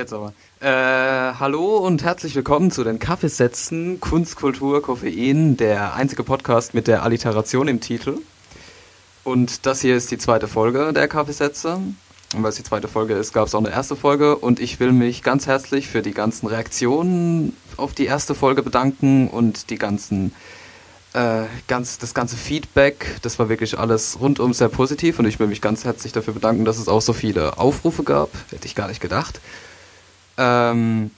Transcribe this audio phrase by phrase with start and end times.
[0.00, 0.32] Jetzt aber.
[0.60, 6.86] Äh, hallo und herzlich willkommen zu den Kaffeesätzen Kunst, Kultur, Koffein, der einzige Podcast mit
[6.86, 8.16] der Alliteration im Titel.
[9.24, 11.74] Und das hier ist die zweite Folge der Kaffeesätze.
[11.74, 14.36] Und weil es die zweite Folge ist, gab es auch eine erste Folge.
[14.36, 19.28] Und ich will mich ganz herzlich für die ganzen Reaktionen auf die erste Folge bedanken
[19.28, 20.32] und die ganzen
[21.12, 25.48] äh, ganz, das ganze Feedback, das war wirklich alles rundum sehr positiv und ich will
[25.48, 28.30] mich ganz herzlich dafür bedanken, dass es auch so viele Aufrufe gab.
[28.50, 29.42] Hätte ich gar nicht gedacht.
[30.36, 31.10] Ähm,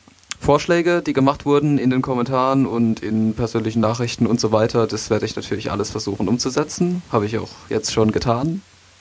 [0.42, 5.08] Vorschläge, die gemacht wurden in den Kommentaren und in persönlichen Nachrichten und so weiter, das
[5.08, 7.02] werde ich natürlich alles versuchen umzusetzen.
[7.12, 8.60] Habe ich auch jetzt schon getan.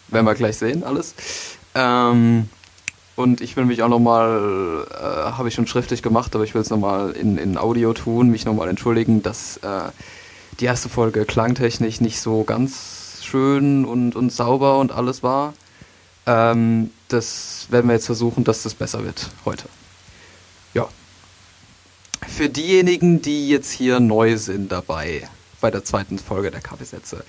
[0.09, 1.15] Werden wir gleich sehen, alles.
[1.73, 2.47] Ähm,
[3.15, 6.61] und ich will mich auch nochmal, äh, habe ich schon schriftlich gemacht, aber ich will
[6.61, 9.89] es nochmal in, in Audio tun, mich nochmal entschuldigen, dass äh,
[10.59, 15.53] die erste Folge klangtechnisch nicht so ganz schön und, und sauber und alles war.
[16.27, 19.65] Ähm, das werden wir jetzt versuchen, dass das besser wird heute.
[20.73, 20.87] Ja.
[22.27, 25.27] Für diejenigen, die jetzt hier neu sind dabei,
[25.59, 27.23] bei der zweiten Folge der Kaffeesätze.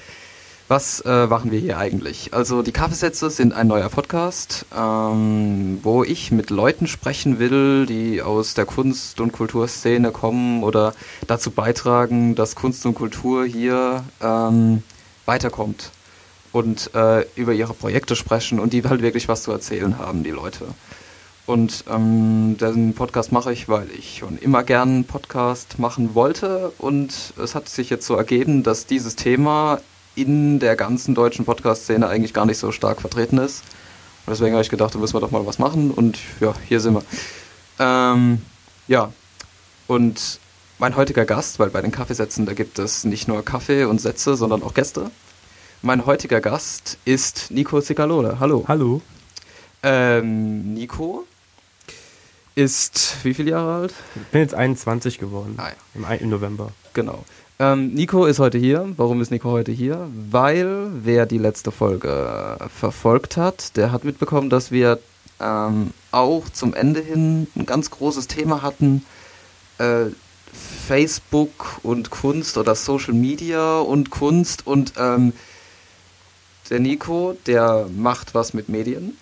[0.68, 2.32] Was äh, machen wir hier eigentlich?
[2.32, 8.22] Also die Kaffeesätze sind ein neuer Podcast, ähm, wo ich mit Leuten sprechen will, die
[8.22, 10.94] aus der Kunst- und Kulturszene kommen oder
[11.26, 14.82] dazu beitragen, dass Kunst und Kultur hier ähm,
[15.26, 15.90] weiterkommt
[16.52, 20.30] und äh, über ihre Projekte sprechen und die halt wirklich was zu erzählen haben, die
[20.30, 20.66] Leute.
[21.44, 26.72] Und ähm, den Podcast mache ich, weil ich schon immer gern einen Podcast machen wollte
[26.78, 29.80] und es hat sich jetzt so ergeben, dass dieses Thema
[30.14, 33.64] in der ganzen deutschen Podcast-Szene eigentlich gar nicht so stark vertreten ist.
[34.24, 36.78] Und deswegen habe ich gedacht, da müssen wir doch mal was machen und ja, hier
[36.78, 37.02] sind wir.
[37.80, 38.40] Ähm,
[38.86, 39.12] ja,
[39.88, 40.38] und
[40.78, 44.36] mein heutiger Gast, weil bei den Kaffeesätzen, da gibt es nicht nur Kaffee und Sätze,
[44.36, 45.10] sondern auch Gäste.
[45.80, 48.38] Mein heutiger Gast ist Nico Cicalone.
[48.38, 48.64] Hallo.
[48.68, 49.00] Hallo.
[49.82, 51.26] Ähm, Nico
[52.54, 53.94] ist wie viele Jahre alt?
[54.16, 55.54] Ich bin jetzt 21 geworden.
[55.58, 55.74] Ah, ja.
[55.94, 56.72] Im, Im November.
[56.94, 57.24] Genau.
[57.58, 58.92] Ähm, Nico ist heute hier.
[58.96, 60.08] Warum ist Nico heute hier?
[60.30, 64.98] Weil wer die letzte Folge verfolgt hat, der hat mitbekommen, dass wir
[65.40, 69.04] ähm, auch zum Ende hin ein ganz großes Thema hatten.
[69.78, 70.06] Äh,
[70.86, 75.32] Facebook und Kunst oder Social Media und Kunst und ähm,
[76.68, 79.16] der Nico, der macht was mit Medien.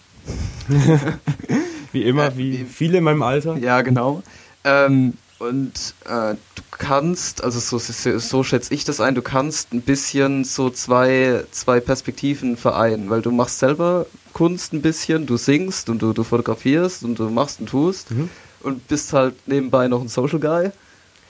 [1.93, 3.56] Wie immer, Äh, wie wie- viele in meinem Alter.
[3.59, 4.23] Ja, genau.
[4.65, 9.73] Ähm, und äh, du kannst, also so, so, so schätze ich das ein, du kannst
[9.73, 15.39] ein bisschen so zwei, zwei Perspektiven vereinen, weil du machst selber Kunst ein bisschen, du
[15.39, 18.28] singst und du, du fotografierst und du machst und tust Mhm.
[18.62, 20.71] und bist halt nebenbei noch ein Social Guy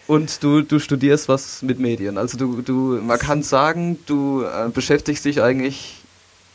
[0.08, 2.18] und du, du studierst was mit Medien.
[2.18, 5.98] Also du, du man kann sagen, du äh, beschäftigst dich eigentlich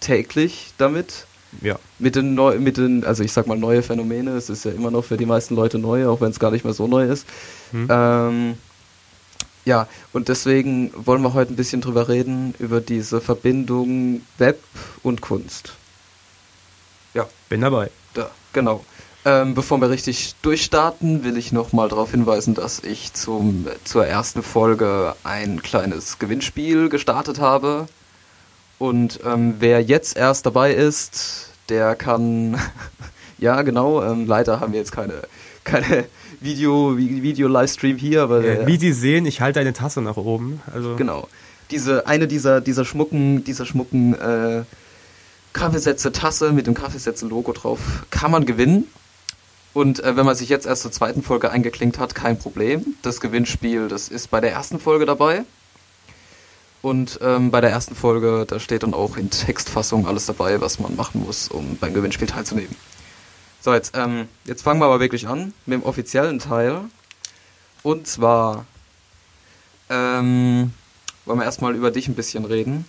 [0.01, 1.25] täglich damit
[1.61, 1.77] Ja.
[1.99, 4.91] mit den, neu, mit den, also ich sag mal neue Phänomene, es ist ja immer
[4.91, 7.25] noch für die meisten Leute neu, auch wenn es gar nicht mehr so neu ist.
[7.71, 7.87] Hm.
[7.89, 8.53] Ähm,
[9.65, 14.61] ja, und deswegen wollen wir heute ein bisschen drüber reden, über diese Verbindung Web
[15.01, 15.73] und Kunst.
[17.49, 17.89] Bin dabei.
[18.13, 18.83] Da, genau.
[19.23, 24.43] Ähm, bevor wir richtig durchstarten, will ich nochmal darauf hinweisen, dass ich zum, zur ersten
[24.43, 27.87] Folge ein kleines Gewinnspiel gestartet habe.
[28.77, 32.59] Und ähm, wer jetzt erst dabei ist, der kann,
[33.37, 35.13] ja genau, ähm, leider haben wir jetzt keine,
[35.63, 36.05] keine
[36.41, 40.61] Video, Vi- Video-Livestream hier, aber Äh, Wie Sie sehen, ich halte eine Tasse nach oben.
[40.73, 41.27] Also Genau.
[41.71, 44.63] Diese, eine dieser, dieser schmucken, dieser schmucken äh,
[45.53, 47.79] Kaffeesätze-Tasse mit dem Kaffeesätze-Logo drauf
[48.11, 48.85] kann man gewinnen.
[49.73, 52.95] Und äh, wenn man sich jetzt erst zur zweiten Folge eingeklinkt hat, kein Problem.
[53.01, 55.43] Das Gewinnspiel, das ist bei der ersten Folge dabei.
[56.85, 60.77] Und ähm, bei der ersten Folge, da steht dann auch in Textfassung alles dabei, was
[60.77, 62.75] man machen muss, um beim Gewinnspiel teilzunehmen.
[63.59, 66.81] So, jetzt, ähm, jetzt fangen wir aber wirklich an mit dem offiziellen Teil.
[67.81, 68.65] Und zwar
[69.89, 70.73] ähm,
[71.25, 72.85] wollen wir erstmal über dich ein bisschen reden.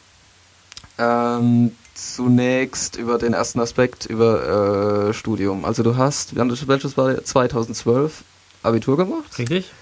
[0.99, 5.65] Ähm, zunächst über den ersten Aspekt, über äh, Studium.
[5.65, 8.25] Also du hast, welches war 2012
[8.63, 9.73] Abitur gemacht richtig?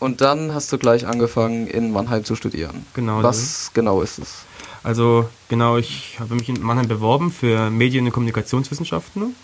[0.00, 2.86] Und dann hast du gleich angefangen in Mannheim zu studieren.
[2.94, 3.22] Genau.
[3.22, 4.44] Was genau ist es?
[4.82, 9.34] Also genau, ich habe mich in Mannheim beworben für Medien- und Kommunikationswissenschaften.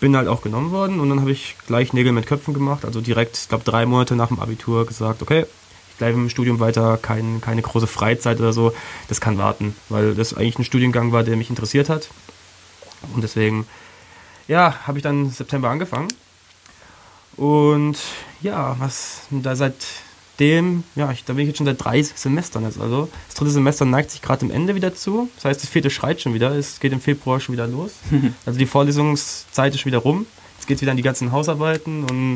[0.00, 2.86] Bin halt auch genommen worden und dann habe ich gleich Nägel mit Köpfen gemacht.
[2.86, 5.44] Also direkt, ich glaube drei Monate nach dem Abitur gesagt, okay,
[5.90, 8.72] ich bleibe im Studium weiter, kein, keine große Freizeit oder so.
[9.08, 12.08] Das kann warten, weil das eigentlich ein Studiengang war, der mich interessiert hat.
[13.14, 13.66] Und deswegen,
[14.48, 16.08] ja, habe ich dann September angefangen.
[17.40, 17.96] Und
[18.42, 22.78] ja, was da seitdem, ja, ich, da bin ich jetzt schon seit drei Semestern jetzt.
[22.78, 25.30] Also das dritte Semester neigt sich gerade am Ende wieder zu.
[25.36, 26.54] Das heißt, das vierte schreit schon wieder.
[26.54, 27.92] Es geht im Februar schon wieder los.
[28.44, 30.26] also die Vorlesungszeit ist wieder rum.
[30.58, 32.34] Jetzt geht wieder an die ganzen Hausarbeiten und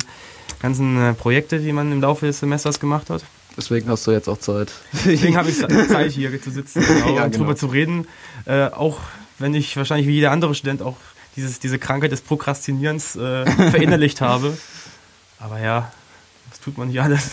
[0.62, 3.25] ganzen äh, Projekte, die man im Laufe des Semesters gemacht hat.
[3.59, 4.73] Deswegen hast du jetzt auch Zeit.
[5.05, 5.59] Deswegen habe ich
[5.89, 7.45] Zeit, hier zu sitzen genau, Ja, und genau.
[7.45, 8.06] drüber zu reden.
[8.47, 9.01] Äh, auch
[9.39, 10.97] wenn ich wahrscheinlich wie jeder andere Student auch
[11.37, 14.56] dieses, diese Krankheit des Prokrastinierens äh, verinnerlicht habe.
[15.44, 15.93] Aber ja,
[16.49, 17.32] was tut man hier alles?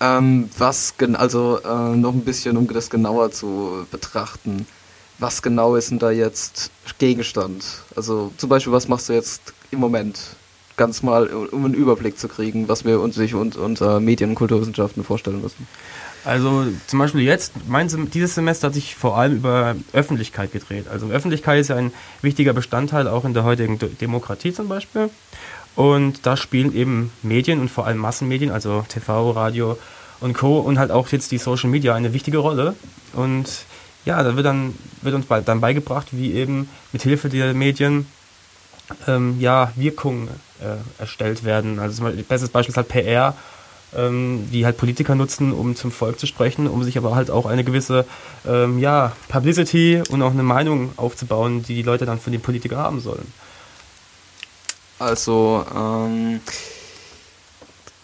[0.00, 4.66] Ähm, was, gen also äh, noch ein bisschen, um das genauer zu betrachten.
[5.20, 7.64] Was genau ist denn da jetzt Gegenstand?
[7.94, 10.18] Also zum Beispiel, was machst du jetzt im Moment?
[10.76, 14.36] Ganz mal, um einen Überblick zu kriegen, was wir uns sich und, unter Medien- und
[14.36, 15.66] Kulturwissenschaften vorstellen müssen.
[16.24, 20.86] Also zum Beispiel jetzt, mein, dieses Semester hat sich vor allem über Öffentlichkeit gedreht.
[20.88, 21.92] Also Öffentlichkeit ist ja ein
[22.22, 25.10] wichtiger Bestandteil auch in der heutigen Demokratie zum Beispiel.
[25.76, 29.78] Und da spielen eben Medien und vor allem Massenmedien, also TV, Radio
[30.20, 30.58] und Co.
[30.58, 32.74] und halt auch jetzt die Social Media eine wichtige Rolle.
[33.12, 33.46] Und
[34.04, 38.06] ja, da wird, dann, wird uns dann beigebracht, wie eben mit Hilfe der Medien
[39.06, 40.28] ähm, ja, Wirkungen
[40.60, 41.78] äh, erstellt werden.
[41.78, 43.34] Also zum bestes Beispiel ist halt PR,
[43.96, 47.46] ähm, die halt Politiker nutzen, um zum Volk zu sprechen, um sich aber halt auch
[47.46, 48.04] eine gewisse
[48.46, 52.78] ähm, ja, Publicity und auch eine Meinung aufzubauen, die die Leute dann von den Politikern
[52.78, 53.32] haben sollen.
[54.98, 56.40] Also, ähm,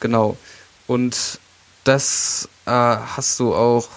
[0.00, 0.37] genau.
[0.87, 1.41] Und
[1.85, 3.88] das äh, hast du auch,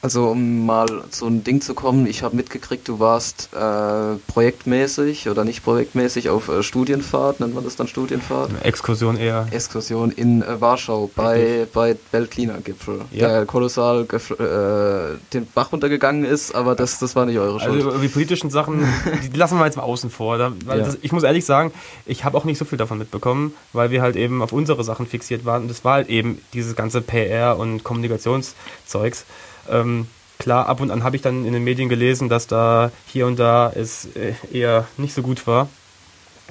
[0.00, 5.28] also um mal so ein Ding zu kommen, ich habe mitgekriegt, du warst äh, projektmäßig
[5.28, 8.50] oder nicht projektmäßig auf äh, Studienfahrt, nennt man das dann Studienfahrt?
[8.64, 9.46] Exkursion eher.
[9.50, 11.72] Exkursion in äh, Warschau bei, Richtig.
[11.72, 13.28] bei Weltklimagipfel, Ja.
[13.28, 17.84] der kolossal äh, den Bach runtergegangen ist, aber das, das war nicht eure Schuld.
[17.84, 18.84] Also die politischen Sachen,
[19.32, 20.38] die lassen wir jetzt mal außen vor.
[20.38, 20.84] Da, weil Ja.
[20.86, 21.72] das, ich muss ehrlich sagen,
[22.06, 25.06] ich habe auch nicht so viel davon mitbekommen, weil wir halt eben auf unsere Sachen
[25.06, 25.62] fixiert waren.
[25.62, 29.24] Und das war halt eben dieses ganze PR und Kommunikationszeugs.
[29.70, 30.06] Ähm,
[30.38, 33.38] klar, ab und an habe ich dann in den Medien gelesen, dass da hier und
[33.38, 35.68] da es äh, eher nicht so gut war.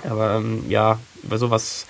[0.07, 1.85] Aber ähm, ja, über sowas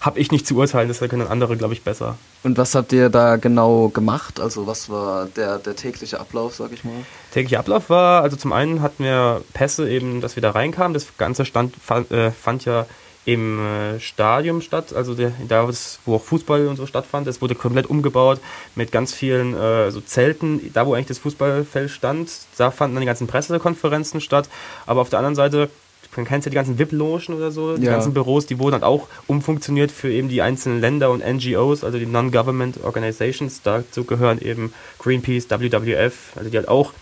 [0.00, 2.16] habe ich nicht zu urteilen, das können andere, glaube ich, besser.
[2.42, 4.40] Und was habt ihr da genau gemacht?
[4.40, 6.92] Also was war der, der tägliche Ablauf, sag ich mal?
[7.32, 10.92] täglicher Ablauf war, also zum einen hatten wir Pässe eben, dass wir da reinkamen.
[10.92, 12.86] Das Ganze stand, fand, äh, fand ja
[13.24, 15.68] im äh, Stadion statt, also der, da
[16.04, 17.26] wo auch Fußball und so stattfand.
[17.28, 18.40] Es wurde komplett umgebaut
[18.74, 20.72] mit ganz vielen äh, so Zelten.
[20.72, 24.48] Da wo eigentlich das Fußballfeld stand, da fanden dann die ganzen Pressekonferenzen statt.
[24.86, 25.70] Aber auf der anderen Seite,
[26.16, 27.92] man kennt ja die ganzen VIP-Logen oder so, die Ja.
[27.92, 31.98] ganzen Büros, die wurden dann auch umfunktioniert für eben die einzelnen Länder und NGOs, also
[31.98, 33.62] die Non-Government Organizations.
[33.62, 36.92] Dazu gehören eben Greenpeace, WWF, also die halt auch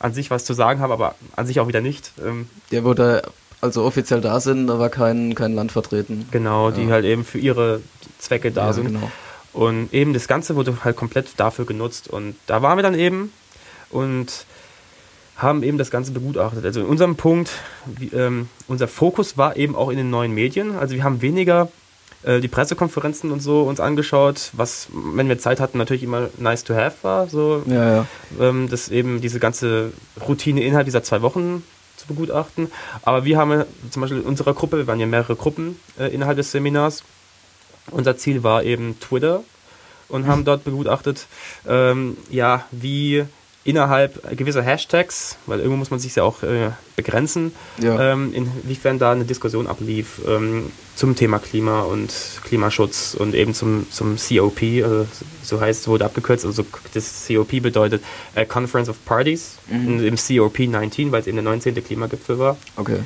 [0.00, 2.10] an sich was zu sagen haben, aber an sich auch wieder nicht.
[2.24, 3.22] Ähm, Der wurde
[3.60, 6.26] also offiziell da sind, aber kein, kein Land vertreten.
[6.30, 6.90] genau, die Ja.
[6.90, 7.80] halt eben für ihre
[8.18, 8.86] Zwecke da Ja, sind.
[8.86, 9.10] genau.
[9.52, 12.08] Und eben das Ganze wurde halt komplett dafür genutzt.
[12.08, 13.32] Und da waren wir dann eben
[13.90, 14.44] und
[15.36, 16.64] haben eben das Ganze begutachtet.
[16.64, 17.50] Also in unserem Punkt,
[17.86, 20.76] wie, ähm, unser Fokus war eben auch in den neuen Medien.
[20.76, 21.68] Also wir haben weniger
[22.24, 26.64] äh, die Pressekonferenzen und so uns angeschaut, was, wenn wir Zeit hatten, natürlich immer nice
[26.64, 27.28] to have war.
[27.28, 28.06] So, Ja, ja.
[28.40, 29.92] ähm, das eben diese ganze
[30.28, 31.62] Routine innerhalb dieser zwei Wochen
[32.08, 32.70] begutachten.
[33.02, 36.36] Aber wir haben zum Beispiel in unserer Gruppe, wir waren ja mehrere Gruppen äh, innerhalb
[36.36, 37.04] des Seminars.
[37.90, 39.44] Unser Ziel war eben Twitter
[40.08, 41.26] und haben dort begutachtet,
[41.66, 43.24] ähm, ja, wie
[43.68, 48.12] innerhalb gewisser Hashtags, weil irgendwo muss man sich ja auch äh, begrenzen, Ja.
[48.12, 52.10] ähm, inwiefern da eine Diskussion ablief ähm, zum Thema Klima und
[52.44, 54.84] Klimaschutz und eben zum, zum COP, äh,
[55.42, 58.02] so heißt es, wurde abgekürzt, also das COP bedeutet
[58.34, 60.02] äh, Conference of Parties, Mhm.
[60.02, 61.74] im COP 19, weil es eben der 19.
[61.84, 62.56] Klimagipfel war.
[62.76, 63.00] Okay.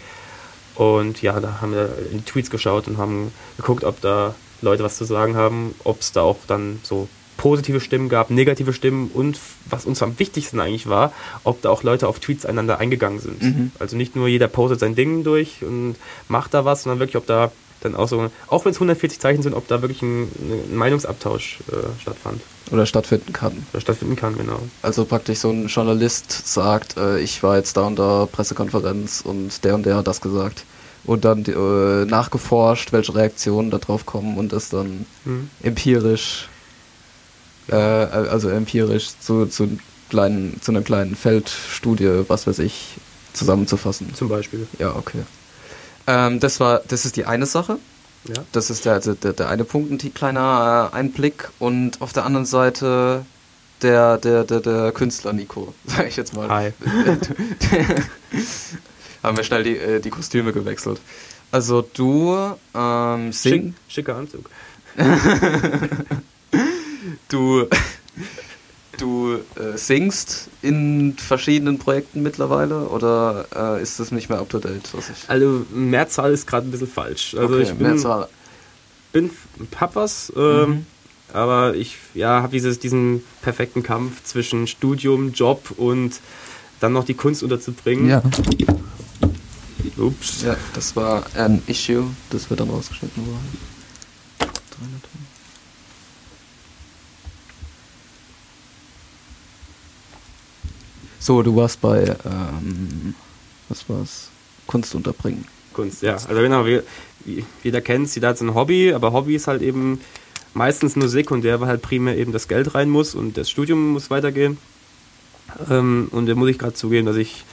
[0.77, 4.85] Und ja, da haben wir in die Tweets geschaut und haben geguckt, ob da Leute
[4.85, 9.11] was zu sagen haben, ob es da auch dann so positive Stimmen gab, negative Stimmen
[9.13, 11.13] und was uns am wichtigsten eigentlich war,
[11.45, 13.43] ob da auch Leute auf Tweets einander eingegangen sind.
[13.43, 13.73] Mhm.
[13.79, 15.97] Also nicht nur jeder postet sein Ding durch und
[16.29, 19.43] macht da was, sondern wirklich, ob da dann auch so, auch wenn es 140 Zeichen
[19.43, 20.29] sind, ob da wirklich ein,
[20.71, 23.67] ein Meinungsabtausch äh, stattfand Oder stattfinden kann.
[23.73, 24.61] oder stattfinden kann, genau.
[24.83, 29.65] Also praktisch so ein Journalist sagt, äh, ich war jetzt da und da Pressekonferenz und
[29.65, 30.65] der und der hat das gesagt.
[31.05, 35.51] Und dann äh, nachgeforscht, welche Reaktionen darauf kommen und das dann Mhm.
[35.65, 36.49] empirisch,
[37.73, 39.79] äh, also empirisch zu, zu,
[40.11, 42.97] kleinen, zu einer kleinen Feldstudie, was weiß ich,
[43.33, 44.15] zusammenzufassen.
[44.15, 44.69] Zum Beispiel.
[44.79, 45.23] Ja, okay.
[46.07, 47.79] Ähm, das war, das ist die eine Sache.
[48.29, 48.45] Ja.
[48.53, 51.49] Das ist der, der, der eine Punkt, ein kleiner äh, Einblick.
[51.59, 53.27] Und auf der anderen Seite
[53.81, 56.49] der, der, der, der Künstler Nico, sag ich jetzt mal.
[56.49, 56.73] Hi.
[59.23, 61.01] Haben wir schnell die, äh, die Kostüme gewechselt.
[61.51, 64.49] Also du ähm, Schick, sing, schicker Anzug.
[67.29, 67.67] du,
[68.99, 74.59] du äh, singst in verschiedenen Projekten mittlerweile oder äh, ist das nicht mehr up to
[74.59, 74.89] date?
[74.93, 77.35] Was ich Also Mehrzahl ist gerade ein bisschen falsch.
[77.35, 78.29] Also okay, ich bin, Mehrzahl.
[79.13, 79.31] bin
[79.77, 80.87] hab was, ähm, Mhm.
[81.33, 86.21] aber ich ja, habe dieses diesen perfekten Kampf zwischen Studium, Job und
[86.81, 88.09] dann noch die Kunst unterzubringen.
[88.09, 88.23] Ja.
[89.99, 90.43] Ups.
[90.43, 93.72] ja, das war ein Issue, das wird dann rausgeschnitten worden.
[101.23, 103.15] So, du warst bei, ähm,
[103.69, 104.29] was war's?
[104.67, 105.45] Kunst unterbringen.
[105.73, 106.15] Kunst, ja.
[106.15, 106.83] Also genau, wir,
[107.25, 110.01] wie- jeder kennt es, jeder hat so ein Hobby, aber Hobby ist halt eben
[110.53, 114.11] meistens nur sekundär, weil halt primär eben das Geld rein muss und das Studium muss
[114.11, 114.59] weitergehen.
[115.71, 117.45] Ähm, und da muss ich gerade zugeben, dass ich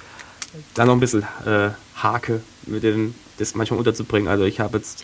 [0.74, 4.28] da noch ein bisschen äh, hake, mit dem, das manchmal unterzubringen.
[4.28, 5.04] Also ich habe jetzt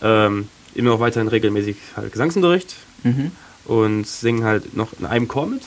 [0.00, 3.32] ähm, immer noch weiterhin regelmäßig halt Gesangsunterricht Mhm.
[3.64, 5.62] und singe halt noch in einem Chor mit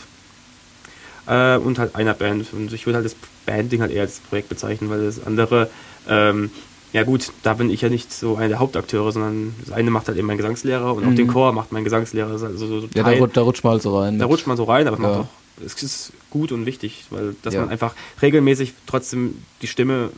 [1.27, 2.47] äh, und halt einer Band.
[2.53, 3.15] Und ich würde halt das
[3.45, 5.69] Bandding halt eher als Projekt bezeichnen, weil das andere,
[6.07, 6.51] ähm,
[6.91, 10.07] ja gut, da bin ich ja nicht so einer der Hauptakteure, sondern das eine macht
[10.07, 11.15] halt eben mein Gesangslehrer und auch Mhm.
[11.15, 12.31] den Chor macht mein Gesangslehrer.
[12.31, 14.19] Also so Ja, da, da rutscht man halt so rein.
[14.19, 15.19] da rutscht man so rein, aber es, macht Ja.
[15.21, 15.27] auch,
[15.65, 17.61] es ist gut und wichtig, weil dass Ja.
[17.61, 20.11] man einfach regelmäßig trotzdem die Stimme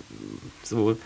[0.63, 0.97] so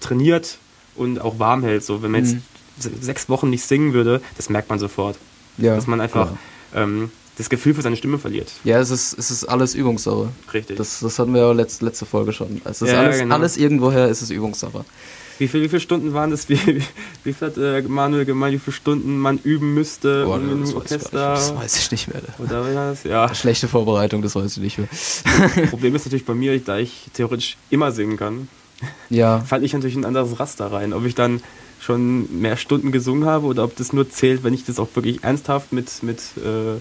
[0.00, 0.58] trainiert
[0.94, 1.84] und auch warm hält.
[1.84, 2.42] So, wenn man jetzt Mhm.
[2.78, 5.16] se- sechs Wochen nicht singen würde, das merkt man sofort.
[5.60, 6.30] ja, dass man einfach
[6.74, 8.50] Ja, ähm, das Gefühl für seine Stimme verliert.
[8.64, 10.28] ja es, ist, es ist alles Übungssache.
[10.52, 10.76] Richtig.
[10.76, 12.60] Das, das hatten wir ja letzte, letzte Folge schon.
[12.64, 13.34] Es ist Ja, alles, genau.
[13.36, 14.84] alles irgendwoher ist es Übungssache.
[15.38, 16.48] Wie, viel, wie viele Stunden waren das?
[16.48, 16.82] Wie, wie,
[17.22, 20.58] wie viel hat äh, Manuel gemeint, wie viele Stunden man üben müsste Boah, im das,
[20.60, 21.30] weiß ich, Orchester?
[21.34, 22.22] das weiß ich nicht mehr.
[22.38, 23.04] Oder das?
[23.04, 23.32] Ja.
[23.34, 24.88] Schlechte Vorbereitung, das weiß ich nicht mehr.
[25.70, 28.48] Problem ist natürlich bei mir, da ich theoretisch immer singen kann,
[29.10, 30.92] Ja, falle ich natürlich in ein anderes Raster rein.
[30.92, 31.40] Ob ich dann
[31.80, 35.22] schon mehr Stunden gesungen habe oder ob das nur zählt, wenn ich das auch wirklich
[35.22, 36.80] ernsthaft mit, mit äh,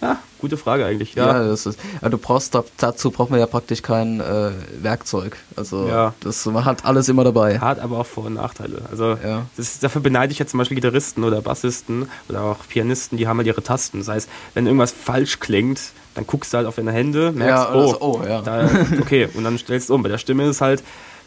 [0.00, 1.14] ja, gute Frage eigentlich.
[1.14, 1.78] ja, Ja, das ist.
[2.00, 4.50] Ja, du brauchst da- dazu braucht man ja praktisch kein äh,
[4.82, 5.36] Werkzeug.
[5.56, 6.14] Also Ja.
[6.20, 7.58] das man hat alles immer dabei.
[7.58, 8.82] hat aber auch Vor- und Nachteile.
[8.90, 9.46] Also Ja.
[9.56, 13.28] das ist, dafür beneide ich jetzt zum Beispiel Gitarristen oder Bassisten oder auch Pianisten, die
[13.28, 13.98] haben halt ihre Tasten.
[13.98, 15.80] Das heißt, wenn irgendwas falsch klingt,
[16.14, 18.40] dann guckst du halt auf deine Hände, merkst, Ja, oh, also, oh, ja.
[18.42, 18.68] Da,
[19.00, 20.02] okay, und dann stellst du um.
[20.02, 20.82] Bei der Stimme ist es halt,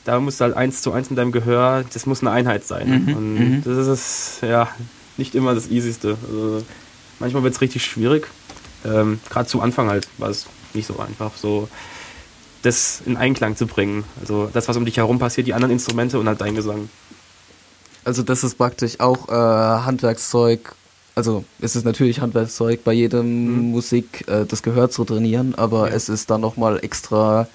[0.05, 3.05] da musst du halt eins zu eins mit deinem Gehör, das muss eine Einheit sein.
[3.05, 3.63] Mhm, und mhm.
[3.63, 4.67] das ist ja
[5.15, 6.17] nicht immer das Easyste.
[6.27, 6.63] Also,
[7.19, 8.27] manchmal wird es richtig schwierig.
[8.85, 11.69] Ähm, Gerade zu Anfang halt war es nicht so einfach, so
[12.63, 14.03] das in Einklang zu bringen.
[14.21, 16.89] Also das, was um dich herum passiert, die anderen Instrumente und halt dein Gesang.
[18.05, 20.75] Also das ist praktisch auch äh, Handwerkszeug.
[21.15, 23.71] Also es ist natürlich Handwerkszeug bei jedem Mhm.
[23.71, 25.95] Musik äh, das Gehör zu trainieren, aber Ja.
[25.95, 27.47] es ist dann nochmal extra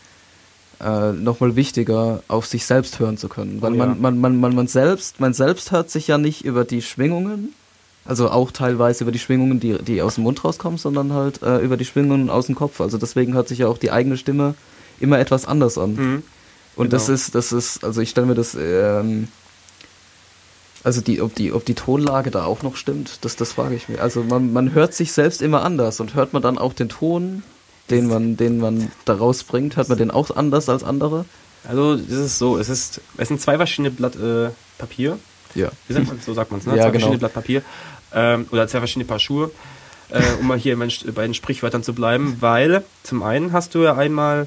[0.81, 3.61] äh, nochmal wichtiger, auf sich selbst hören zu können.
[3.61, 3.87] Weil Oh ja.
[3.87, 7.53] man, man, man, man, man selbst, man selbst hört sich ja nicht über die Schwingungen,
[8.09, 11.59] also auch teilweise über die Schwingungen, die, die aus dem Mund rauskommen, sondern halt äh,
[11.59, 12.81] über die Schwingungen aus dem Kopf.
[12.81, 14.55] Also deswegen hört sich ja auch die eigene Stimme
[14.99, 15.95] immer etwas anders an.
[15.95, 16.23] Mhm.
[16.75, 17.15] Und das Genau.
[17.17, 19.29] ist, das ist, also ich stelle mir das, ähm,
[20.83, 23.91] also die, ob die, ob die Tonlage da auch noch stimmt, das, das frage ich
[23.91, 24.01] mir.
[24.01, 27.43] Also man, man hört sich selbst immer anders und hört man dann auch den Ton,
[27.91, 31.27] den man, den man da rausbringt, hört man den auch anders als andere?
[31.69, 34.49] Also es ist so, es ist, es sind zwei verschiedene Blatt äh,
[34.79, 35.19] Papier.
[35.55, 35.71] Ja.
[35.89, 36.77] Sagt man, so sagt man es, ne?
[36.77, 36.93] Ja, zwei genau.
[36.93, 37.63] verschiedene Blatt Papier
[38.15, 39.51] ähm, oder zwei verschiedene Paar Schuhe,
[40.11, 43.75] äh, um mal hier in meinen, bei den Sprichwörtern zu bleiben, weil zum einen hast
[43.75, 44.47] du ja einmal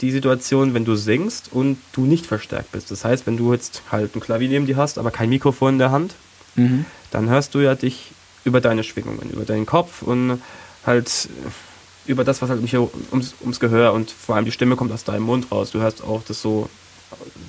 [0.00, 2.90] die Situation, wenn du singst und du nicht verstärkt bist.
[2.90, 5.78] Das heißt, wenn du jetzt halt ein Klavier neben dir hast, aber kein Mikrofon in
[5.78, 6.14] der Hand,
[6.56, 6.84] Mhm.
[7.10, 8.10] dann hörst du ja dich
[8.44, 10.40] über deine Schwingungen, über deinen Kopf und
[10.86, 11.28] halt
[12.06, 15.04] über das, was halt um ums, ums Gehör und vor allem die Stimme kommt aus
[15.04, 15.70] deinem Mund raus.
[15.70, 16.68] Du hörst auch das so,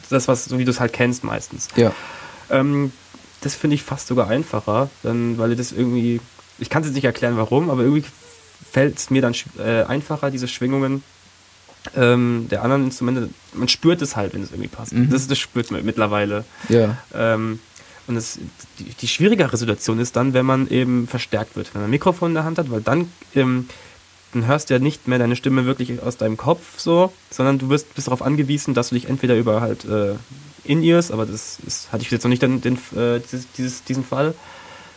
[0.09, 1.69] das, was, so wie du es halt kennst meistens.
[1.75, 1.93] Ja.
[2.49, 2.91] Ähm,
[3.41, 6.21] das finde ich fast sogar einfacher, dann, weil das irgendwie,
[6.59, 8.05] ich kann es jetzt nicht erklären, warum, aber irgendwie
[8.71, 11.03] fällt es mir dann äh, einfacher, diese Schwingungen
[11.95, 14.93] ähm, der anderen Instrumente, man spürt es halt, wenn es irgendwie passt.
[14.93, 15.09] Mhm.
[15.09, 16.45] Das, das spürt man mittlerweile.
[16.69, 16.97] Ja.
[17.13, 17.59] Ähm,
[18.07, 18.39] und das,
[18.79, 22.31] die, die schwierigere Situation ist dann, wenn man eben verstärkt wird, wenn man ein Mikrofon
[22.31, 23.67] in der Hand hat, weil dann, ähm,
[24.33, 27.69] dann hörst du ja nicht mehr deine Stimme wirklich aus deinem Kopf so, sondern du
[27.69, 30.15] wirst, bist darauf angewiesen, dass du dich entweder über halt äh,
[30.71, 33.19] In-Ears, aber das ist, hatte ich jetzt noch nicht den, den, äh,
[33.57, 34.33] dieses, diesen Fall,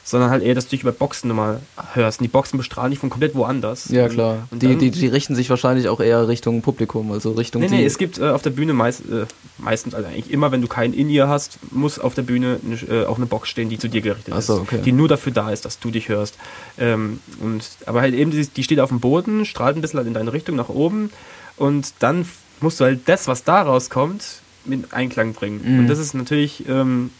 [0.06, 1.60] sondern halt eher, dass du dich über Boxen nochmal
[1.94, 2.20] hörst.
[2.20, 3.88] Und die Boxen bestrahlen dich von komplett woanders.
[3.88, 4.48] Ja, Und- klar.
[4.50, 7.68] Und Die, dann- die, die richten sich wahrscheinlich auch eher Richtung Publikum, also Richtung Nee,
[7.68, 7.74] die.
[7.76, 9.24] nee, es gibt äh, auf der Bühne meist, äh,
[9.56, 13.06] meistens, also eigentlich immer, wenn du kein In-Ear hast, muss auf der Bühne ne, äh,
[13.06, 14.60] auch eine Box stehen, die zu dir gerichtet so, ist.
[14.60, 14.80] okay.
[14.84, 16.34] Die nur dafür da ist, dass du dich hörst.
[16.78, 20.06] Ähm, und, aber halt eben, die, die steht auf dem Boden, strahlt ein bisschen halt
[20.06, 21.08] in deine Richtung nach oben
[21.56, 22.26] und dann
[22.60, 24.22] musst du halt das, was da rauskommt,
[24.64, 25.60] mit Einklang bringen.
[25.64, 25.78] Mhm.
[25.80, 27.10] Und das ist natürlich ähm,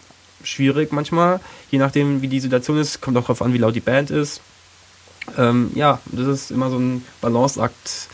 [0.43, 3.81] schwierig manchmal, je nachdem, wie die Situation ist, kommt auch darauf an, wie laut die
[3.81, 4.41] Band ist.
[5.39, 8.09] ähm, ja, das ist immer so ein Balanceakt,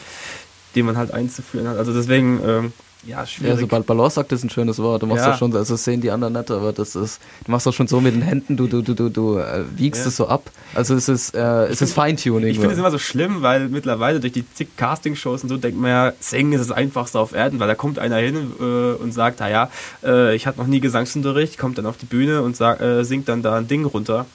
[0.74, 1.76] den man halt einzuführen hat.
[1.76, 2.72] Also deswegen, ähm,
[3.06, 3.54] ja, schwierig.
[3.54, 5.02] Ja, so Bal- Balanceakt ist ein schönes Wort.
[5.02, 5.30] Du machst Ja.
[5.30, 7.86] das schon, also das sehen die anderen nicht, aber das ist, du machst das schon
[7.86, 10.08] so mit den Händen, du, du, du, du, du äh, wiegst Ja.
[10.08, 10.50] es so ab.
[10.74, 12.50] Also es ist, äh, es ist Feintuning.
[12.50, 15.80] Ich finde es immer so schlimm, weil mittlerweile durch die zig Castingshows und so denkt
[15.80, 18.62] man ja, Singen ist das Einfachste auf Erden, weil da kommt einer hin äh,
[19.02, 19.70] und sagt, naja,
[20.04, 23.28] äh, ich hatte noch nie Gesangsunterricht, kommt dann auf die Bühne und sag, äh, singt
[23.28, 24.26] dann da ein Ding runter.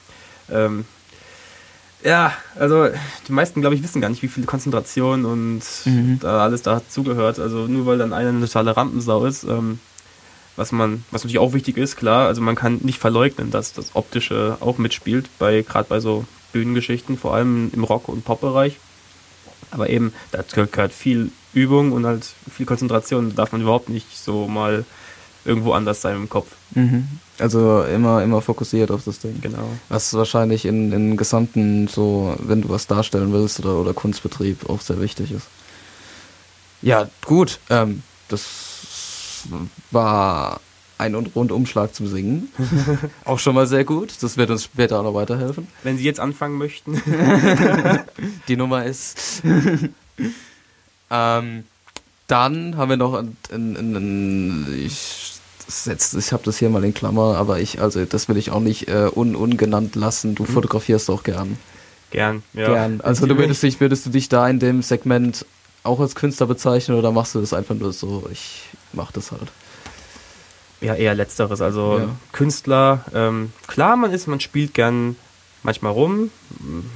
[0.50, 0.84] Ähm,
[2.04, 2.88] ja, also
[3.26, 6.18] die meisten, glaube ich, wissen gar nicht, wie viel Konzentration und Mhm.
[6.20, 7.38] da alles dazugehört.
[7.38, 9.80] Also nur weil dann einer eine totale Rampensau ist, ähm,
[10.56, 13.94] was man, was natürlich auch wichtig ist, klar, also man kann nicht verleugnen, dass das
[13.94, 18.78] Optische auch mitspielt, bei gerade bei so Bühnengeschichten, vor allem im Rock- und Pop-Bereich.
[19.70, 22.24] Aber eben, da gehört viel Übung und halt
[22.54, 23.30] viel Konzentration.
[23.30, 24.84] Da darf man überhaupt nicht so mal
[25.44, 26.48] irgendwo anders sein im Kopf.
[26.74, 27.08] Mhm.
[27.38, 29.40] Also immer, immer fokussiert auf das Ding.
[29.40, 29.68] Genau.
[29.88, 34.80] Was wahrscheinlich in, in gesamten, so, wenn du was darstellen willst oder, oder Kunstbetrieb auch
[34.80, 35.46] sehr wichtig ist.
[36.82, 37.58] Ja, gut.
[37.70, 39.44] Ähm, das
[39.90, 40.60] war
[40.98, 42.48] ein und Rundumschlag zum Singen.
[43.24, 44.14] auch schon mal sehr gut.
[44.22, 45.68] Das wird uns später auch noch weiterhelfen.
[45.82, 47.02] Wenn Sie jetzt anfangen möchten.
[48.48, 49.42] Die Nummer ist.
[51.10, 51.64] ähm,
[52.26, 55.35] dann haben wir noch ein, ein, ein, ein ich,
[55.66, 58.50] das jetzt, ich habe das hier mal in Klammer, aber ich, also das will ich
[58.50, 60.34] auch nicht äh, un, ungenannt lassen.
[60.34, 61.58] Du fotografierst auch gern.
[62.10, 62.68] Gern, ja.
[62.68, 63.00] Gern.
[63.00, 65.44] Also du würdest dich, würdest du dich da in dem Segment
[65.82, 69.48] auch als Künstler bezeichnen oder machst du das einfach nur so, ich mach das halt.
[70.80, 71.60] Ja, eher letzteres.
[71.60, 72.08] Also Ja.
[72.32, 75.16] Künstler, ähm, klar, man ist, man spielt gern
[75.62, 76.30] manchmal rum,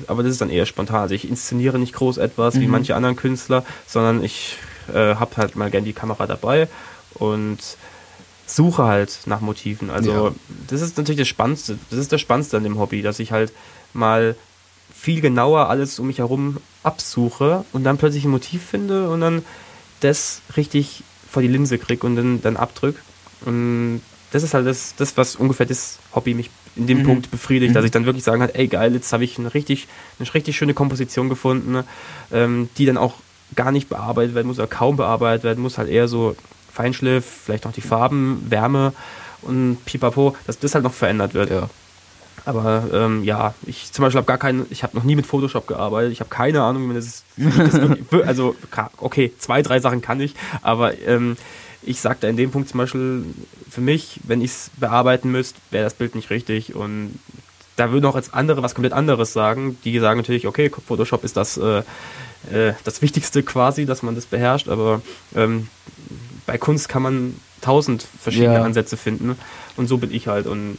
[0.07, 1.01] aber das ist dann eher spontan.
[1.01, 2.71] Also ich inszeniere nicht groß etwas wie Mhm.
[2.73, 4.59] manche anderen Künstler, sondern ich
[4.95, 6.69] äh, habe halt mal gern die Kamera dabei
[7.15, 7.59] und
[8.57, 9.91] suche halt nach Motiven.
[9.91, 10.33] Also Ja.
[10.69, 13.53] das ist natürlich das Spannendste, das ist das Spannendste an dem Hobby, dass ich halt
[13.93, 14.37] mal
[14.95, 19.43] viel genauer alles um mich herum absuche und dann plötzlich ein Motiv finde und dann
[20.01, 22.97] das richtig vor die Linse krieg und dann, dann abdrück.
[23.45, 24.01] Und
[24.33, 27.03] das ist halt das, das, was ungefähr das Hobby mich in dem Mhm.
[27.05, 27.87] Punkt befriedigt, dass Mhm.
[27.87, 30.75] ich dann wirklich sagen kann, ey geil, jetzt habe ich eine richtig, eine richtig schöne
[30.75, 31.83] Komposition gefunden,
[32.33, 33.15] ähm, die dann auch
[33.57, 36.37] gar nicht bearbeitet werden muss oder kaum bearbeitet werden muss, halt eher so
[36.81, 38.93] Feinschliff, vielleicht noch die Farben, Wärme
[39.43, 41.51] und pipapo, dass das halt noch verändert wird.
[41.51, 41.69] Ja.
[42.47, 45.67] Aber ähm, ja, ich zum Beispiel habe gar keinen, ich habe noch nie mit Photoshop
[45.67, 49.31] gearbeitet, ich habe keine Ahnung, wie man das, ich das wirklich, wir- also ka- okay,
[49.39, 51.37] zwei, drei Sachen kann ich, aber ähm,
[51.83, 53.25] ich sage da in dem Punkt zum Beispiel,
[53.71, 56.75] für mich, wenn ich es bearbeiten müsste, wäre das Bild nicht richtig.
[56.75, 57.19] Und
[57.77, 61.37] da würden auch jetzt andere was komplett anderes sagen, die sagen natürlich, okay, Photoshop ist
[61.37, 61.83] das, äh,
[62.53, 65.01] äh, das Wichtigste quasi, dass man das beherrscht, aber
[65.35, 65.69] ähm,
[66.51, 68.65] bei Kunst kann man tausend verschiedene Ja.
[68.65, 69.37] Ansätze finden
[69.77, 70.79] und so bin ich halt und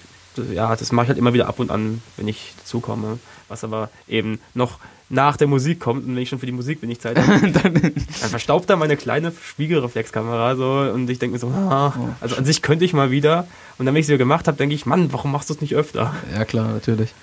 [0.53, 3.19] ja, das mache ich halt immer wieder ab und an, wenn ich dazukomme.
[3.47, 4.79] Was aber eben noch
[5.09, 7.73] nach der Musik kommt und wenn ich schon für die Musik wenig Zeit habe, Dann,
[7.73, 12.09] dann verstaubt da meine kleine Spiegelreflexkamera so und ich denke mir so, ah, Oh.
[12.19, 13.47] also an sich könnte ich mal wieder.
[13.77, 15.73] Und dann, wenn ich sie gemacht habe, denke ich, Mann, warum machst du es nicht
[15.75, 16.13] öfter?
[16.35, 17.13] ja klar, natürlich.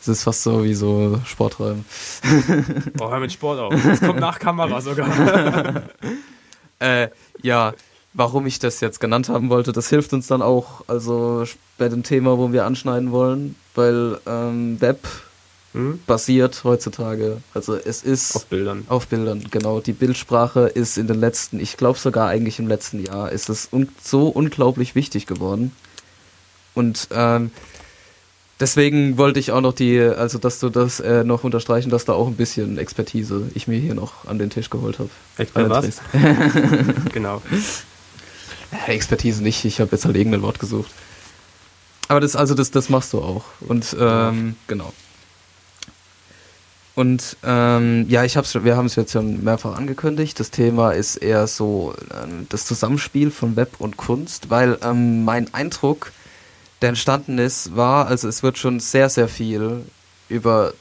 [0.00, 1.84] Es ist fast so wie so Sporttreiben.
[3.00, 3.74] Oh, hör mit Sport auf.
[3.84, 5.08] Das kommt nach Kamera sogar.
[6.82, 7.08] Äh,
[7.42, 7.74] ja,
[8.12, 11.44] warum ich das jetzt genannt haben wollte, das hilft uns dann auch, also
[11.78, 14.98] bei dem Thema, wo wir anschneiden wollen, weil ähm, Web
[15.72, 16.00] Hm?
[16.04, 18.82] basiert heutzutage, also es ist Auf Bildern.
[18.88, 19.78] auf Bildern, genau.
[19.78, 23.68] Die Bildsprache ist in den letzten, ich glaube sogar eigentlich im letzten Jahr, ist es
[23.70, 25.70] un so unglaublich wichtig geworden.
[26.74, 27.52] Und ähm,
[28.58, 32.14] deswegen wollte ich auch noch die, also dass du das äh, noch unterstreichen, dass da
[32.14, 35.10] auch ein bisschen Expertise ich mir hier noch an den Tisch geholt habe.
[35.36, 36.00] Echt bei was?
[37.12, 37.42] genau.
[38.86, 40.90] Expertise nicht, ich habe jetzt halt irgendein Wort gesucht.
[42.08, 43.44] Aber das, also das, das machst du auch.
[43.60, 44.92] Und ähm, genau.
[46.96, 50.38] Und ähm, ja, ich hab's, wir haben es jetzt schon mehrfach angekündigt.
[50.40, 55.54] Das Thema ist eher so ähm, das Zusammenspiel von Web und Kunst, weil ähm, mein
[55.54, 56.12] Eindruck,
[56.82, 59.84] der entstanden ist, war, also es wird schon sehr, sehr viel
[60.28, 60.74] über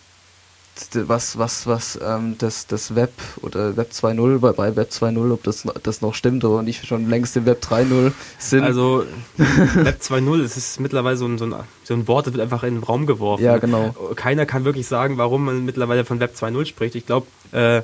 [0.93, 3.11] was, was, was ähm, das, das Web
[3.41, 7.09] oder Web 2.0, bei, bei Web 2.0, ob das, das noch stimmt oder nicht schon
[7.09, 8.63] längst im Web 3.0 sind.
[8.63, 9.03] Also
[9.37, 12.63] Web 2.0, es ist mittlerweile so ein, so, ein, so ein Wort, das wird einfach
[12.63, 13.43] in den Raum geworfen.
[13.43, 13.95] Ja, genau.
[14.15, 16.95] Keiner kann wirklich sagen, warum man mittlerweile von Web 2.0 spricht.
[16.95, 17.81] Ich glaube, äh,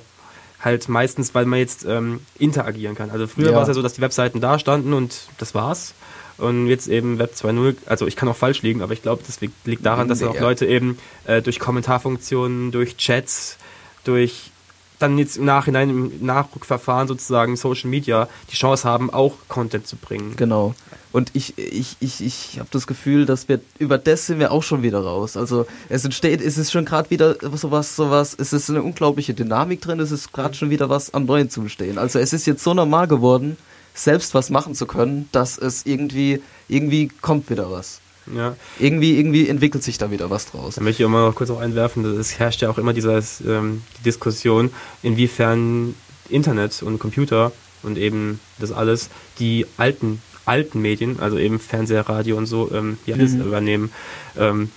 [0.62, 3.12] halt meistens, weil man jetzt ähm, interagieren kann.
[3.12, 3.56] Also früher Ja.
[3.56, 5.94] war es ja so, dass die Webseiten da standen und das war's.
[6.38, 9.40] Und jetzt eben Web 2.0, also ich kann auch falsch liegen, aber ich glaube, das
[9.40, 10.40] liegt, daran, dass auch.
[10.40, 13.58] Leute eben äh, durch Kommentarfunktionen, durch Chats,
[14.04, 14.52] durch
[15.00, 19.98] dann jetzt im Nachhinein, im Nachrückverfahren sozusagen Social Media die Chance haben, auch Content zu
[19.98, 20.36] bringen.
[20.36, 20.74] Genau.
[21.12, 24.64] Und ich, ich, ich, ich habe das Gefühl, dass wir über das sind wir auch
[24.64, 25.38] schon wieder raus.
[25.38, 29.82] Also es entsteht, es ist schon gerade wieder sowas, sowas, es ist eine unglaubliche Dynamik
[29.82, 31.98] drin, es ist gerade schon wieder was am Neuen zu stehen.
[31.98, 33.58] Also es ist jetzt so normal geworden,
[33.96, 38.02] selbst was machen zu können, dass es irgendwie, irgendwie kommt wieder was.
[38.34, 38.56] Ja.
[38.80, 40.76] Irgendwie, irgendwie entwickelt sich da wieder was draus.
[40.76, 43.24] Da möchte ich auch mal noch kurz auch einwerfen, es herrscht ja auch immer diese
[43.48, 44.72] ähm, die Diskussion,
[45.04, 45.96] inwiefern
[46.30, 47.52] Internet und Computer
[47.84, 52.98] und eben das alles die alten alten Medien, also eben Fernseher, Radio und so, ähm,
[53.06, 53.42] die alles mhm.
[53.42, 53.92] übernehmen.
[54.38, 54.72] Ähm,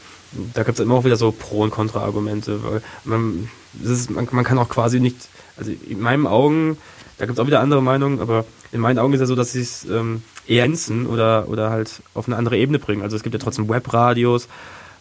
[0.54, 3.48] da gibt es immer auch wieder so Pro- und Kontra-Argumente, weil man,
[3.82, 5.16] ist, man, man, kann auch quasi nicht,
[5.56, 6.78] also in meinen Augen,
[7.18, 9.52] da gibt es auch wieder andere Meinungen, aber in meinen Augen ist ja so, dass
[9.52, 13.02] sie es ähm, ergänzen oder, oder halt auf eine andere Ebene bringen.
[13.02, 14.48] Also es gibt ja trotzdem Webradios,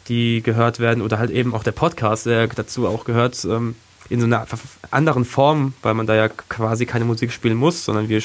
[0.09, 3.75] die gehört werden oder halt eben auch der Podcast, der dazu auch gehört, ähm,
[4.09, 4.47] in so einer
[4.89, 8.21] anderen Form, weil man da ja quasi keine Musik spielen muss, sondern wir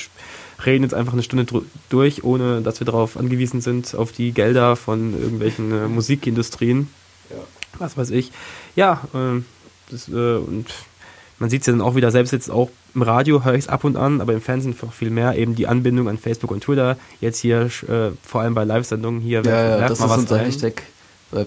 [0.64, 1.46] reden jetzt einfach eine Stunde
[1.88, 6.88] durch, ohne dass wir darauf angewiesen sind, auf die Gelder von irgendwelchen äh, Musikindustrien.
[7.30, 7.36] Ja.
[7.78, 8.30] Was weiß ich.
[8.76, 9.42] Ja, äh,
[9.90, 10.66] das, äh, und
[11.42, 13.68] man sieht es ja dann auch wieder, selbst jetzt auch im Radio höre ich es
[13.68, 16.62] ab und an, aber im Fernsehen noch viel mehr, eben die Anbindung an Facebook und
[16.62, 16.96] Twitter.
[17.20, 19.42] Jetzt hier, äh, vor allem bei Live-Sendungen hier.
[19.44, 20.44] Ja, ja das ist unser ein.
[20.44, 20.82] Hashtag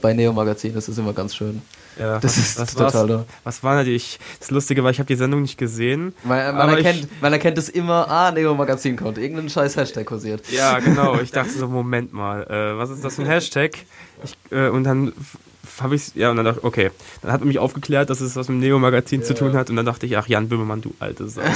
[0.01, 1.61] bei Neo Magazin, das ist immer ganz schön.
[1.97, 5.15] Ja, das ist was, total was, was war natürlich das Lustige, weil ich habe die
[5.15, 6.13] Sendung nicht gesehen.
[6.23, 10.05] Man, man erkennt, ich, man erkennt es immer, ah, Neo Magazin kommt, irgendein scheiß Hashtag
[10.05, 10.41] kursiert.
[10.51, 11.19] Ja, genau.
[11.21, 13.71] Ich dachte so, Moment mal, äh, was ist das für ein Hashtag?
[14.23, 15.13] Ich, äh, und dann
[15.81, 18.47] habe ich ja und dann dachte okay, dann hat man mich aufgeklärt, dass es was
[18.47, 19.27] mit dem Neo Magazin ja.
[19.27, 21.41] zu tun hat und dann dachte ich, ach Jan Böhmermann, du alte Sau.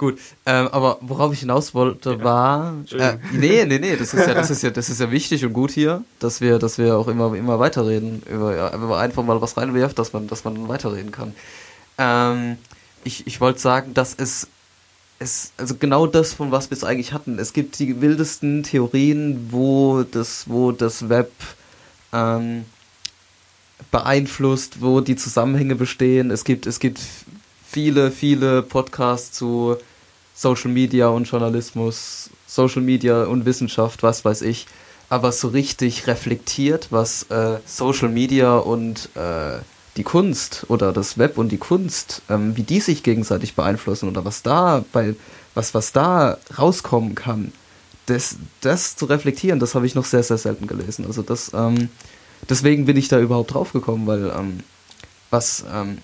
[0.00, 2.24] Gut, ähm, aber worauf ich hinaus wollte, ja.
[2.24, 2.74] war.
[2.90, 5.52] Äh, nee, nee, nee, das ist ja, das ist ja, das ist ja wichtig und
[5.52, 9.22] gut hier, dass wir, dass wir auch immer, immer weiterreden, über, ja, wenn man einfach
[9.22, 11.34] mal was reinwirft, dass man, dass man weiterreden kann.
[11.98, 12.56] Ähm,
[13.04, 14.48] ich, ich wollte sagen, dass es,
[15.18, 17.38] es, also genau das, von was wir es eigentlich hatten.
[17.38, 21.30] Es gibt die wildesten Theorien, wo das, wo das Web
[22.12, 22.64] ähm,
[23.90, 26.30] beeinflusst, wo die Zusammenhänge bestehen.
[26.30, 27.00] Es gibt, es gibt
[27.66, 29.76] viele, viele Podcasts zu
[30.34, 34.66] Social Media und Journalismus, Social Media und Wissenschaft, was weiß ich,
[35.08, 39.58] aber so richtig reflektiert, was äh, Social Media und äh,
[39.96, 44.24] die Kunst oder das Web und die Kunst, ähm, wie die sich gegenseitig beeinflussen oder
[44.24, 45.14] was da bei
[45.54, 47.52] was was da rauskommen kann,
[48.10, 51.06] das, das zu reflektieren, das habe ich noch sehr sehr selten gelesen.
[51.06, 51.88] Also das ähm,
[52.48, 54.60] deswegen bin ich da überhaupt drauf gekommen, weil ähm,
[55.30, 55.98] was ähm,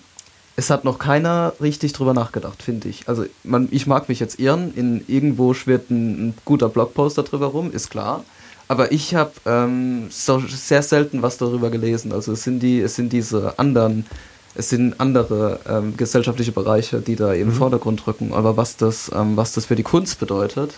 [0.55, 3.07] es hat noch keiner richtig drüber nachgedacht, finde ich.
[3.07, 7.47] Also man, ich mag mich jetzt irren, in irgendwo schwirrt ein, ein guter Blogposter drüber
[7.47, 8.25] rum, ist klar.
[8.67, 12.11] Aber ich habe ähm, so sehr selten was darüber gelesen.
[12.11, 14.07] Also es sind die, es sind diese anderen,
[14.55, 17.53] es sind andere ähm, gesellschaftliche Bereiche, die da im mhm.
[17.53, 18.33] Vordergrund rücken.
[18.33, 20.73] Aber was das, ähm, was das für die Kunst bedeutet,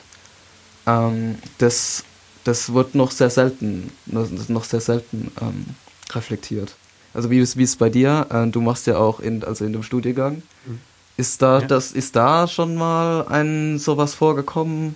[0.85, 2.03] ähm, das,
[2.43, 5.65] das wird noch sehr selten, noch sehr selten ähm,
[6.11, 6.75] reflektiert.
[7.13, 8.27] Also wie ist es bei dir?
[8.29, 10.43] Äh, du machst ja auch in, also in dem Studiengang.
[10.65, 10.79] Mhm.
[11.17, 11.67] Ist da, ja.
[11.67, 14.95] das, ist da schon mal ein sowas vorgekommen?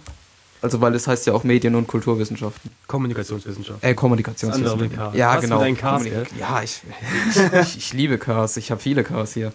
[0.61, 2.71] Also weil es heißt ja auch Medien- und Kulturwissenschaften.
[2.87, 3.89] Kommunikationswissenschaften.
[3.89, 5.17] Äh, Kommunikationswissenschaften.
[5.17, 5.59] Ja, genau.
[5.59, 6.05] Dein Cars,
[6.39, 6.81] ja, ich,
[7.61, 8.55] ich, ich, liebe Cars.
[8.55, 9.51] Ich habe viele Cars hier.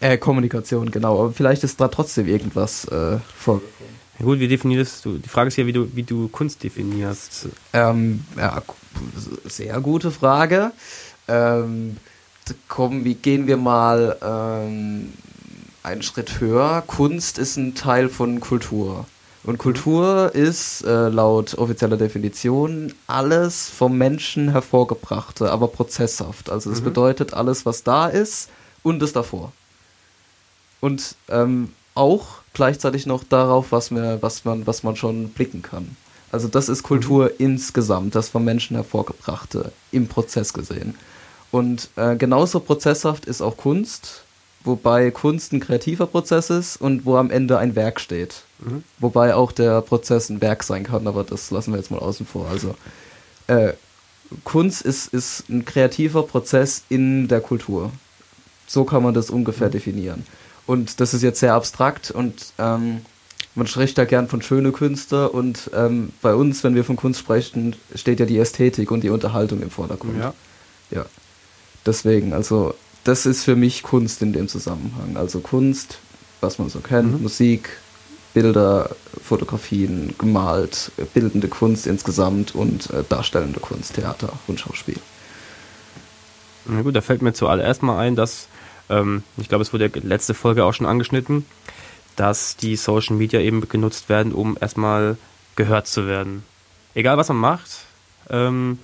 [0.00, 1.18] Äh, Kommunikation, genau.
[1.18, 3.77] Aber vielleicht ist da trotzdem irgendwas äh, vorgekommen.
[4.18, 5.18] Ja, gut, wie definierst du?
[5.18, 7.48] Die Frage ist ja, wie du, wie du Kunst definierst.
[7.72, 8.62] Ähm, ja,
[9.44, 10.72] sehr gute Frage
[11.28, 11.96] ähm,
[12.66, 15.12] kommen, wie gehen wir mal ähm,
[15.82, 16.82] einen Schritt höher.
[16.86, 19.06] Kunst ist ein Teil von Kultur.
[19.44, 19.58] Und.
[19.58, 26.50] Kultur ist äh, laut offizieller Definition alles vom Menschen hervorgebrachte, aber prozesshaft.
[26.50, 26.86] Also es mhm.
[26.86, 28.50] bedeutet alles, was da ist
[28.82, 29.52] und es davor.
[30.80, 35.96] Und ähm, auch gleichzeitig noch darauf, was, wir, was, man, was man schon blicken kann.
[36.30, 37.34] Also das ist Kultur mhm.
[37.38, 40.94] insgesamt, das vom Menschen hervorgebrachte, im Prozess gesehen.
[41.50, 44.24] Und äh, genauso prozesshaft ist auch Kunst,
[44.64, 48.42] wobei Kunst ein kreativer Prozess ist und wo am Ende ein Werk steht.
[48.58, 48.84] Mhm.
[48.98, 52.26] Wobei auch der Prozess ein Werk sein kann, aber das lassen wir jetzt mal außen
[52.26, 52.48] vor.
[52.48, 52.74] Also
[53.46, 53.72] äh,
[54.44, 57.92] Kunst ist, ist ein kreativer Prozess in der Kultur.
[58.66, 59.72] So kann man das ungefähr mhm.
[59.72, 60.26] definieren.
[60.68, 63.00] Und das ist jetzt sehr abstrakt und ähm,
[63.54, 67.20] man spricht da gern von schöne Künste und ähm, bei uns, wenn wir von Kunst
[67.20, 70.18] sprechen, steht ja die Ästhetik und die Unterhaltung im Vordergrund.
[70.18, 70.34] Ja.
[70.90, 71.06] ja.
[71.86, 75.16] Deswegen, also das ist für mich Kunst in dem Zusammenhang.
[75.16, 76.00] Also Kunst,
[76.42, 77.22] was man so kennt, mhm.
[77.22, 77.70] Musik,
[78.34, 78.90] Bilder,
[79.24, 84.98] Fotografien, gemalt, bildende Kunst insgesamt und äh, darstellende Kunst, Theater und Schauspiel.
[86.66, 88.48] Na gut, da fällt mir zuallererst mal ein, dass
[88.90, 91.44] ähm, ich glaube, es wurde letzte Folge auch schon angeschnitten,
[92.16, 95.16] dass die Social Media eben genutzt werden, um erstmal
[95.56, 96.44] gehört zu werden.
[96.94, 97.70] Egal was man macht,
[98.30, 98.78] ähm,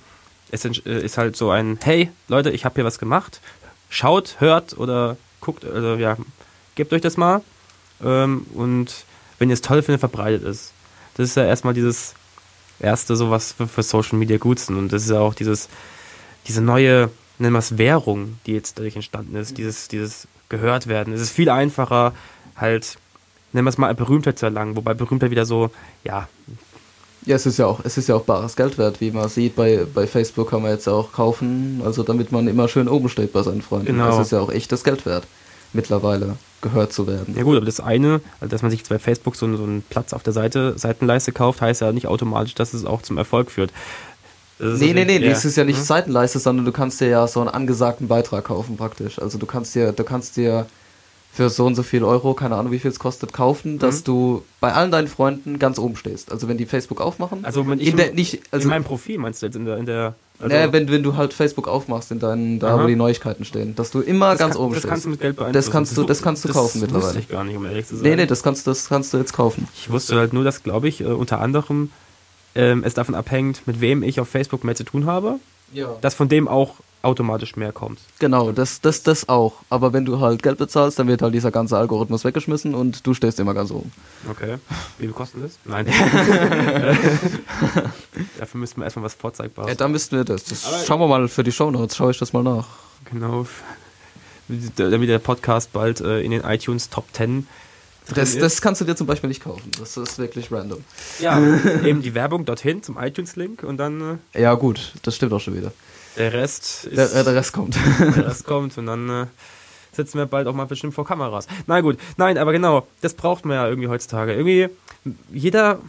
[0.51, 3.41] es äh, ist halt so ein, hey Leute, ich habe hier was gemacht,
[3.89, 6.17] schaut, hört oder guckt, also ja,
[6.75, 7.41] gebt euch das mal
[8.03, 9.05] ähm, und
[9.37, 10.71] wenn ihr es toll findet, verbreitet es.
[11.15, 12.13] Das ist ja erstmal dieses
[12.79, 15.69] erste, so was für, für Social Media gut sind und das ist ja auch dieses,
[16.47, 21.13] diese neue, nennen wir es Währung, die jetzt dadurch entstanden ist, dieses, dieses gehört werden.
[21.13, 22.13] Es ist viel einfacher,
[22.55, 22.97] halt,
[23.53, 25.71] nennen wir es mal, Berühmtheit zu erlangen, wobei Berühmtheit wieder so,
[26.03, 26.27] ja,
[27.25, 29.55] ja, es ist ja auch, es ist ja auch bares Geld wert, wie man sieht.
[29.55, 33.33] Bei, bei Facebook kann man jetzt auch kaufen, also damit man immer schön oben steht
[33.33, 33.87] bei seinen Freunden.
[33.87, 34.09] Genau.
[34.09, 35.25] Das ist ja auch echt das Geld wert,
[35.73, 37.35] mittlerweile gehört zu werden.
[37.35, 40.13] Ja gut, aber das eine, also dass man sich bei Facebook so, so einen Platz
[40.13, 43.71] auf der Seite, Seitenleiste kauft, heißt ja nicht automatisch, dass es auch zum Erfolg führt.
[44.59, 45.83] Nee, nee, nee, das ist ja nicht hm?
[45.83, 49.19] Seitenleiste, sondern du kannst dir ja so einen angesagten Beitrag kaufen praktisch.
[49.19, 50.65] Also du kannst dir, du kannst dir
[51.35, 54.03] für so und so viel Euro, keine Ahnung, wie viel es kostet, kaufen, dass mhm.
[54.05, 56.31] du bei allen deinen Freunden ganz oben stehst.
[56.31, 57.43] Also wenn die Facebook aufmachen.
[57.43, 59.77] Also wenn ich in, der, nicht, also in meinem Profil meinst du jetzt in der,
[59.77, 62.83] in der also naja, wenn, wenn du halt Facebook aufmachst, in deinen, da Aha.
[62.83, 64.89] wo die Neuigkeiten stehen, dass du immer das ganz kann, oben das stehst.
[64.89, 67.13] Kannst du mit Geld das kannst du, das kannst du das kaufen mittlerweile.
[67.13, 68.09] Das ich gar nicht, um ehrlich zu sein.
[68.09, 69.67] Nee, nee, das kannst, das kannst du jetzt kaufen.
[69.75, 71.89] Ich wusste halt nur, dass, glaube ich, äh, unter anderem
[72.55, 75.39] ähm, es davon abhängt, mit wem ich auf Facebook mehr zu tun habe.
[75.73, 75.95] Ja.
[76.01, 77.99] Dass von dem auch automatisch mehr kommt.
[78.19, 79.53] Genau, das, das, das auch.
[79.69, 83.13] Aber wenn du halt Geld bezahlst, dann wird halt dieser ganze Algorithmus weggeschmissen und du
[83.13, 83.91] stehst immer ganz oben.
[84.29, 84.57] Okay.
[84.97, 85.59] Wie viel kostet das?
[85.65, 85.85] Nein.
[88.39, 89.69] Dafür müssten wir erstmal was vorzeigbares.
[89.69, 90.45] Ja, da müssten wir das.
[90.45, 92.67] das schauen wir mal für die Shownotes, schaue ich das mal nach.
[93.11, 93.45] Genau.
[94.75, 97.47] Damit der Podcast bald äh, in den iTunes Top 10
[98.13, 99.71] das, das, kannst du dir zum Beispiel nicht kaufen.
[99.79, 100.83] Das ist wirklich random.
[101.19, 101.39] Ja,
[101.83, 104.19] eben die Werbung dorthin zum iTunes-Link und dann.
[104.33, 105.71] Äh ja, gut, das stimmt auch schon wieder.
[106.17, 106.97] Der Rest ist.
[106.97, 107.77] Der, der Rest kommt.
[107.99, 109.25] Der Rest kommt und dann äh,
[109.91, 111.47] sitzen wir bald auch mal bestimmt vor Kameras.
[111.67, 114.33] Na gut, nein, aber genau, das braucht man ja irgendwie heutzutage.
[114.33, 114.69] Irgendwie,
[115.31, 115.79] jeder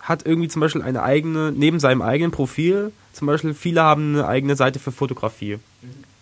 [0.00, 4.26] hat irgendwie zum Beispiel eine eigene, neben seinem eigenen Profil, zum Beispiel, viele haben eine
[4.26, 5.58] eigene Seite für Fotografie.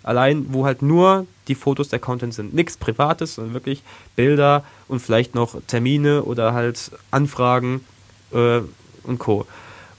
[0.02, 2.54] Allein, wo halt nur die Fotos der Content sind.
[2.54, 3.82] Nichts Privates, sondern wirklich
[4.16, 7.84] Bilder und vielleicht noch Termine oder halt Anfragen
[8.32, 8.60] äh,
[9.04, 9.46] und Co.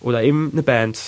[0.01, 0.99] Oder eben eine Band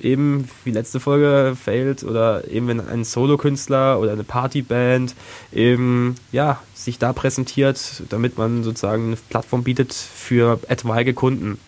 [0.00, 5.14] eben wie letzte Folge failed oder eben wenn ein Solokünstler oder eine Partyband
[5.52, 11.58] eben ja sich da präsentiert, damit man sozusagen eine Plattform bietet für etwaige Kunden.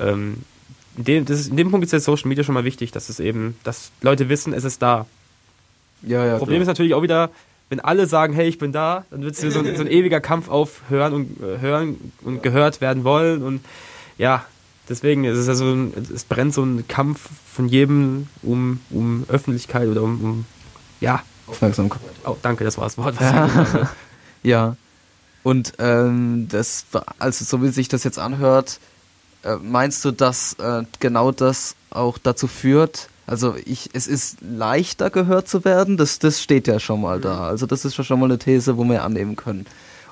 [0.00, 0.38] Ähm,
[0.96, 3.20] in, dem, ist, in dem Punkt ist jetzt Social Media schon mal wichtig, dass es
[3.20, 5.06] eben, dass Leute wissen, es ist da.
[6.02, 6.62] Ja, ja, Problem klar.
[6.62, 7.30] ist natürlich auch wieder,
[7.68, 10.48] wenn alle sagen, hey, ich bin da, dann wird es so, so, ein ewiger Kampf
[10.48, 13.60] aufhören und äh, hören und gehört werden wollen und
[14.18, 14.44] ja,
[14.88, 20.02] deswegen ist es also es brennt so ein Kampf von jedem um, um Öffentlichkeit oder
[20.02, 20.44] um, um
[21.00, 22.00] ja Aufmerksamkeit.
[22.24, 23.20] Oh, danke, das war das Wort.
[23.20, 23.90] Ja.
[24.42, 24.76] ja.
[25.42, 26.86] Und ähm, das,
[27.18, 28.78] also so wie sich das jetzt anhört,
[29.42, 33.08] äh, meinst du, dass äh, genau das auch dazu führt?
[33.26, 35.96] Also ich, es ist leichter gehört zu werden.
[35.96, 37.46] Das, das steht ja schon mal da.
[37.46, 39.66] Also das ist schon mal eine These, wo wir annehmen können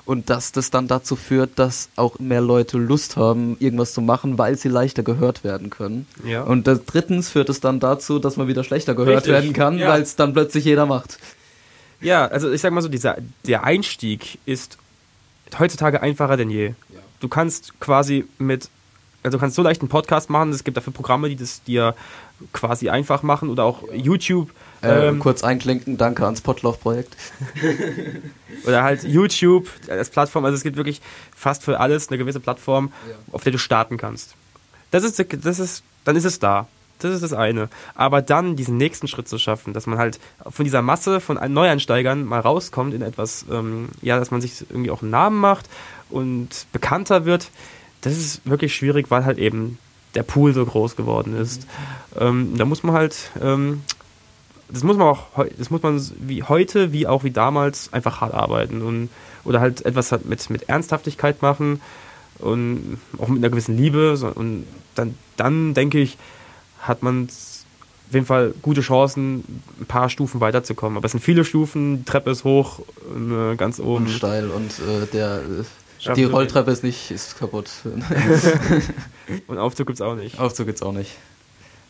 [0.05, 4.37] und dass das dann dazu führt, dass auch mehr Leute Lust haben, irgendwas zu machen,
[4.37, 6.07] weil sie leichter gehört werden können.
[6.25, 6.43] Ja.
[6.43, 9.33] Und das, drittens führt es dann dazu, dass man wieder schlechter gehört Richtig.
[9.33, 9.89] werden kann, ja.
[9.89, 11.17] weil es dann plötzlich jeder macht.
[12.01, 14.77] Ja, also ich sag mal so, dieser, der Einstieg ist
[15.59, 16.67] heutzutage einfacher denn je.
[16.67, 16.75] Ja.
[17.19, 18.69] Du kannst quasi mit,
[19.21, 21.95] also du kannst so leicht einen Podcast machen, es gibt dafür Programme, die das dir
[22.53, 24.49] quasi einfach machen oder auch YouTube
[24.83, 27.15] äh, ähm, kurz einklinken, danke ans Potloff-Projekt.
[28.65, 31.01] Oder halt YouTube als Plattform, also es gibt wirklich
[31.35, 33.15] fast für alles eine gewisse Plattform, ja.
[33.31, 34.35] auf der du starten kannst.
[34.89, 36.67] Das ist, das ist, dann ist es da.
[36.99, 37.69] Das ist das eine.
[37.95, 42.23] Aber dann diesen nächsten Schritt zu schaffen, dass man halt von dieser Masse von Neueinsteigern
[42.23, 45.67] mal rauskommt in etwas, ähm, ja, dass man sich irgendwie auch einen Namen macht
[46.09, 47.49] und bekannter wird,
[48.01, 49.79] das ist wirklich schwierig, weil halt eben
[50.15, 51.67] der Pool so groß geworden ist.
[52.19, 53.81] Ähm, da muss man halt ähm,
[54.71, 58.33] das muss man auch, das muss man wie heute, wie auch wie damals einfach hart
[58.33, 59.09] arbeiten und
[59.43, 61.81] oder halt etwas halt mit, mit Ernsthaftigkeit machen
[62.39, 66.17] und auch mit einer gewissen Liebe und dann, dann denke ich,
[66.79, 69.43] hat man auf jeden Fall gute Chancen,
[69.79, 70.97] ein paar Stufen weiterzukommen.
[70.97, 72.81] Aber es sind viele Stufen, die Treppe ist hoch,
[73.15, 74.05] äh, ganz oben.
[74.05, 75.41] Und steil und äh, der,
[76.05, 77.69] äh, die Rolltreppe ist nicht ist kaputt.
[79.47, 80.39] und Aufzug gibt es auch nicht.
[80.39, 81.11] Aufzug gibt es auch nicht.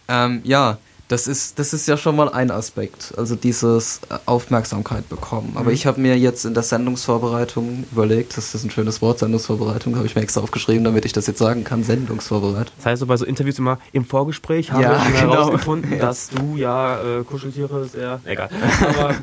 [0.07, 0.77] Ähm, ja,
[1.11, 5.51] das ist, das ist ja schon mal ein Aspekt, also dieses äh, Aufmerksamkeit bekommen.
[5.55, 5.75] Aber mhm.
[5.75, 10.05] ich habe mir jetzt in der Sendungsvorbereitung überlegt, das ist ein schönes Wort, Sendungsvorbereitung, habe
[10.05, 12.73] ich mir extra aufgeschrieben, damit ich das jetzt sagen kann, Sendungsvorbereitung.
[12.77, 15.33] Das heißt so bei so Interviews immer, im Vorgespräch habe ja, ich genau.
[15.33, 18.21] herausgefunden, dass du ja äh, Kuscheltiere sehr...
[18.23, 18.49] Egal.
[18.97, 19.15] Aber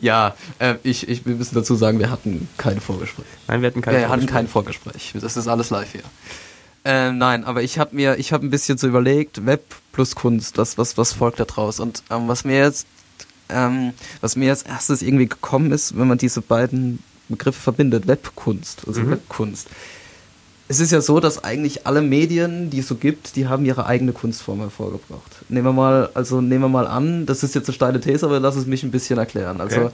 [0.00, 3.26] Ja, äh, ich, ich, wir müssen dazu sagen, wir hatten kein Vorgespräch.
[3.48, 5.14] Nein, wir hatten kein wir hatten kein Vorgespräch.
[5.20, 6.02] Das ist alles live hier.
[6.84, 10.58] Äh, nein, aber ich habe mir, ich habe ein bisschen so überlegt, Web plus Kunst,
[10.58, 11.80] was, was, was folgt da draus?
[11.80, 12.86] Und ähm, was mir jetzt,
[13.48, 18.82] ähm, was mir als erstes irgendwie gekommen ist, wenn man diese beiden Begriffe verbindet, Webkunst,
[18.86, 19.12] also Mhm.
[19.12, 19.68] Webkunst.
[20.66, 23.84] Es ist ja so, dass eigentlich alle Medien, die es so gibt, die haben ihre
[23.86, 25.30] eigene Kunstform hervorgebracht.
[25.50, 28.40] Nehmen wir mal, also nehmen wir mal an, das ist jetzt eine steile These, aber
[28.40, 29.60] lass es mich ein bisschen erklären.
[29.60, 29.90] Also Okay.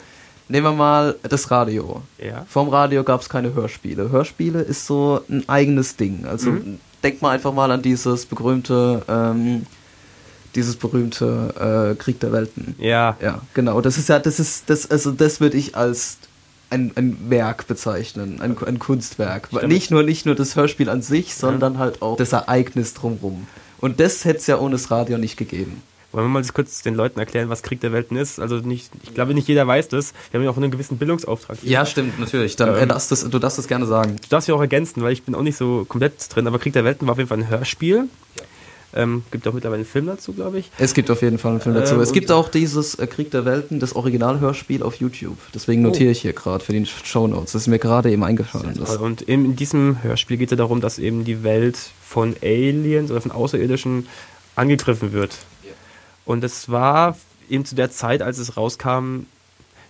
[0.49, 2.03] nehmen wir mal das Radio.
[2.19, 2.47] Ja.
[2.49, 4.11] Vorm Radio gab es keine Hörspiele.
[4.11, 6.25] Hörspiele ist so ein eigenes Ding.
[6.25, 6.79] Also Mhm.
[7.03, 9.67] denk mal einfach mal an dieses berühmte, ähm,
[10.55, 12.77] dieses berühmte äh, Krieg der Welten.
[12.79, 13.17] Ja.
[13.21, 13.81] Ja, genau.
[13.81, 16.19] Das ist ja, das ist, das, also das würde ich als
[16.71, 19.49] ein, ein Werk bezeichnen, ein, ein Kunstwerk.
[19.49, 19.69] Stimmt.
[19.69, 23.47] Nicht nur, nicht nur das Hörspiel an sich, sondern halt auch das Ereignis drumrum.
[23.79, 25.83] Und das hätte es ja ohne das Radio nicht gegeben.
[26.13, 28.41] Wollen wir mal kurz den Leuten erklären, was Krieg der Welten ist?
[28.41, 30.13] Also nicht, ich glaube nicht jeder weiß das.
[30.31, 31.59] Wir haben ja auch einen gewissen Bildungsauftrag.
[31.61, 31.71] hier.
[31.71, 32.57] Ja, stimmt, natürlich.
[32.57, 34.17] Dann Ähm, äh, darfst das, du darfst das gerne sagen.
[34.21, 36.73] Du darfst ja auch ergänzen, weil ich bin auch nicht so komplett drin, aber Krieg
[36.73, 38.09] der Welten war auf jeden Fall ein Hörspiel.
[38.93, 40.71] Ähm, gibt auch mittlerweile einen Film dazu, glaube ich.
[40.79, 41.95] Es gibt auf jeden Fall einen Film dazu.
[41.95, 45.39] Ähm, es gibt auch dieses äh, Krieg der Welten, das Originalhörspiel auf YouTube.
[45.55, 47.53] Deswegen notiere ich hier gerade für die Show Notes.
[47.53, 48.79] Das ist mir gerade eben eingefallen.
[49.01, 53.11] Und in, in diesem Hörspiel geht es ja darum, dass eben die Welt von Aliens
[53.11, 54.09] oder von Außerirdischen
[54.57, 55.39] angegriffen wird.
[56.25, 57.17] Und es war
[57.49, 59.27] eben zu der Zeit, als es rauskam,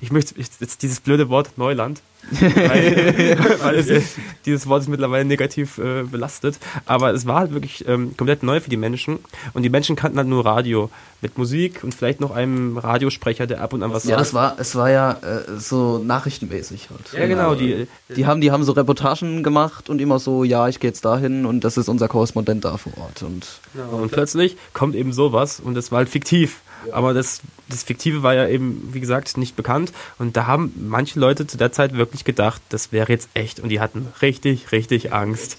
[0.00, 5.78] ich möchte jetzt dieses blöde Wort Neuland, weil, weil es, dieses Wort ist mittlerweile negativ
[5.78, 9.18] äh, belastet, aber es war halt wirklich ähm, komplett neu für die Menschen
[9.52, 10.90] und die Menschen kannten halt nur Radio
[11.22, 14.20] mit Musik und vielleicht noch einem Radiosprecher, der ab und an was ja, sagt.
[14.20, 17.12] das war, es war ja äh, so nachrichtenmäßig halt.
[17.12, 20.80] Ja, genau, die, Die haben, die haben so Reportagen gemacht und immer so, ja, ich
[20.80, 23.22] gehe jetzt dahin und das ist unser Korrespondent da vor Ort.
[23.22, 23.46] Und
[23.92, 26.60] Und plötzlich kommt eben sowas und das war halt fiktiv.
[26.92, 29.92] Aber das, das Fiktive war ja eben, wie gesagt, nicht bekannt.
[30.18, 33.60] Und da haben manche Leute zu der Zeit wirklich gedacht, das wäre jetzt echt.
[33.60, 35.56] Und die hatten richtig, richtig Angst.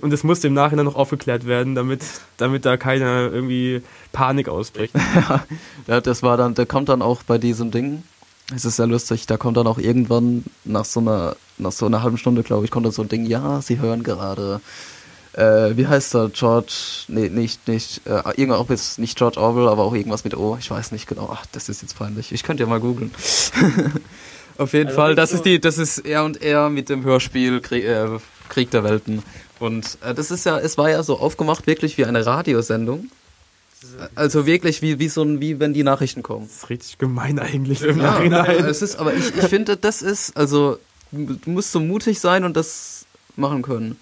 [0.00, 2.02] Und es musste im Nachhinein noch aufgeklärt werden, damit,
[2.36, 4.94] damit da keine irgendwie Panik ausbricht.
[5.86, 8.02] ja, das war dann, der kommt dann auch bei diesem Ding.
[8.54, 12.02] Es ist sehr lustig, da kommt dann auch irgendwann nach so einer, nach so einer
[12.02, 14.60] halben Stunde, glaube ich, kommt dann so ein Ding, ja, sie hören gerade,
[15.36, 16.72] äh, wie heißt er, George,
[17.08, 20.56] nee, nicht, nicht, äh, irgendwann auch jetzt nicht George Orwell, aber auch irgendwas mit O,
[20.58, 23.10] ich weiß nicht genau, ach, das ist jetzt peinlich, ich könnte ja mal googeln.
[24.58, 27.60] Auf jeden Also Fall, das ist die, das ist er und er mit dem Hörspiel
[27.60, 28.06] Krieg, äh,
[28.48, 29.22] Krieg der Welten.
[29.58, 33.10] Und äh, das ist ja, es war ja so aufgemacht, wirklich wie eine Radiosendung.
[34.14, 36.46] Also wirklich wie, wie so ein, wie wenn die Nachrichten kommen.
[36.46, 38.64] Das ist richtig gemein eigentlich im Ja, Nachhinein.
[38.64, 40.78] es ist, aber ich, ich finde, das ist, also,
[41.12, 43.04] du musst so mutig sein und das
[43.36, 43.96] machen können.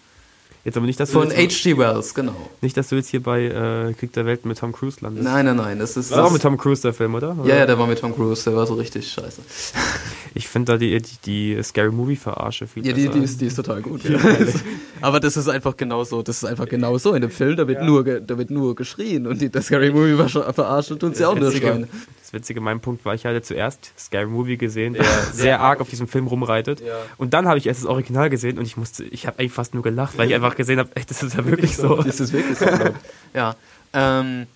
[0.64, 1.76] Jetzt aber nicht, dass du, Von H.G.
[1.76, 2.36] Wells, genau.
[2.60, 5.24] nicht, dass du jetzt hier bei äh, Krieg der Welten mit Tom Cruise landest.
[5.24, 6.10] Nein, nein, nein, das ist.
[6.12, 7.36] Das war auch Das, mit Tom Cruise der Film, oder?
[7.44, 9.40] ja, ja, der war mit Tom Cruise, der war so richtig scheiße.
[10.34, 13.18] Ich finde da die, die, die Scary Movie Verarsche viel Ja, die, besser.
[13.18, 14.02] die, ist, die ist total gut.
[14.08, 14.18] Ja.
[15.02, 18.02] aber das ist einfach genauso, das ist einfach genauso in dem Film, da wird, nur,
[18.02, 21.52] ge, da wird nur geschrien und die, das Scary Movie verarscht tut sie auch nur
[21.52, 21.86] schreien.
[22.32, 25.90] Das Witzige, mein Punkt war, ich hatte zuerst Scary Movie gesehen, der sehr arg auf
[25.90, 26.80] diesem Film rumreitet.
[26.80, 26.96] Ja.
[27.18, 29.74] Und dann habe ich erst das Original gesehen und ich musste, ich habe eigentlich fast
[29.74, 32.02] nur gelacht, weil ich einfach gesehen habe, echt, das ist ja wirklich so.
[32.02, 32.66] Das ist wirklich so.
[33.34, 33.54] ja.
[33.92, 34.46] Ähm,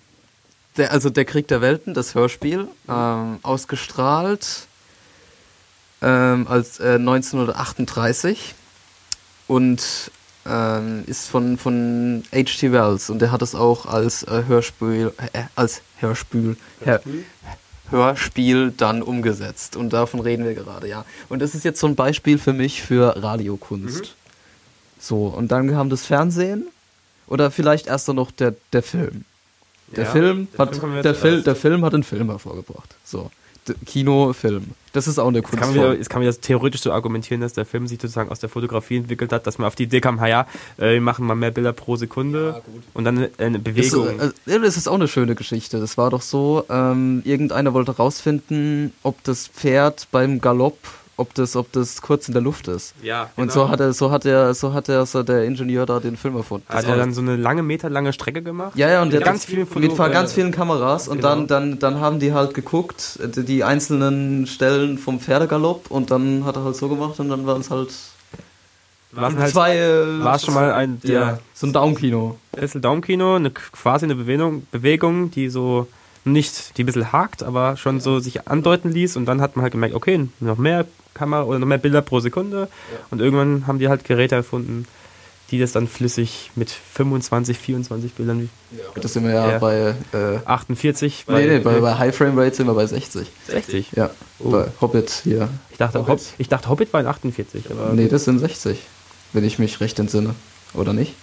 [0.77, 4.67] der, also der Krieg der Welten, das Hörspiel, ähm, ausgestrahlt
[6.01, 8.55] ähm, als äh, 1938
[9.47, 10.11] und
[10.47, 12.71] ähm, ist von, von H.G.
[12.71, 17.01] Wells und der hat es auch als äh, Hörspiel, äh, als Hörspiel, Hör,
[17.89, 21.05] Hörspiel dann umgesetzt und davon reden wir gerade, ja.
[21.29, 24.15] Und das ist jetzt so ein Beispiel für mich für Radiokunst.
[24.99, 26.67] So, und dann kam das Fernsehen
[27.27, 29.25] oder vielleicht erst noch der, der Film.
[29.95, 31.21] Der Ja, Film hat Film der, zuerst.
[31.21, 32.95] Fil der Film hat einen Film hervorgebracht.
[33.05, 33.31] So.
[33.85, 34.71] Kino, Film.
[34.93, 35.89] Das ist auch eine Jetzt kann, man Kunstform.
[35.91, 38.49] wieder, jetzt kann man das theoretisch so argumentieren, dass der Film sich sozusagen aus der
[38.49, 41.51] Fotografie entwickelt hat, dass man auf die Idee kam, ja, äh, wir machen mal mehr
[41.51, 42.61] Bilder pro Sekunde
[42.93, 44.19] und dann eine, eine Ist, Bewegung.
[44.19, 45.79] äh, ja, das ist auch eine schöne Geschichte.
[45.79, 50.77] Das war doch so, ähm, irgendeiner wollte rausfinden, ob das Pferd beim Galopp,
[51.17, 52.93] ob das, ob das kurz in der Luft ist.
[53.01, 55.99] ja, Und so hat er, so hat er, so hat er, so der Ingenieur da
[55.99, 56.65] den Film erfunden.
[56.69, 58.73] hat Das er dann so eine lange, meterlange Strecke gemacht.
[58.75, 61.29] Ja, ja, und mit ganz vielen mit Foto- ganz vielen Kameras und genau.
[61.29, 66.55] dann, dann, dann haben die halt geguckt, die einzelnen Stellen vom Pferdegalopp und dann hat
[66.55, 67.89] er halt so gemacht und dann waren es halt
[69.11, 72.37] War halt zwei, äh, war schon mal ein ja, der so ein Daumenkino.
[72.51, 75.87] Essel Daumenkino, eine, quasi eine Bewegung, Bewegung, die so
[76.31, 79.63] nicht, die ein bisschen hakt, aber schon so sich andeuten ließ und dann hat man
[79.63, 82.67] halt gemerkt, okay, noch mehr Kamera oder noch mehr Bilder pro Sekunde
[83.11, 84.85] und irgendwann haben die halt Geräte erfunden,
[85.49, 88.49] die das dann flüssig mit 25, 24 Bildern,
[89.01, 89.57] Das sind wir ja, Ja.
[89.59, 89.95] bei.
[90.11, 93.27] Äh, 48, nee, nee, bei, bei High Frame Rate sind wir bei 60.
[93.47, 93.91] 60.
[93.95, 94.09] Ja,
[94.39, 94.51] Oh.
[94.51, 95.47] bei Hobbit hier.
[95.71, 96.09] Ich dachte, Hobbit.
[96.09, 97.71] Hob ich dachte, Hobbit war in 48.
[97.71, 98.77] Aber Nee, das sind 60.
[99.31, 100.35] Wenn ich mich recht entsinne.
[100.73, 101.13] Oder nicht?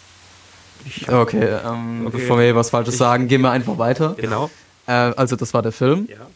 [1.08, 2.16] Okay, ähm, Okay.
[2.18, 4.14] bevor wir hier was Falsches Ich- sagen, gehen wir einfach weiter.
[4.18, 4.50] Genau.
[4.86, 6.08] Äh, also, das war der Film.
[6.10, 6.26] Ja.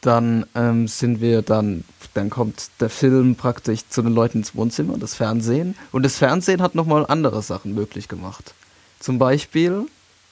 [0.00, 1.82] Dann ähm, sind wir dann,
[2.14, 5.74] dann kommt der Film praktisch zu den Leuten ins Wohnzimmer, das Fernsehen.
[5.90, 8.54] Und das Fernsehen hat nochmal andere Sachen möglich gemacht.
[9.00, 9.86] Zum Beispiel,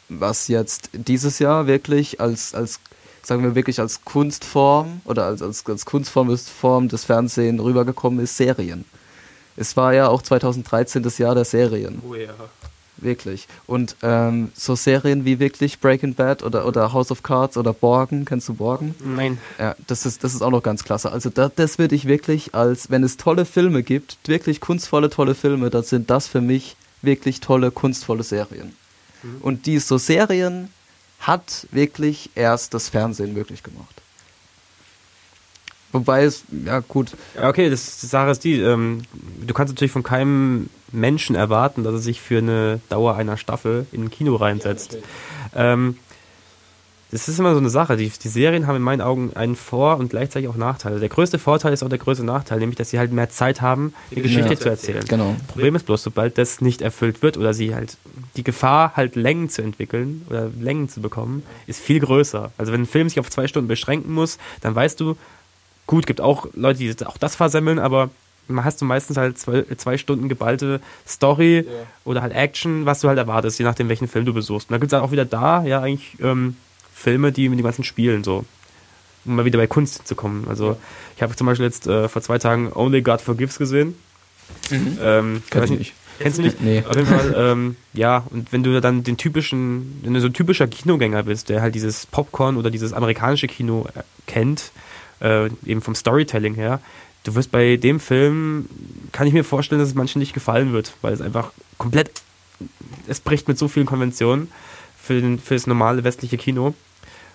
[0.08, 2.78] was jetzt dieses Jahr wirklich als, als
[3.22, 8.20] sagen wir wirklich als Kunstform oder als, als, als Kunstform ist- Form des Fernsehens rübergekommen
[8.20, 8.84] ist, Serien.
[9.56, 12.02] Es war ja auch 2013 das Jahr der Serien.
[12.08, 12.34] Oh ja.
[13.04, 13.46] Wirklich.
[13.66, 18.24] Und ähm, so Serien wie wirklich Breaking Bad oder, oder House of Cards oder Borgen,
[18.24, 18.94] kennst du Borgen?
[19.04, 19.38] Nein.
[19.58, 21.12] Ja, das ist, das ist auch noch ganz klasse.
[21.12, 25.34] Also da, das würde ich wirklich als, wenn es tolle Filme gibt, wirklich kunstvolle, tolle
[25.34, 28.74] Filme, dann sind das für mich wirklich tolle, kunstvolle Serien.
[29.40, 30.70] Und die so Serien
[31.20, 33.93] hat wirklich erst das Fernsehen möglich gemacht.
[35.94, 39.02] Wobei es, ja gut, Ja, okay, das, die Sache ist die, ähm,
[39.46, 43.86] du kannst natürlich von keinem Menschen erwarten, dass er sich für eine Dauer einer Staffel
[43.92, 44.98] in ein Kino reinsetzt.
[45.54, 45.96] ähm,
[47.10, 47.96] das ist immer so eine Sache.
[47.96, 50.98] Die, die Serien haben in meinen Augen einen Vor- und gleichzeitig auch Nachteile.
[50.98, 53.94] Der größte Vorteil ist auch der größte Nachteil, nämlich dass sie halt mehr Zeit haben,
[54.10, 54.58] die Geschichte Ja.
[54.58, 55.04] zu erzählen.
[55.06, 55.36] genau.
[55.46, 57.98] Problem ist bloß, sobald das nicht erfüllt wird oder sie halt
[58.36, 62.50] die Gefahr halt Längen zu entwickeln oder Längen zu bekommen, ist viel größer.
[62.58, 65.16] Also wenn ein Film sich auf zwei Stunden beschränken muss, dann weißt du,
[65.94, 68.10] gut, gibt auch Leute, die auch das versemmeln, aber
[68.48, 71.64] man hast du meistens halt zwei, zwei Stunden geballte Story
[72.04, 74.68] oder halt Action, was du halt erwartest, je nachdem, welchen Film du besuchst.
[74.68, 76.56] Und dann gibt es halt auch wieder da, ja, eigentlich ähm,
[76.92, 78.44] Filme, die mit den ganzen Spielen so,
[79.24, 80.46] um mal wieder bei Kunst zu kommen.
[80.48, 80.76] Also
[81.14, 83.94] ich habe zum Beispiel jetzt äh, vor zwei Tagen Only God Forgives gesehen.
[84.72, 85.94] Ähm, Kenn ich nicht.
[86.18, 86.60] Kennst du nicht?
[86.60, 86.82] Nee.
[86.88, 90.32] Auf jeden Fall, ähm, ja, und wenn du dann den typischen, wenn du so ein
[90.32, 94.72] typischer Kinogänger bist, der halt dieses Popcorn oder dieses amerikanische Kino äh, kennt,
[95.24, 96.80] äh, eben vom Storytelling her,
[97.24, 98.68] du wirst bei dem Film,
[99.12, 102.10] kann ich mir vorstellen, dass es manchen nicht gefallen wird, weil es einfach komplett,
[103.08, 104.52] es bricht mit so vielen Konventionen
[105.00, 106.74] für, den, für das normale westliche Kino.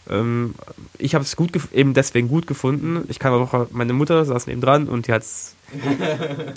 [0.09, 0.55] Ähm,
[0.97, 3.03] ich habe es gut, eben deswegen gut gefunden.
[3.09, 5.55] Ich kann aber auch, meine Mutter saß neben dran und die hat es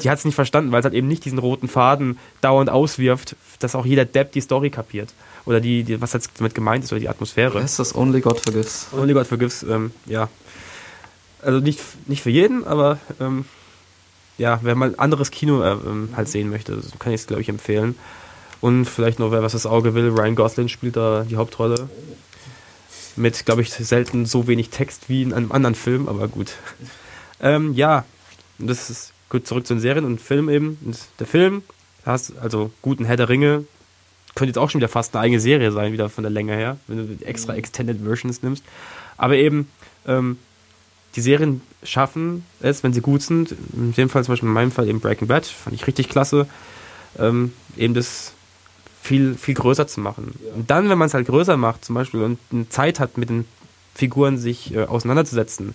[0.02, 3.36] die hat es nicht verstanden, weil es halt eben nicht diesen roten Faden dauernd auswirft,
[3.58, 5.12] dass auch jeder Depp die Story kapiert.
[5.44, 7.54] Oder die, die was jetzt damit gemeint ist, oder die Atmosphäre.
[7.54, 8.86] Wer ist das Only God Forgives?
[8.96, 10.28] Only God Forgives, ähm, ja.
[11.42, 13.44] Also nicht, nicht für jeden, aber ähm,
[14.38, 17.48] ja, wer mal anderes Kino äh, ähm, halt sehen möchte, kann ich es, glaube ich,
[17.48, 17.96] empfehlen.
[18.60, 21.88] Und vielleicht noch, wer was das Auge will, Ryan Gosling spielt da die Hauptrolle.
[23.16, 26.54] Mit, glaube ich, selten so wenig Text wie in einem anderen Film, aber gut.
[27.40, 28.04] Ähm, ja,
[28.58, 30.78] und das ist gut zurück zu den Serien und Film eben.
[30.84, 31.62] Und der Film,
[32.06, 33.64] hast also guten Herr der Ringe,
[34.34, 36.78] könnte jetzt auch schon wieder fast eine eigene Serie sein, wieder von der Länge her,
[36.86, 38.64] wenn du die extra Extended Versions nimmst.
[39.16, 39.68] Aber eben,
[40.06, 40.38] ähm,
[41.14, 44.72] die Serien schaffen es, wenn sie gut sind, in dem Fall zum Beispiel in meinem
[44.72, 46.46] Fall eben Breaking Bad, fand ich richtig klasse,
[47.18, 48.32] ähm, eben das
[49.02, 50.34] viel, viel größer zu machen.
[50.54, 53.30] Und dann, wenn man es halt größer macht, zum Beispiel, und eine Zeit hat, mit
[53.30, 53.46] den
[53.94, 55.74] Figuren sich äh, auseinanderzusetzen,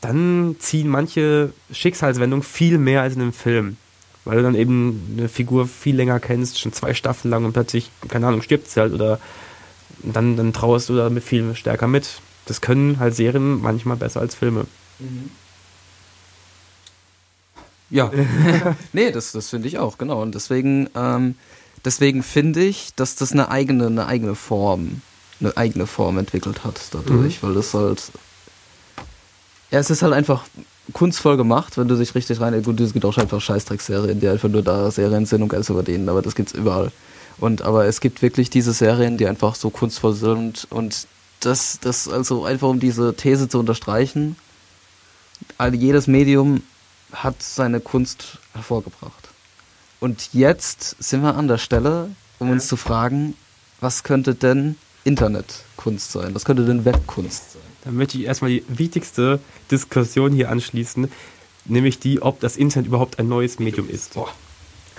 [0.00, 3.76] dann ziehen manche Schicksalswendungen viel mehr als in einem Film.
[4.24, 7.90] Weil du dann eben eine Figur viel länger kennst, schon zwei Staffeln lang und plötzlich,
[8.08, 9.20] keine Ahnung, stirbt sie halt oder
[10.02, 12.20] dann, dann trauerst du damit viel stärker mit.
[12.46, 14.66] Das können halt Serien manchmal besser als Filme.
[17.90, 18.10] Ja.
[18.92, 20.22] nee, das, das finde ich auch, genau.
[20.22, 21.34] Und deswegen, ähm,
[21.84, 25.02] deswegen finde ich, dass das eine eigene, eine eigene Form,
[25.40, 28.10] eine eigene Form entwickelt hat dadurch, weil das halt.
[29.70, 30.44] Ja, es ist halt einfach
[30.92, 32.60] kunstvoll gemacht, wenn du dich richtig rein.
[32.62, 35.74] Gut, es gibt auch einfach Scheißdreckserien, die einfach nur da Serien sind und Geld zu
[35.74, 36.92] verdienen, aber das gibt's überall.
[37.38, 41.06] Und aber es gibt wirklich diese Serien, die einfach so kunstvoll sind und
[41.40, 44.36] das, das also einfach um diese These zu unterstreichen,
[45.58, 46.62] also jedes Medium
[47.12, 49.28] hat seine Kunst hervorgebracht.
[50.00, 53.34] Und jetzt sind wir an der Stelle, um uns zu fragen,
[53.80, 56.34] was könnte denn Internetkunst sein?
[56.34, 57.62] Was könnte denn Webkunst sein?
[57.84, 61.10] Dann möchte ich erstmal die wichtigste Diskussion hier anschließen,
[61.66, 64.14] nämlich die, ob das Internet überhaupt ein neues Medium ist.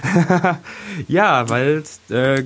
[1.07, 2.43] ja, weil äh,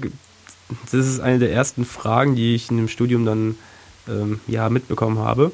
[0.91, 3.57] das ist eine der ersten Fragen, die ich in dem Studium dann
[4.11, 5.51] ähm, ja, mitbekommen habe.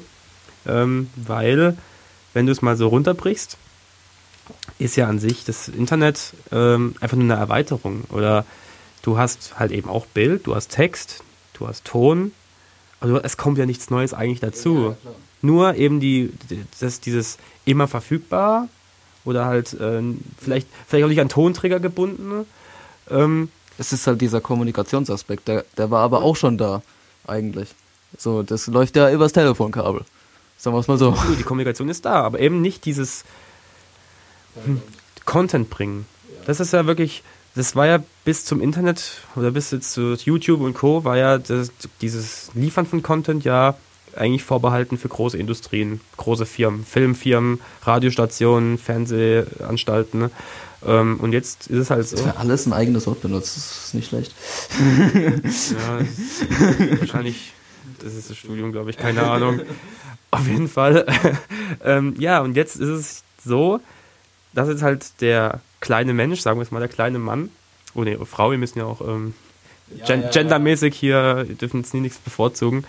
[0.66, 1.76] Ähm, weil,
[2.34, 3.56] wenn du es mal so runterbrichst,
[4.78, 8.04] ist ja an sich das Internet ähm, einfach nur eine Erweiterung.
[8.10, 8.44] Oder
[9.02, 11.22] du hast halt eben auch Bild, du hast Text,
[11.54, 12.32] du hast Ton,
[13.00, 14.96] aber es kommt ja nichts Neues eigentlich dazu.
[15.40, 18.68] Nur eben die, die- das, dieses immer verfügbar
[19.24, 20.02] oder halt äh,
[20.42, 22.44] vielleicht, vielleicht auch nicht an Tonträger gebunden.
[23.10, 26.82] Ähm, es ist halt dieser Kommunikationsaspekt, der, der war aber auch schon da,
[27.26, 27.68] eigentlich.
[28.18, 30.02] So, das läuft ja übers Telefonkabel.
[30.58, 31.16] Sagen wir es mal so.
[31.38, 33.24] Die Kommunikation ist da, aber eben nicht dieses
[34.64, 34.82] hm,
[35.24, 36.04] Content bringen.
[36.44, 37.22] Das ist ja wirklich,
[37.54, 41.04] das war ja bis zum Internet oder bis jetzt zu YouTube und Co.
[41.04, 43.76] war ja das, dieses Liefern von Content ja
[44.16, 50.20] eigentlich vorbehalten für große Industrien, große Firmen, Filmfirmen, Radiostationen, Fernsehanstalten.
[50.20, 50.30] Ne?
[50.86, 52.16] Ähm, und jetzt ist es halt so.
[52.16, 54.32] Für alles ein eigenes Wort benutzt, das ist nicht schlecht.
[54.78, 57.52] ja, ist wahrscheinlich,
[58.02, 59.60] das ist das Studium, glaube ich, keine Ahnung.
[60.30, 61.06] Auf jeden Fall.
[61.84, 63.80] ähm, ja, und jetzt ist es so,
[64.52, 67.50] dass jetzt halt der kleine Mensch, sagen wir es mal, der kleine Mann,
[67.94, 69.34] oh ne, Frau, wir müssen ja auch ähm,
[69.96, 72.84] ja, gen ja, gendermäßig hier, dürfen jetzt nie nichts bevorzugen,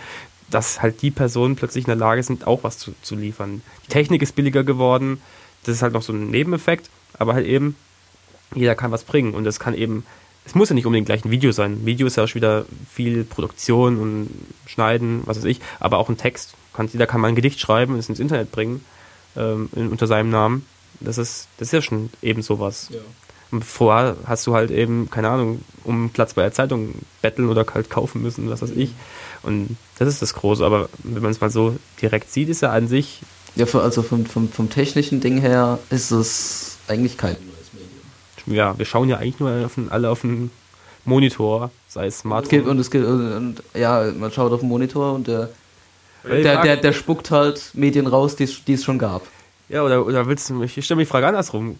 [0.50, 3.62] dass halt die Personen plötzlich in der Lage sind, auch was zu, zu liefern.
[3.86, 5.22] Die Technik ist billiger geworden,
[5.64, 7.76] das ist halt noch so ein Nebeneffekt, aber halt eben,
[8.56, 10.06] jeder kann was bringen und das kann eben,
[10.46, 11.86] es muss ja nicht unbedingt gleich ein Video sein.
[11.86, 14.30] Video ist ja auch schon wieder viel Produktion und
[14.66, 16.56] Schneiden, was weiß ich, aber auch ein Text.
[16.74, 18.84] Kann, jeder kann mal ein Gedicht schreiben und es ins Internet bringen,
[19.36, 20.66] ähm, in, unter seinem Namen.
[21.02, 22.90] Das ist, das ist ja schon eben sowas.
[22.92, 23.00] Ja.
[23.52, 27.66] Und vorher hast du halt eben, keine Ahnung, um Platz bei der Zeitung betteln oder
[27.74, 28.92] halt kaufen müssen, was weiß ich.
[29.42, 30.64] Und das ist das Große.
[30.64, 33.22] Aber wenn man es mal so direkt sieht, ist ja an sich.
[33.56, 37.38] Ja, also vom, vom, vom technischen Ding her ist es eigentlich kein.
[38.48, 40.52] Ja, wir schauen ja eigentlich nur auf den, alle auf den
[41.06, 42.68] Monitor, sei es Smartphone.
[42.68, 45.50] Und es gibt, und, ja, man schaut auf den Monitor und der,
[46.24, 49.24] der, der, der spuckt halt Medien raus, die es schon gab.
[49.70, 51.78] Ja, oder, oder willst du mich, ich stelle mir die Frage andersrum.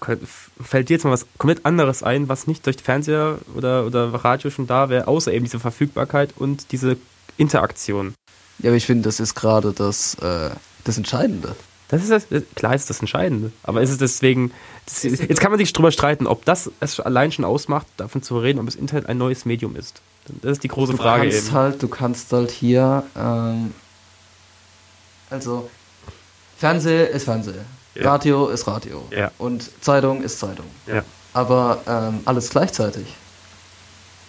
[0.64, 4.52] Fällt dir jetzt mal was komplett anderes ein, was nicht durch Fernseher oder, oder Radio
[4.52, 6.98] schon da wäre, außer eben diese Verfügbarkeit und diese
[7.38, 8.14] Interaktion?
[8.60, 10.52] Ja, aber ich finde, das ist gerade das, äh,
[10.84, 11.56] das Entscheidende.
[11.90, 13.52] Das ist das, klar ist das Entscheidende.
[13.64, 14.52] Aber ist es deswegen,
[14.86, 18.38] das, jetzt kann man sich drüber streiten, ob das es allein schon ausmacht, davon zu
[18.38, 20.02] reden, ob das Internet ein neues Medium ist.
[20.42, 21.56] Das ist die große du Frage kannst eben.
[21.56, 23.74] Halt, du kannst halt hier, ähm,
[25.32, 25.70] also
[26.58, 27.54] Fernseh ist Fernseh.
[27.96, 28.12] Ja.
[28.12, 29.04] Radio ist Radio.
[29.10, 29.32] Ja.
[29.40, 30.68] Und Zeitung ist Zeitung.
[30.86, 31.04] Ja.
[31.34, 33.08] Aber ähm, alles gleichzeitig.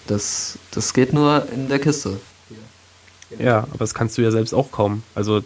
[0.06, 2.18] Das, das geht nur in der Kiste.
[3.38, 5.02] Ja, aber das kannst du ja selbst auch kaum.
[5.14, 5.42] Also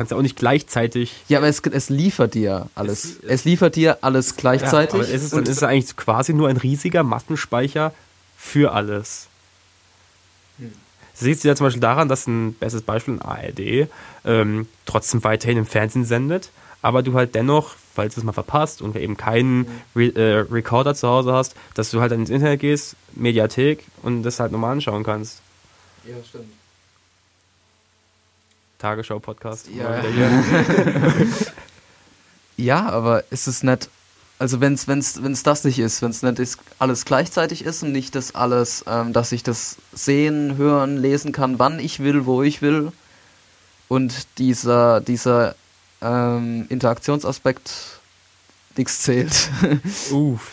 [0.00, 1.12] kannst ja auch nicht gleichzeitig.
[1.28, 3.04] Ja, aber es, es liefert dir alles.
[3.04, 4.94] Es, es liefert dir alles gleichzeitig.
[4.94, 7.92] Ja, aber es ist, dann ist es eigentlich quasi nur ein riesiger Massenspeicher
[8.38, 9.28] für alles.
[10.58, 10.72] Hm.
[11.12, 13.90] Siehst du ja zum Beispiel daran, dass ein bestes Beispiel ein ARD
[14.24, 16.48] ähm, trotzdem weiterhin im Fernsehen sendet,
[16.80, 20.94] aber du halt dennoch, falls du es mal verpasst und eben keinen Re äh, Recorder
[20.94, 25.04] zu Hause hast, dass du halt ins Internet gehst, Mediathek und das halt nochmal anschauen
[25.04, 25.42] kannst.
[26.06, 26.59] Ja, stimmt.
[28.80, 29.68] Tagesschau-Podcast.
[29.72, 30.02] Ja.
[32.56, 33.88] ja, aber ist es nicht,
[34.38, 37.82] also wenn es wenn's, wenn's das nicht ist, wenn es nicht ist, alles gleichzeitig ist
[37.82, 42.26] und nicht das alles, ähm, dass ich das sehen, hören, lesen kann, wann ich will,
[42.26, 42.92] wo ich will
[43.88, 45.54] und dieser, dieser
[46.00, 48.00] ähm, Interaktionsaspekt
[48.76, 49.50] nichts zählt.
[50.10, 50.52] Uff,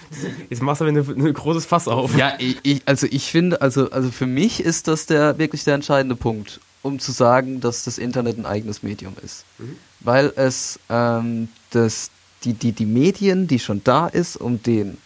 [0.49, 2.15] jetzt machst du aber ein großes Fass auf.
[2.17, 5.75] Ja, ich, ich, also ich finde, also, also für mich ist das der wirklich der
[5.75, 9.45] entscheidende Punkt, um zu sagen, dass das Internet ein eigenes Medium ist.
[9.57, 9.77] Mhm.
[9.99, 12.09] Weil es ähm, das,
[12.43, 14.97] die, die, die Medien, die schon da ist, um den,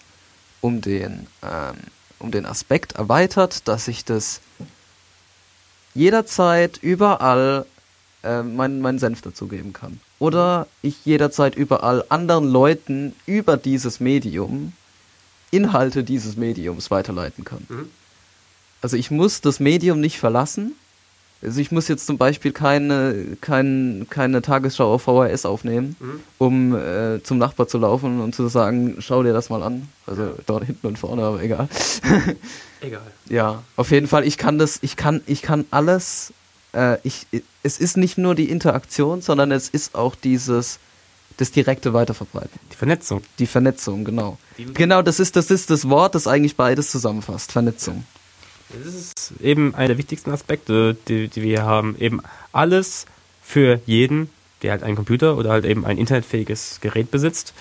[0.62, 1.76] um den, ähm,
[2.20, 4.42] um den Aspekt erweitert, dass ich das
[5.94, 7.66] jederzeit, überall
[8.24, 10.00] äh, meinen, meinen Senf dazugeben kann.
[10.20, 14.74] Oder ich jederzeit überall anderen Leuten über dieses Medium
[15.50, 17.66] Inhalte dieses Mediums weiterleiten kann.
[17.68, 17.90] Mhm.
[18.82, 20.76] Also ich muss das Medium nicht verlassen.
[21.44, 26.20] Also ich muss jetzt zum Beispiel keine, kein, keine Tagesschau auf VHS aufnehmen, mhm.
[26.38, 29.88] um äh, zum Nachbar zu laufen und zu sagen, schau dir das mal an.
[30.06, 30.32] Also ja.
[30.46, 31.68] dort hinten und vorne, aber egal.
[32.82, 33.02] egal.
[33.28, 36.34] Ja, auf jeden Fall, ich kann das, ich kann, ich kann alles
[36.74, 37.28] äh, ich,
[37.64, 40.80] es ist nicht nur die Interaktion, sondern es ist auch dieses
[41.38, 42.60] das direkte Weiterverbreiten.
[42.72, 43.24] Die Vernetzung.
[43.40, 44.38] Die Vernetzung, genau.
[44.58, 47.52] Die genau, das ist, das ist das Wort, das eigentlich beides zusammenfasst.
[47.52, 48.04] Vernetzung.
[48.74, 51.96] Das ist eben einer der wichtigsten Aspekte, die, die wir hier haben.
[52.00, 53.06] Eben alles
[53.42, 54.30] für jeden,
[54.62, 57.54] der halt einen Computer oder halt eben ein internetfähiges Gerät besitzt,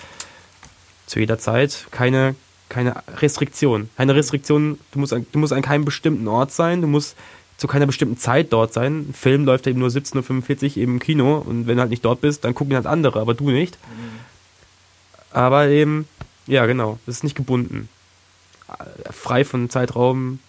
[1.05, 2.35] zu jeder Zeit keine,
[2.69, 3.89] keine Restriktion.
[3.97, 7.15] Keine Restriktion, du musst, an, du musst an keinem bestimmten Ort sein, du musst
[7.57, 9.09] zu keiner bestimmten Zeit dort sein.
[9.09, 12.21] Ein Film läuft eben nur 17.45 Uhr im Kino und wenn du halt nicht dort
[12.21, 13.77] bist, dann gucken halt andere, aber du nicht.
[13.87, 14.19] Mhm.
[15.31, 16.07] Aber eben,
[16.47, 17.87] ja genau, das ist nicht gebunden.
[19.11, 20.39] Frei von Zeitraum,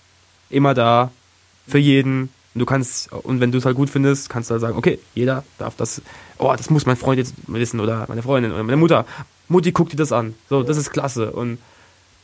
[0.53, 1.11] immer da,
[1.67, 2.29] für jeden.
[2.55, 4.99] Und du kannst, und wenn du es halt gut findest, kannst du halt sagen, okay,
[5.15, 6.03] jeder darf das,
[6.39, 9.07] oh, das muss mein Freund jetzt wissen oder meine Freundin oder meine Mutter.
[9.49, 10.35] Mutti guckt dir das an.
[10.49, 11.33] So, das ist klasse.
[11.33, 11.59] Und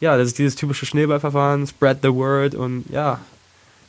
[0.01, 3.20] ja, das ist dieses typische Schneeballverfahren, spread the word und ja,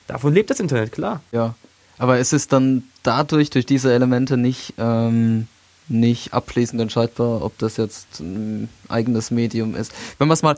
[0.08, 1.22] davon lebt das Internet, klar.
[1.32, 1.56] Ja.
[1.98, 5.48] Aber es ist dann dadurch, durch diese Elemente nicht, ähm,
[5.90, 9.92] nicht abschließend entscheidbar, ob das jetzt ein eigenes Medium ist.
[10.18, 10.56] Wenn wir es mal,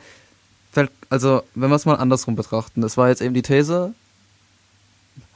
[1.10, 3.94] also wenn wir es mal andersrum betrachten, das war jetzt eben die These.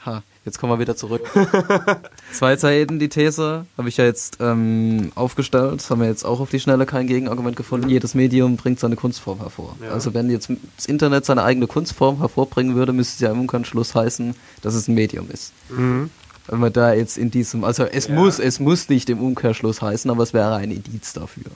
[0.06, 1.30] Ha, jetzt kommen wir wieder zurück.
[1.34, 6.08] das war jetzt ja eben die These, habe ich ja jetzt ähm, aufgestellt, haben wir
[6.08, 7.90] jetzt auch auf die Schnelle kein Gegenargument gefunden.
[7.90, 9.76] Jedes Medium bringt seine Kunstform hervor.
[9.82, 9.90] Ja.
[9.90, 13.96] Also wenn jetzt das Internet seine eigene Kunstform hervorbringen würde, müsste es ja im Umkehrschluss
[13.96, 15.52] heißen, dass es ein Medium ist.
[15.70, 16.10] Mhm
[16.48, 18.14] wenn man da jetzt in diesem, also es ja.
[18.14, 21.52] muss, es muss nicht im Umkehrschluss heißen, aber es wäre ein Indiz dafür.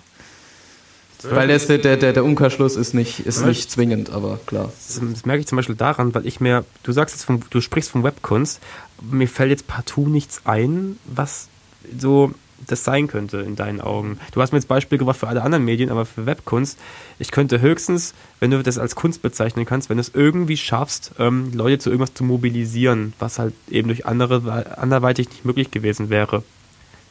[1.23, 4.71] Weil das, der, der, der Umkehrschluss ist nicht, ist nicht zwingend, aber klar.
[4.87, 7.91] Das, merke ich zum Beispiel daran, weil ich mir, du sagst jetzt, vom, du sprichst
[7.91, 8.61] von Webkunst,
[9.01, 11.49] mir fällt jetzt partout nichts ein, was
[11.97, 12.33] so
[12.67, 14.19] das sein könnte in deinen Augen.
[14.33, 16.77] Du hast mir jetzt Beispiel gebracht für alle anderen Medien, aber für Webkunst,
[17.17, 21.11] ich könnte höchstens, wenn du das als Kunst bezeichnen kannst, wenn du es irgendwie schaffst,
[21.19, 26.09] ähm, Leute zu irgendwas zu mobilisieren, was halt eben durch andere anderweitig nicht möglich gewesen
[26.09, 26.43] wäre.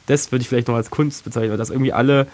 [0.07, 2.27] Das würde ich vielleicht noch als Kunst bezeichnen, weil das irgendwie alle,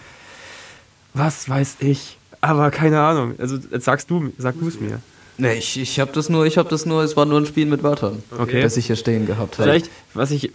[1.15, 3.33] was weiß ich, aber keine Ahnung.
[3.39, 4.99] Also jetzt sagst du, sag du es mir.
[5.37, 7.65] Nee, ich, ich habe das nur, ich habe das nur, es war nur ein Spiel
[7.65, 8.61] mit Wörtern, okay.
[8.61, 9.63] das ich hier stehen gehabt habe.
[9.63, 10.51] Vielleicht, was ich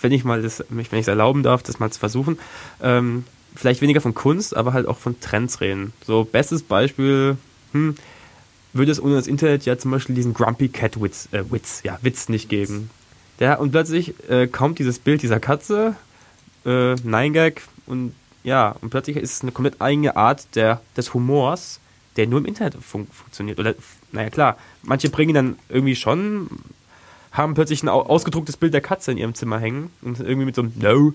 [0.00, 2.38] wenn ich mal das, wenn ich es erlauben darf, das mal zu versuchen,
[2.82, 5.92] ähm, vielleicht weniger von Kunst, aber halt auch von Trends reden.
[6.06, 7.36] So, bestes Beispiel,
[7.72, 7.96] hm,
[8.72, 11.98] würde es ohne das Internet ja zum Beispiel diesen Grumpy Cat Witz, äh, Witz, ja,
[12.02, 12.90] Witz nicht geben.
[13.40, 15.94] Der, und plötzlich äh, kommt dieses Bild dieser Katze,
[16.64, 18.14] äh, Nine Gag, und
[18.46, 21.80] ja, und plötzlich ist es eine komplett eigene Art der, des Humors,
[22.16, 23.58] der nur im Internet fun funktioniert.
[23.58, 23.74] Oder,
[24.12, 26.48] naja, klar, manche bringen dann irgendwie schon
[27.32, 30.62] haben plötzlich ein ausgedrucktes Bild der Katze in ihrem Zimmer hängen und irgendwie mit so
[30.62, 31.12] einem No.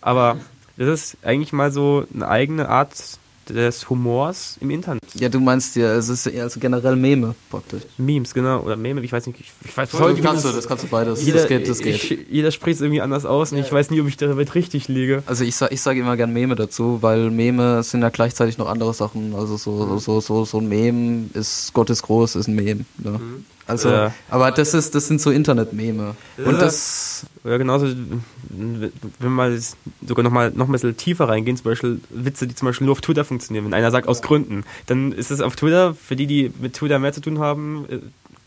[0.00, 0.36] Aber
[0.76, 3.20] das ist eigentlich mal so eine eigene Art
[3.50, 5.02] des Humors im Internet.
[5.14, 7.82] Ja, du meinst ja, es ist also generell Meme praktisch.
[7.98, 8.60] Memes, genau.
[8.60, 9.40] Oder Meme, ich weiß nicht.
[9.40, 11.24] Ich, ich weiß Voll, das kannst du, das kannst du beides.
[11.24, 11.94] Jeder, das geht, das geht.
[11.94, 13.64] Ich, jeder spricht es irgendwie anders aus und ja.
[13.64, 15.22] ich weiß nie, ob ich damit richtig liege.
[15.26, 18.94] Also ich, ich sage immer gern Meme dazu, weil Meme sind ja gleichzeitig noch andere
[18.94, 19.34] Sachen.
[19.34, 22.84] Also so, so, so, so ein Meme ist Gott ist groß, ist ein Meme.
[22.98, 23.10] Ne?
[23.10, 23.44] Mhm.
[23.66, 24.12] Also, ja.
[24.28, 26.14] aber das ist, das sind so Internet-Meme.
[26.44, 27.26] Und das.
[27.44, 29.58] Ja, genauso, wenn wir mal
[30.06, 32.92] sogar noch mal noch ein bisschen tiefer reingehen, zum Beispiel Witze, die zum Beispiel nur
[32.92, 33.64] auf Twitter funktionieren.
[33.66, 36.98] Wenn einer sagt, aus Gründen, dann ist es auf Twitter, für die, die mit Twitter
[36.98, 37.98] mehr zu tun haben, äh,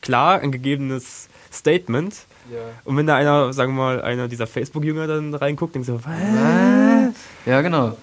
[0.01, 2.15] klar ein gegebenes Statement.
[2.51, 2.59] Ja.
[2.85, 7.13] Und wenn da einer, sagen wir mal, einer dieser Facebook-Jünger dann reinguckt, denkt so, was?
[7.45, 7.97] Ja, genau.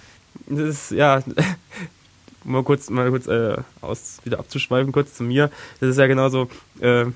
[0.46, 1.22] Das ist, ja,
[2.44, 5.50] mal kurz, mal kurz äh, aus, wieder abzuschweifen, kurz zu mir.
[5.80, 6.48] Das ist ja genauso,
[6.80, 7.06] äh,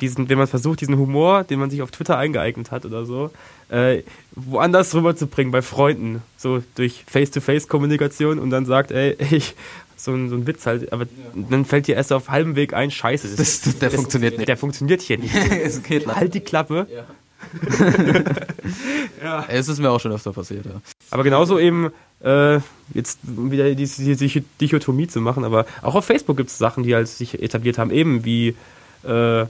[0.00, 3.30] diesen, wenn man versucht, diesen Humor, den man sich auf Twitter eingeeignet hat oder so,
[3.68, 4.02] äh,
[4.32, 9.54] woanders rüberzubringen bei Freunden, so durch Face-to-Face-Kommunikation und dann sagt, ey, ich,
[9.96, 11.08] so ein, so ein Witz halt, aber ja.
[11.48, 13.28] dann fällt dir erst auf halbem Weg ein, scheiße.
[13.28, 14.48] Das, das, das, der funktioniert nicht.
[14.48, 15.34] Der funktioniert hier nicht.
[15.34, 16.86] halt die Klappe.
[16.92, 17.04] Ja.
[19.22, 19.44] ja.
[19.48, 20.80] Es ist mir auch schon öfter passiert, ja.
[21.10, 22.58] Aber genauso eben, äh,
[22.94, 26.94] jetzt wieder diese, diese Dichotomie zu machen, aber auch auf Facebook gibt es Sachen, die
[26.94, 28.56] halt sich etabliert haben, eben wie
[29.04, 29.46] äh,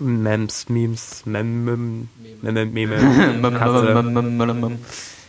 [0.00, 2.08] Memes, Memes, Mem, Meme,
[2.42, 2.66] Meme,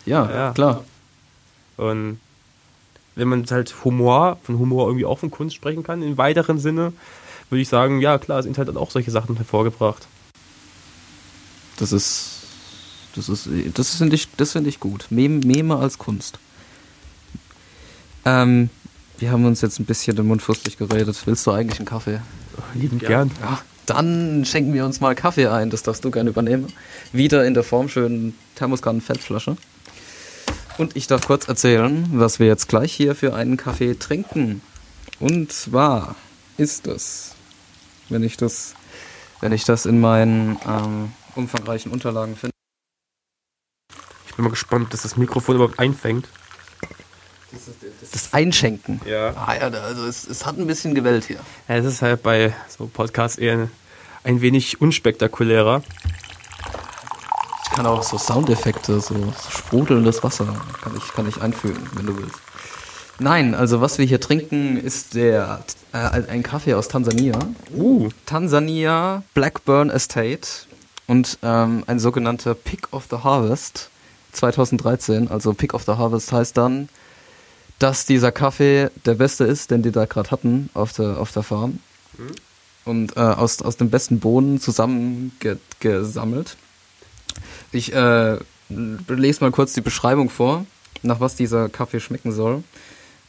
[0.06, 0.84] Ja, klar.
[1.78, 2.20] Und
[3.16, 6.94] wenn man halt Humor, von Humor irgendwie auch von Kunst sprechen kann, im weiteren Sinne,
[7.50, 10.08] würde ich sagen, ja klar, das Internet hat auch solche Sachen hervorgebracht.
[11.80, 12.40] Das ist
[13.16, 15.08] das ist, das finde ich, das finde ich gut.
[15.10, 16.40] Meme, Meme als Kunst.
[18.26, 18.70] Ähm,
[19.18, 21.22] wir haben uns jetzt ein bisschen den Mund fusselig geredet.
[21.26, 22.22] Willst du eigentlich einen Kaffee?
[22.76, 23.32] Lieben gern.
[23.42, 25.70] Ja, dann schenken wir uns mal Kaffee ein.
[25.70, 26.72] Das darfst du gerne übernehmen.
[27.12, 29.58] Wieder in der formschönen Thermoskannen-Fettflasche.
[30.78, 34.62] Und ich darf kurz erzählen, was wir jetzt gleich hier für einen Kaffee trinken.
[35.20, 36.16] Und zwar
[36.58, 37.32] ist es,
[38.08, 38.76] wenn ich das,
[39.42, 42.54] wenn ich das in meinen ähm, umfangreichen Unterlagen finde.
[44.40, 46.30] Bin mal gespannt, dass das Mikrofon überhaupt einfängt.
[47.52, 47.62] Das,
[48.00, 49.02] das, das Einschenken.
[49.06, 49.34] Ja.
[49.36, 51.42] Ah ja, also es, es hat ein bisschen gewellt hier.
[51.68, 53.70] Ja, es ist halt bei so Podcasts eher
[54.24, 55.82] ein wenig unspektakulärer.
[57.66, 60.46] Ich kann auch so Soundeffekte, so, so sprudelndes Wasser,
[60.82, 62.40] kann ich, kann ich einfügen, wenn du willst.
[63.20, 67.38] Nein, also was wir hier trinken, ist der äh, ein Kaffee aus Tansania.
[67.76, 68.08] Uh.
[68.26, 70.48] Tansania Blackburn Estate
[71.10, 73.90] und ähm, ein sogenannter Pick of the Harvest.
[74.32, 76.88] 2013, also Pick of the Harvest heißt dann,
[77.80, 81.42] dass dieser Kaffee der beste ist, den die da gerade hatten auf der, auf der
[81.42, 81.80] Farm.
[82.16, 82.32] Mhm.
[82.86, 86.58] Und äh, aus, aus den besten Bohnen zusammengesammelt.
[87.72, 88.38] Ich äh,
[88.70, 90.68] lese mal kurz die Beschreibung vor,
[91.02, 92.64] nach was dieser Kaffee schmecken soll.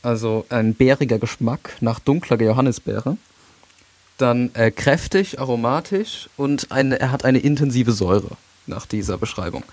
[0.02, 3.16] Also ein bäriger Geschmack nach dunkler Johannisbeere.
[4.20, 9.64] Dann äh, kräftig, aromatisch und eine, er hat eine intensive Säure nach dieser Beschreibung.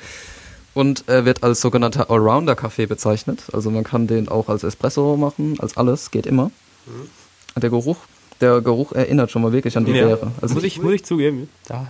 [0.73, 3.43] Und er wird als sogenannter Allrounder-Kaffee bezeichnet.
[3.51, 6.51] Also man kann den auch als Espresso machen, als alles, geht immer.
[7.55, 7.97] Der Geruch,
[8.39, 10.05] der Geruch erinnert schon mal wirklich an die Ja.
[10.05, 10.31] Beere.
[10.39, 11.87] Also muss, ich, muss ich zugeben, da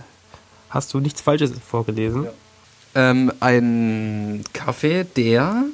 [0.70, 2.26] hast du nichts Falsches vorgelesen.
[2.94, 5.64] Ähm, ein Kaffee, der,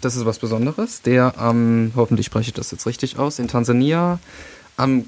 [0.00, 4.18] das ist was Besonderes, der am, hoffentlich spreche ich das jetzt richtig aus, in Tansania
[4.76, 5.04] am,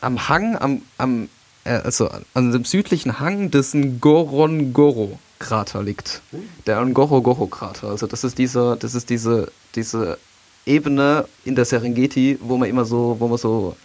[0.00, 1.28] am Hang, am, am
[1.64, 6.22] äh, also an dem südlichen Hang des Ngorongoro-Krater liegt.
[6.66, 7.88] Der Ngorongoro-Krater.
[7.88, 10.18] Also das ist dieser, das ist diese, diese
[10.66, 13.76] Ebene in der Serengeti, wo man immer so, wo man so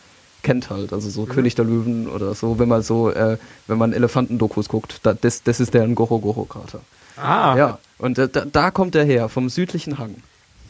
[0.43, 3.37] kennt halt, also so König der Löwen oder so, wenn man so, äh,
[3.67, 6.81] wenn man Elefantendokus guckt, da, das, das ist der Ngorongoro-Krater.
[7.17, 10.15] Ah, Ja, und äh, da, da kommt er her, vom südlichen Hang.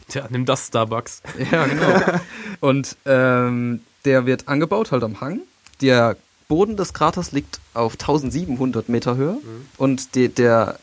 [0.08, 1.20] Tja, nimm das Starbucks.
[1.50, 2.00] Ja, genau.
[2.60, 5.40] und ähm, der wird angebaut halt am Hang.
[5.82, 6.16] Der
[6.48, 9.38] Boden des Kraters liegt auf 1700 Meter Höhe
[9.76, 10.78] und die, der,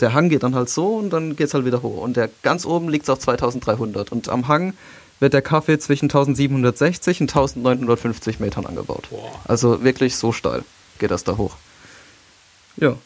[0.00, 2.00] der Hang geht dann halt so und dann geht's halt wieder hoch.
[2.00, 4.72] Und der ganz oben liegt auf 2300 und am Hang
[5.20, 9.08] wird der Kaffee zwischen 1760 und 1950 Metern angebaut.
[9.46, 10.64] Also wirklich so steil
[10.98, 11.56] geht das da hoch.
[12.76, 12.96] Ja.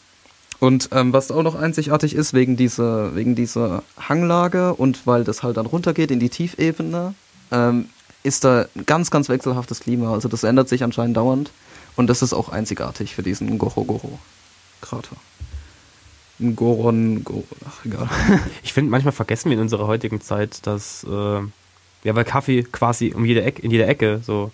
[0.59, 5.41] Und ähm, was auch noch einzigartig ist, wegen dieser, wegen dieser Hanglage und weil das
[5.41, 7.13] halt dann runtergeht in die Tiefebene,
[7.51, 7.89] ähm,
[8.23, 10.11] ist da ein ganz, ganz wechselhaftes Klima.
[10.13, 11.51] Also das ändert sich anscheinend dauernd.
[11.95, 15.15] Und das ist auch einzigartig für diesen Ngorongoro-Krater.
[16.39, 18.09] Ngoron, Go, ach egal.
[18.63, 21.39] Ich finde, manchmal vergessen wir in unserer heutigen Zeit, dass, äh,
[22.03, 24.51] ja, weil Kaffee quasi um jede Ecke, in jeder Ecke, so,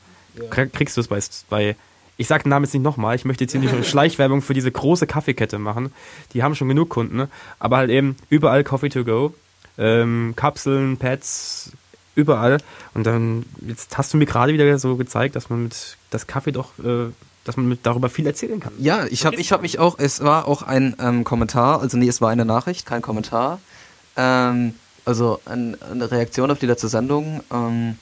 [0.50, 1.76] krieg- kriegst du es bei, bei,
[2.18, 4.56] ich sag den Namen jetzt nicht nochmal, ich möchte jetzt hier nicht eine Schleichwerbung für
[4.56, 5.92] diese große Kaffeekette machen.
[6.34, 7.30] Die haben schon genug Kunden, ne?
[7.60, 9.36] aber halt eben überall Coffee to go,
[9.78, 11.72] ähm, Kapseln, Pads,
[12.16, 12.58] überall.
[12.94, 16.52] Und dann, jetzt hast du mir gerade wieder so gezeigt, dass man mit, das Kaffee
[16.52, 17.12] doch, äh,
[17.44, 18.74] dass man mit darüber viel erzählen kann.
[18.80, 22.08] Ja, ich habe ich hab mich auch, es war auch ein ähm, Kommentar, also nee,
[22.08, 23.60] es war eine Nachricht, kein Kommentar.
[24.18, 24.74] Ähm,
[25.06, 27.44] also ein, eine Reaktion auf die letzte Sendung.
[27.54, 27.98] Ähm,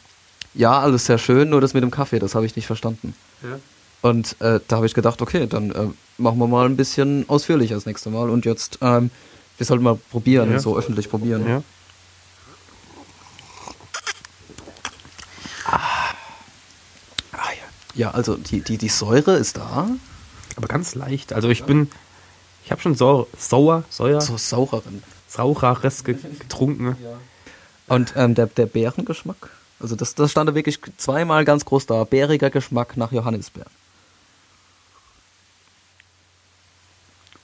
[0.53, 3.15] ja, alles sehr schön, nur das mit dem Kaffee, das habe ich nicht verstanden.
[3.41, 3.59] Ja.
[4.01, 5.87] Und äh, da habe ich gedacht, okay, dann äh,
[6.17, 8.29] machen wir mal ein bisschen ausführlicher das nächste Mal.
[8.29, 9.09] Und jetzt, ähm,
[9.57, 10.59] wir sollten mal probieren, Ja.
[10.59, 11.47] so öffentlich probieren.
[11.47, 11.63] Ja.
[15.65, 16.13] Ah,
[17.33, 17.39] ja.
[17.95, 19.89] ja, also die, die, die Säure ist da.
[20.55, 21.33] Aber ganz leicht.
[21.33, 21.89] Also ich bin,
[22.65, 25.03] ich habe schon Sau sauer, Säuer, So saureren.
[25.27, 26.95] Saurares ge getrunken.
[27.87, 29.49] Und ähm, der, der Beerengeschmack,
[29.79, 32.03] also das, das stand da wirklich zweimal ganz groß da.
[32.03, 33.71] Bäriger Geschmack nach Johannisbeeren.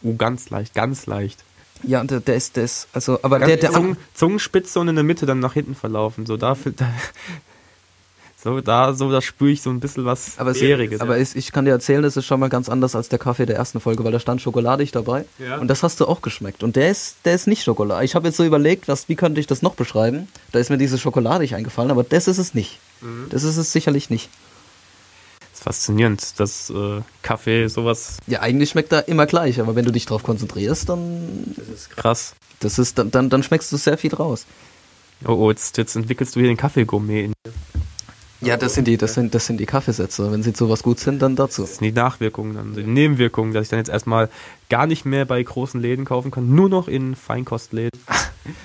[0.02, 1.44] Oh, ganz leicht, ganz leicht.
[1.84, 4.96] Ja, und der, der ist, ist, also, aber Ganz der, der, Zungen, Zungenspitze und in
[4.96, 6.26] der Mitte dann nach hinten verlaufen.
[6.26, 6.94] So da, da
[8.42, 11.02] so da, so da spüre ich so ein bisschen was aber, es, Bäriges.
[11.02, 13.46] aber es, ich kann dir erzählen, das ist schon mal ganz anders als der Kaffee
[13.46, 15.26] der ersten Folge, weil da stand schokoladig dabei.
[15.40, 15.58] Ja.
[15.58, 16.64] Und das hast du auch geschmeckt.
[16.64, 18.06] Und der ist, der ist nicht schokoladig.
[18.10, 20.30] Ich habe jetzt so überlegt, was, wie könnte ich das noch beschreiben?
[20.54, 22.80] Da ist mir dieses schokoladig eingefallen, aber das ist es nicht.
[23.02, 23.28] Mhm.
[23.30, 24.30] Das ist es sicherlich nicht.
[25.54, 29.92] ist faszinierend, dass äh, Kaffee sowas Ja, eigentlich schmeckt er immer gleich, aber wenn du
[29.92, 31.56] dich drauf konzentrierst, dann,
[31.98, 32.36] krass.
[32.62, 34.46] das ist, dann, dann, dann schmeckst du sehr viel raus.
[35.26, 37.26] Oh, oh jetzt, jetzt entwickelst du hier den Kaffeegourmet.
[37.26, 37.34] in-
[38.42, 40.32] Ja, das sind die, das sind, das sind die Kaffeesätze.
[40.32, 41.64] Wenn sie zu was gut sind, dann dazu.
[41.64, 44.30] Das sind die Nachwirkungen, dann, die Nebenwirkungen, dass ich dann jetzt erstmal
[44.70, 48.00] gar nicht mehr bei großen Läden kaufen kann, nur noch in Feinkostläden.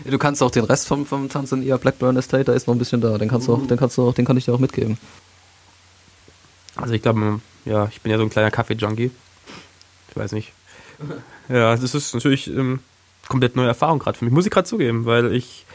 [0.04, 3.02] Du kannst auch den Rest vom, vom Tansania Blackburn Estate, da ist noch ein bisschen
[3.02, 3.18] da.
[3.18, 4.96] Den kannst du auch, den kannst du auch, den kann ich dir auch mitgeben.
[6.76, 9.10] Also ich glaube, ja, ich bin ja so ein kleiner Kaffee-Junkie.
[10.08, 10.52] Ich weiß nicht.
[11.50, 12.78] Ja, das ist natürlich ähm,
[13.28, 14.32] komplett neue Erfahrung gerade für mich.
[14.32, 15.66] Muss ich gerade zugeben, weil ich,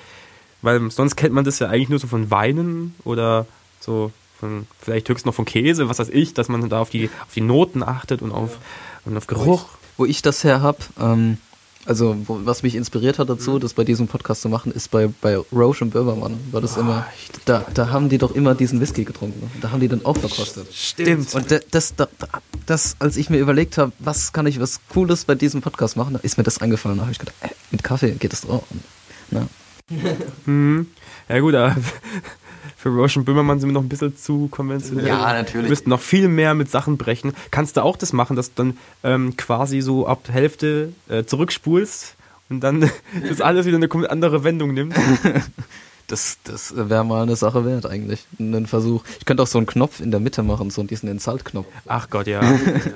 [0.63, 3.45] weil sonst kennt man das ja eigentlich nur so von Weinen oder
[3.79, 7.09] so von, vielleicht höchstens noch von Käse, was weiß ich, dass man da auf die,
[7.27, 8.57] auf die Noten achtet und auf,
[9.05, 9.65] und auf Geruch.
[9.97, 11.37] Wo ich das her hab, ähm,
[11.85, 15.09] also wo, was mich inspiriert hat dazu, das bei diesem Podcast zu machen, ist bei,
[15.21, 16.39] bei Roche und Böhmermann.
[16.51, 17.05] War das immer,
[17.45, 19.49] da, da haben die doch immer diesen Whisky getrunken.
[19.61, 20.73] Da haben die dann auch verkostet.
[20.73, 21.33] Stimmt.
[21.35, 22.07] Und da- das, da,
[22.65, 26.13] das, als ich mir überlegt habe, was kann ich was Cooles bei diesem Podcast machen,
[26.13, 26.97] da ist mir das eingefallen.
[26.97, 28.63] Da habe ich gedacht, äh, mit Kaffee geht das doch.
[28.69, 28.81] Und,
[29.31, 29.47] na,
[30.45, 30.87] Mhm.
[31.27, 31.75] Ja gut, aber
[32.79, 35.05] für Roche und Böhmermann sind wir noch ein bisschen zu konventionell.
[35.05, 35.65] Ja, natürlich.
[35.65, 37.33] Wir müssten noch viel mehr mit Sachen brechen.
[37.51, 42.15] Kannst du auch das machen, dass du dann ähm, quasi so ab Hälfte äh, zurückspulst
[42.47, 42.89] und dann
[43.27, 44.95] das alles wieder eine andere Wendung nimmt?
[46.07, 48.25] Das, das wäre mal eine Sache wert eigentlich.
[48.39, 49.03] Einen Versuch.
[49.19, 51.67] Ich könnte auch so einen Knopf in der Mitte machen, so diesen Insult-Knopf.
[51.85, 52.41] Ach Gott, ja.
[52.41, 52.89] ja, ja.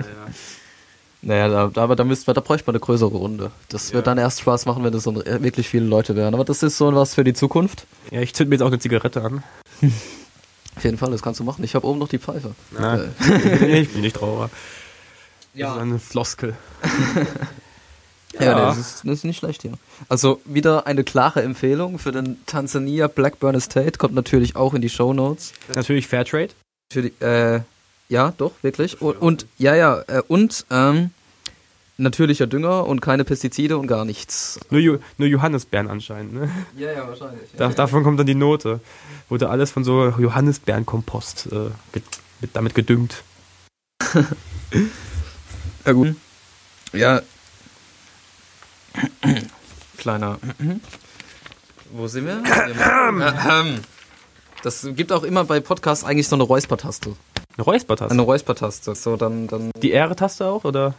[1.22, 3.52] Naja, da, da, aber da, müsst, da bräuchte man eine größere Runde.
[3.68, 6.34] Das wird dann erst Spaß machen, wenn das so äh, wirklich viele Leute wären.
[6.34, 7.86] Aber das ist so was für die Zukunft.
[8.10, 9.44] ja ich zünd mir jetzt auch eine Zigarette an.
[10.76, 11.64] Auf jeden Fall, das kannst du machen.
[11.64, 12.54] Ich habe oben noch die Pfeife.
[12.72, 14.50] Nein, Äh, ich bin nicht Trauer.
[15.56, 16.56] Das ist eine Floskel.
[18.34, 18.54] Ja, Ja.
[18.66, 19.74] Das, ist, das ist nicht schlecht hier.
[20.08, 23.92] Also wieder eine klare Empfehlung für den Tansania Blackburn Estate.
[23.98, 25.52] Kommt natürlich auch in die Show Notes.
[25.72, 26.50] Natürlich Fairtrade.
[27.20, 27.60] Äh,
[28.08, 29.00] ja, doch, wirklich.
[29.00, 31.10] Und, und ja, ja, äh, und ähm,
[31.96, 34.60] natürlicher Dünger und keine Pestizide und gar nichts.
[34.70, 36.34] Nur, Ju nur Johannisbeeren anscheinend.
[36.34, 36.50] Ne?
[36.76, 37.50] Ja, ja, wahrscheinlich.
[37.56, 38.80] Da, davon kommt dann die Note.
[39.28, 42.04] Wurde alles von so Johannisbeerenkompost äh, mit,
[42.52, 43.22] damit gedüngt.
[45.86, 46.16] Ja, gut.
[46.94, 47.20] Ja.
[49.98, 50.38] Kleiner.
[51.92, 52.42] Wo sind wir?
[54.64, 57.14] Das gibt auch immer bei Podcasts eigentlich so eine Räuspertaste.
[57.56, 58.12] Eine Räuspertaste.
[58.12, 58.94] Eine Räuspertaste.
[58.94, 59.70] So, dann, dann.
[59.80, 60.94] Die R-Taste auch, oder?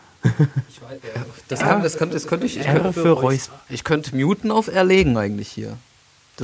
[1.49, 2.58] Das, kann, das, könnte, das könnte ich.
[2.60, 3.53] Ich R könnte, für Räusper.
[3.70, 5.78] ich könnte muten auf R legen eigentlich hier.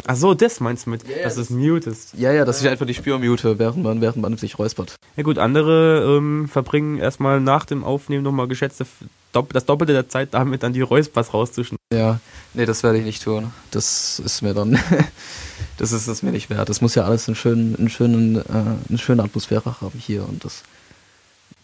[0.07, 2.13] Ach so, das meinst du mit, ja, dass das- es mutest.
[2.13, 4.95] Ja, ja, dass ich einfach die Spür mute, während man, während man sich räuspert.
[5.17, 8.85] Ja gut, andere ähm, verbringen erstmal nach dem Aufnehmen nochmal geschätzte
[9.31, 11.77] dopp das Doppelte der Zeit damit, dann die Räuspers rauszuschneiden.
[11.93, 12.19] Ja,
[12.53, 13.51] nee, das werde ich nicht tun.
[13.71, 14.79] Das ist mir dann,
[15.77, 16.69] das ist es mir nicht wert.
[16.69, 18.43] Das muss ja alles einen schönen, einen schönen, äh,
[18.89, 20.63] eine schöne Atmosphäre haben hier und das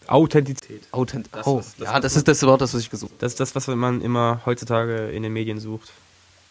[0.06, 0.82] Authentizität.
[0.92, 1.28] Authent.
[1.32, 3.12] Das, oh, was- das, ja, das ist das Wort, das was ich gesucht.
[3.18, 5.92] Das ist das, was man immer heutzutage in den Medien sucht.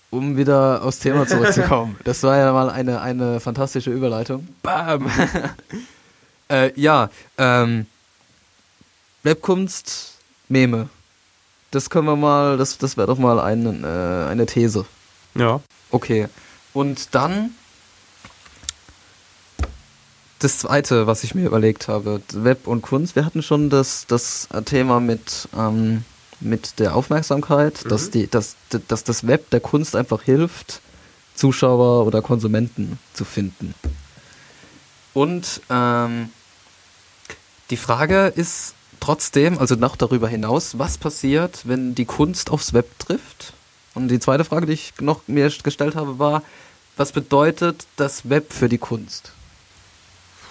[0.09, 1.97] Um wieder aufs Thema zurückzukommen.
[2.05, 4.47] das war ja mal eine eine fantastische Überleitung.
[4.63, 5.09] Bam!
[6.49, 7.87] Äh, ja, ähm,
[9.23, 10.13] Webkunst,
[10.47, 10.87] Meme.
[11.71, 14.85] Das können wir mal, das, das wäre doch mal eine, äh, eine These.
[15.35, 15.59] Ja.
[15.91, 16.27] Okay.
[16.73, 17.51] Und dann
[20.39, 23.15] das zweite, was ich mir überlegt habe, Web und Kunst.
[23.15, 26.03] Wir hatten schon das, das Thema mit, ähm,
[26.39, 27.89] mit der Aufmerksamkeit, Mhm.
[27.89, 28.55] dass, die, dass,
[28.87, 30.81] dass das Web der Kunst einfach hilft,
[31.33, 33.73] Zuschauer oder Konsumenten zu finden.
[35.13, 36.29] Und ähm,
[37.71, 42.99] die Frage ist trotzdem, also noch darüber hinaus, was passiert, wenn die Kunst aufs Web
[42.99, 43.53] trifft?
[43.93, 46.43] Und die zweite Frage, die ich noch mir gestellt habe, war,
[46.97, 49.31] was bedeutet das Web für die Kunst?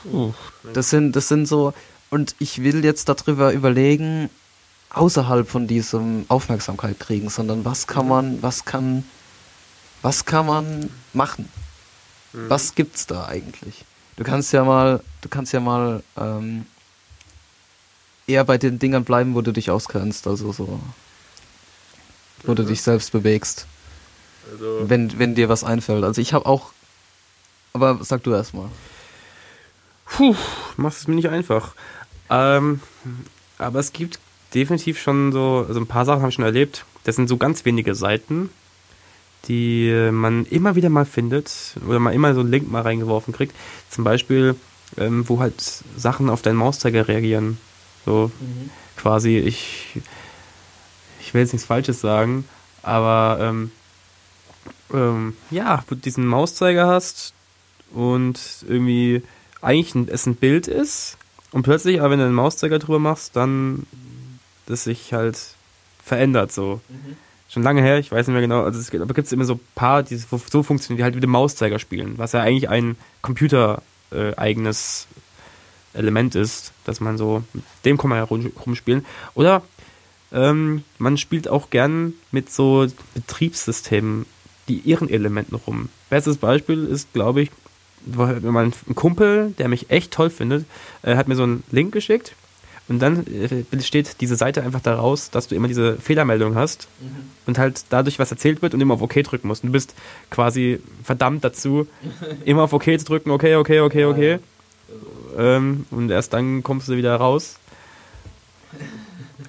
[0.03, 0.32] Puh.
[0.72, 1.74] Das sind, das sind so,
[2.11, 4.30] und ich will jetzt darüber überlegen,
[4.90, 9.05] außerhalb von diesem Aufmerksamkeit kriegen, sondern was kann man, was kann,
[10.03, 11.49] was kann man machen?
[12.32, 13.84] Was gibt's da eigentlich?
[14.16, 16.66] Du kannst ja mal, du kannst ja mal ähm,
[18.27, 20.81] eher bei den Dingern bleiben, wo du dich auskennst, also so,
[22.45, 22.66] wo du Mhm.
[22.68, 23.66] dich selbst bewegst,
[24.53, 26.05] Also, wenn, wenn dir was einfällt.
[26.05, 26.72] Also ich habe auch,
[27.72, 28.68] aber sag du erst mal.
[30.07, 30.37] Puh,
[30.77, 31.74] machst es mir nicht einfach.
[32.31, 32.81] Ähm,
[33.59, 34.18] aber es gibt
[34.55, 36.85] definitiv schon so, also ein paar Sachen habe ich schon erlebt.
[37.05, 38.51] Das sind so ganz wenige Seiten,
[39.49, 41.53] die man immer wieder mal findet
[41.87, 43.55] oder man immer so einen Link mal reingeworfen kriegt.
[43.91, 44.55] Zum Beispiel,
[44.97, 45.61] ähm, wo halt
[45.97, 47.59] Sachen auf deinen Mauszeiger reagieren.
[48.07, 48.30] So
[48.96, 50.00] quasi, ich,
[51.20, 52.44] ich will jetzt nichts Falsches sagen,
[52.82, 53.70] aber ähm,
[54.94, 57.34] ähm, ja, wo du diesen Mauszeiger hast
[57.92, 59.22] und irgendwie
[59.61, 61.18] eigentlich ein, es ein Bild ist
[61.50, 63.86] und plötzlich, aber wenn du einen Mauszeiger drüber machst, dann
[64.66, 65.38] das sich halt
[66.02, 66.80] verändert so.
[67.48, 69.44] Schon lange her, ich weiß nicht mehr genau, also es gibt, aber gibt es immer
[69.44, 72.40] so ein paar, die so so funktionieren, die halt wie dem Mauszeiger spielen, was ja
[72.40, 73.82] eigentlich ein computereigenes
[74.12, 75.07] äh, eigenes
[75.97, 79.05] Element ist, dass man so, mit dem kann man ja rum, rumspielen.
[79.34, 79.62] Oder
[80.32, 84.26] ähm, man spielt auch gern mit so Betriebssystemen,
[84.68, 85.88] die ihren Elementen rum.
[86.11, 87.51] Bestes Beispiel ist, glaube ich,
[88.05, 90.64] mein ein Kumpel, der mich echt toll findet,
[91.03, 92.34] äh, hat mir so einen Link geschickt
[92.88, 96.86] und dann äh, besteht diese Seite einfach daraus, dass du immer diese Fehlermeldung hast
[97.47, 99.64] und halt dadurch was erzählt wird und immer auf OK drücken musst.
[99.64, 99.94] Und du bist
[100.30, 101.88] quasi verdammt dazu,
[102.44, 104.38] immer auf OK zu drücken, okay, okay, okay, okay.
[105.37, 107.57] Ähm, und erst dann kommst du wieder raus.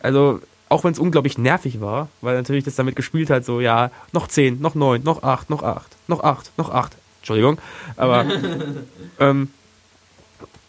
[0.01, 3.91] Also, auch wenn es unglaublich nervig war, weil natürlich das damit gespielt hat, so, ja,
[4.11, 6.93] noch 10, noch 9, noch 8, noch 8, noch 8, noch 8.
[7.19, 7.57] Entschuldigung.
[7.95, 8.25] Aber
[9.19, 9.49] ähm,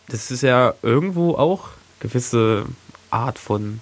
[0.09, 1.69] das ist ja irgendwo auch
[2.01, 2.65] gewisse
[3.11, 3.81] Art von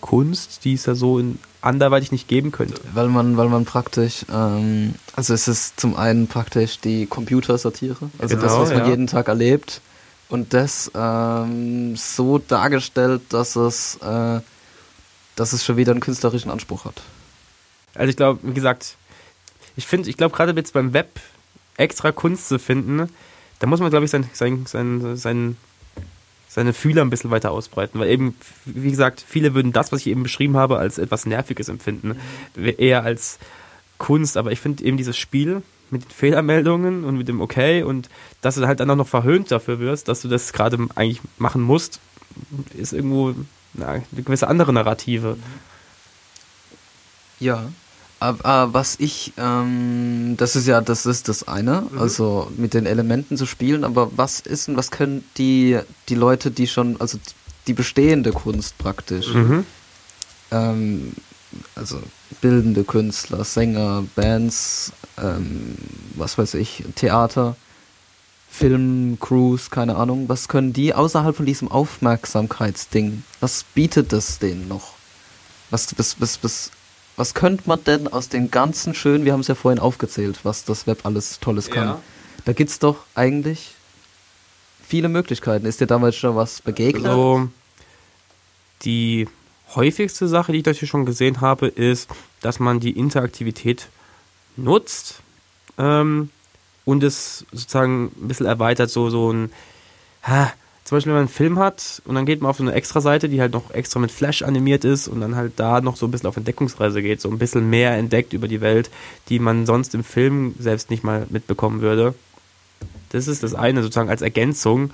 [0.00, 2.80] Kunst, die es ja so in anderweitig nicht geben könnte.
[2.92, 8.34] Weil man, weil man praktisch, ähm, also es ist zum einen praktisch die Computersatire, also
[8.36, 8.88] das, Genau, was man ja.
[8.88, 9.80] jeden Tag erlebt.
[10.28, 14.40] Und das ähm, so dargestellt, dass es, äh,
[15.36, 17.02] dass es schon wieder einen künstlerischen Anspruch hat.
[17.94, 18.96] Also ich glaube, wie gesagt,
[19.76, 21.20] ich finde, ich glaube gerade jetzt beim Web
[21.76, 23.08] extra Kunst zu finden,
[23.58, 25.56] da muss man, glaube ich, sein, sein, sein, sein,
[26.48, 28.00] seine Fühler ein bisschen weiter ausbreiten.
[28.00, 31.68] Weil eben, wie gesagt, viele würden das, was ich eben beschrieben habe, als etwas Nerviges
[31.68, 32.16] empfinden.
[32.56, 33.38] Eher als
[33.98, 34.36] Kunst.
[34.36, 35.62] Aber ich finde eben dieses Spiel
[35.94, 38.10] mit den Fehlermeldungen und mit dem Okay und
[38.42, 41.62] dass du halt dann auch noch verhöhnt dafür wirst, dass du das gerade eigentlich machen
[41.62, 42.00] musst,
[42.76, 43.34] ist irgendwo
[43.72, 45.36] na, eine gewisse andere Narrative.
[47.40, 47.64] Ja.
[48.20, 51.98] Aber was ich, ähm, das ist ja, das ist das eine, mhm.
[51.98, 55.78] also mit den Elementen zu spielen, aber was ist und was können die,
[56.08, 57.18] die Leute, die schon, also
[57.66, 59.66] die bestehende Kunst praktisch, mhm.
[60.52, 61.12] ähm,
[61.74, 62.00] also
[62.40, 64.92] bildende Künstler, Sänger, Bands,
[65.22, 65.76] ähm,
[66.14, 67.56] was weiß ich, Theater,
[68.50, 74.68] Film, Crews, keine Ahnung, was können die außerhalb von diesem Aufmerksamkeitsding, was bietet das denen
[74.68, 74.94] noch?
[75.70, 76.70] Was, was, was, was,
[77.16, 80.64] was könnte man denn aus den ganzen schönen, wir haben es ja vorhin aufgezählt, was
[80.64, 81.88] das Web alles Tolles kann.
[81.88, 82.00] Ja.
[82.44, 83.74] Da gibt's doch eigentlich
[84.86, 85.66] viele Möglichkeiten.
[85.66, 87.06] Ist dir damals schon was begegnet?
[87.06, 87.48] Also,
[88.82, 89.28] die
[89.74, 92.08] häufigste Sache, die ich dafür schon gesehen habe, ist,
[92.40, 93.88] dass man die Interaktivität
[94.56, 95.20] nutzt
[95.78, 96.30] ähm,
[96.84, 99.52] und es sozusagen ein bisschen erweitert, so, so ein,
[100.22, 100.52] ha,
[100.84, 103.00] zum Beispiel, wenn man einen Film hat und dann geht man auf so eine extra
[103.00, 106.06] Seite, die halt noch extra mit Flash animiert ist und dann halt da noch so
[106.06, 108.90] ein bisschen auf Entdeckungsreise geht, so ein bisschen mehr entdeckt über die Welt,
[109.30, 112.14] die man sonst im Film selbst nicht mal mitbekommen würde.
[113.10, 114.90] Das ist das eine sozusagen als Ergänzung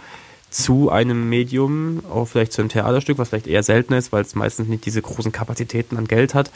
[0.48, 4.34] zu einem Medium, auch vielleicht zu einem Theaterstück, was vielleicht eher selten ist, weil es
[4.34, 6.50] meistens nicht diese großen Kapazitäten an Geld hat.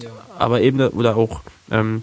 [0.00, 0.10] Ja.
[0.38, 2.02] Aber eben, oder auch ähm,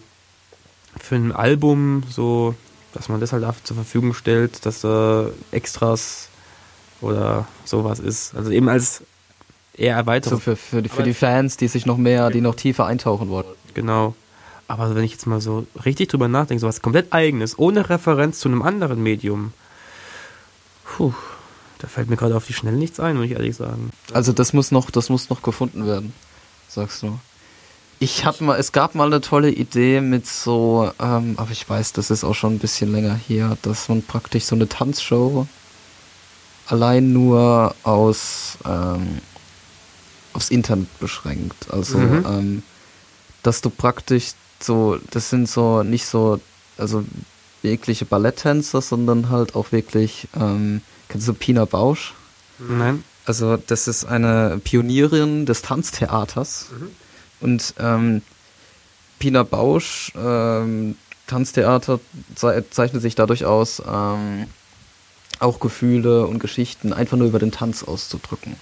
[1.07, 2.55] für ein Album, so,
[2.93, 6.29] dass man das halt dafür zur Verfügung stellt, dass da Extras
[7.01, 8.35] oder sowas ist.
[8.35, 9.03] Also eben als
[9.75, 10.39] eher Erweiterung.
[10.39, 13.29] So für, für, die, für die Fans, die sich noch mehr, die noch tiefer eintauchen
[13.29, 13.45] wollen.
[13.73, 14.15] Genau.
[14.67, 18.39] Aber wenn ich jetzt mal so richtig drüber nachdenke, so was komplett eigenes, ohne Referenz
[18.39, 19.53] zu einem anderen Medium,
[20.97, 21.13] Puh,
[21.77, 23.91] da fällt mir gerade auf die Schnelle nichts ein, muss ich ehrlich sagen.
[24.11, 26.13] Also das muss noch, das muss noch gefunden werden,
[26.67, 27.19] sagst du.
[27.99, 31.93] Ich hab mal, es gab mal eine tolle Idee mit so, ähm, aber ich weiß,
[31.93, 35.47] das ist auch schon ein bisschen länger hier, dass man praktisch so eine Tanzshow
[36.67, 39.19] allein nur aus ähm,
[40.33, 41.71] aufs Internet beschränkt.
[41.71, 42.25] Also, mhm.
[42.27, 42.63] ähm,
[43.41, 46.39] dass du praktisch so, das sind so nicht so,
[46.77, 47.03] also
[47.63, 52.13] wirkliche Balletttänzer, sondern halt auch wirklich, ähm, kennst du Pina Bausch?
[52.59, 53.03] Nein.
[53.25, 56.67] Also das ist eine Pionierin des Tanztheaters.
[56.71, 56.89] Mhm.
[57.39, 58.21] Und ähm,
[59.19, 60.95] Pina Bausch, ähm,
[61.27, 61.99] Tanztheater
[62.35, 64.47] ze zeichnet sich dadurch aus, ähm,
[65.39, 68.55] auch Gefühle und Geschichten einfach nur über den Tanz auszudrücken.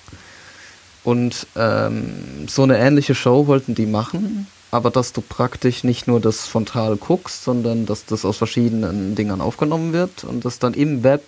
[1.04, 6.20] Und ähm, so eine ähnliche Show wollten die machen aber dass du praktisch nicht nur
[6.20, 11.02] das frontal guckst, sondern dass das aus verschiedenen Dingern aufgenommen wird und das dann im
[11.02, 11.24] Web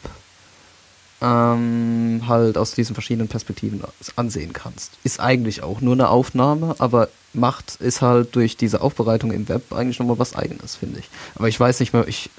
[1.21, 3.81] ähm, halt aus diesen verschiedenen Perspektiven
[4.15, 4.91] ansehen kannst.
[5.03, 9.73] Ist eigentlich auch nur eine Aufnahme, aber macht ist halt durch diese Aufbereitung im Web
[9.73, 11.09] eigentlich nochmal was eigenes, finde ich.
[11.35, 12.29] Aber ich weiß nicht mehr, ich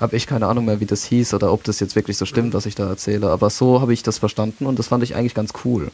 [0.00, 2.54] habe echt keine Ahnung mehr, wie das hieß oder ob das jetzt wirklich so stimmt,
[2.54, 5.34] was ich da erzähle, aber so habe ich das verstanden und das fand ich eigentlich
[5.34, 5.90] ganz cool.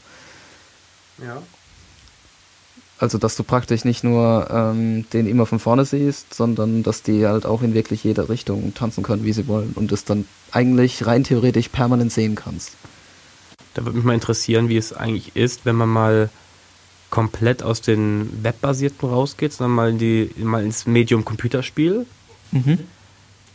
[1.18, 1.43] Ja.
[3.01, 7.26] Also, dass du praktisch nicht nur ähm, den immer von vorne siehst, sondern dass die
[7.26, 11.07] halt auch in wirklich jede Richtung tanzen können, wie sie wollen und es dann eigentlich
[11.07, 12.72] rein theoretisch permanent sehen kannst.
[13.72, 16.28] Da würde mich mal interessieren, wie es eigentlich ist, wenn man mal
[17.09, 22.05] komplett aus den Webbasierten rausgeht, sondern mal, in die, mal ins Medium Computerspiel.
[22.53, 22.80] Mhm.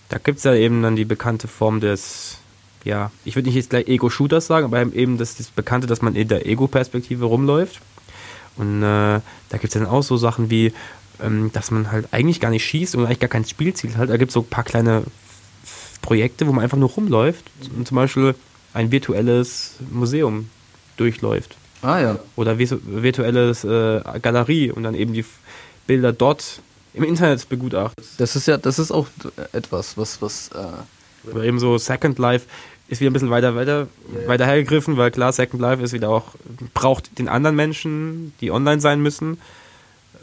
[0.09, 2.39] Da gibt es ja eben dann die bekannte Form des,
[2.83, 6.15] ja, ich würde nicht jetzt gleich Ego-Shooters sagen, aber eben das, das Bekannte, dass man
[6.15, 7.79] in der Ego-Perspektive rumläuft.
[8.57, 10.73] Und äh, da gibt es dann auch so Sachen wie,
[11.21, 14.09] ähm, dass man halt eigentlich gar nicht schießt und eigentlich gar kein Spielziel hat.
[14.09, 15.03] Da gibt es so ein paar kleine
[16.01, 17.45] Projekte, wo man einfach nur rumläuft
[17.75, 18.35] und zum Beispiel
[18.73, 20.49] ein virtuelles Museum
[20.97, 21.57] durchläuft.
[21.81, 22.19] Ah ja.
[22.35, 25.25] Oder virtuelles äh, Galerie und dann eben die
[25.87, 26.61] Bilder dort
[26.93, 28.05] im Internet begutachtet.
[28.17, 29.07] Das ist ja, das ist auch
[29.51, 32.47] etwas, was, was äh Oder eben so Second Life
[32.87, 34.27] ist wieder ein bisschen weiter, weiter, yeah.
[34.27, 36.35] weiter hergegriffen, weil klar, Second Life ist wieder auch,
[36.73, 39.37] braucht den anderen Menschen, die online sein müssen.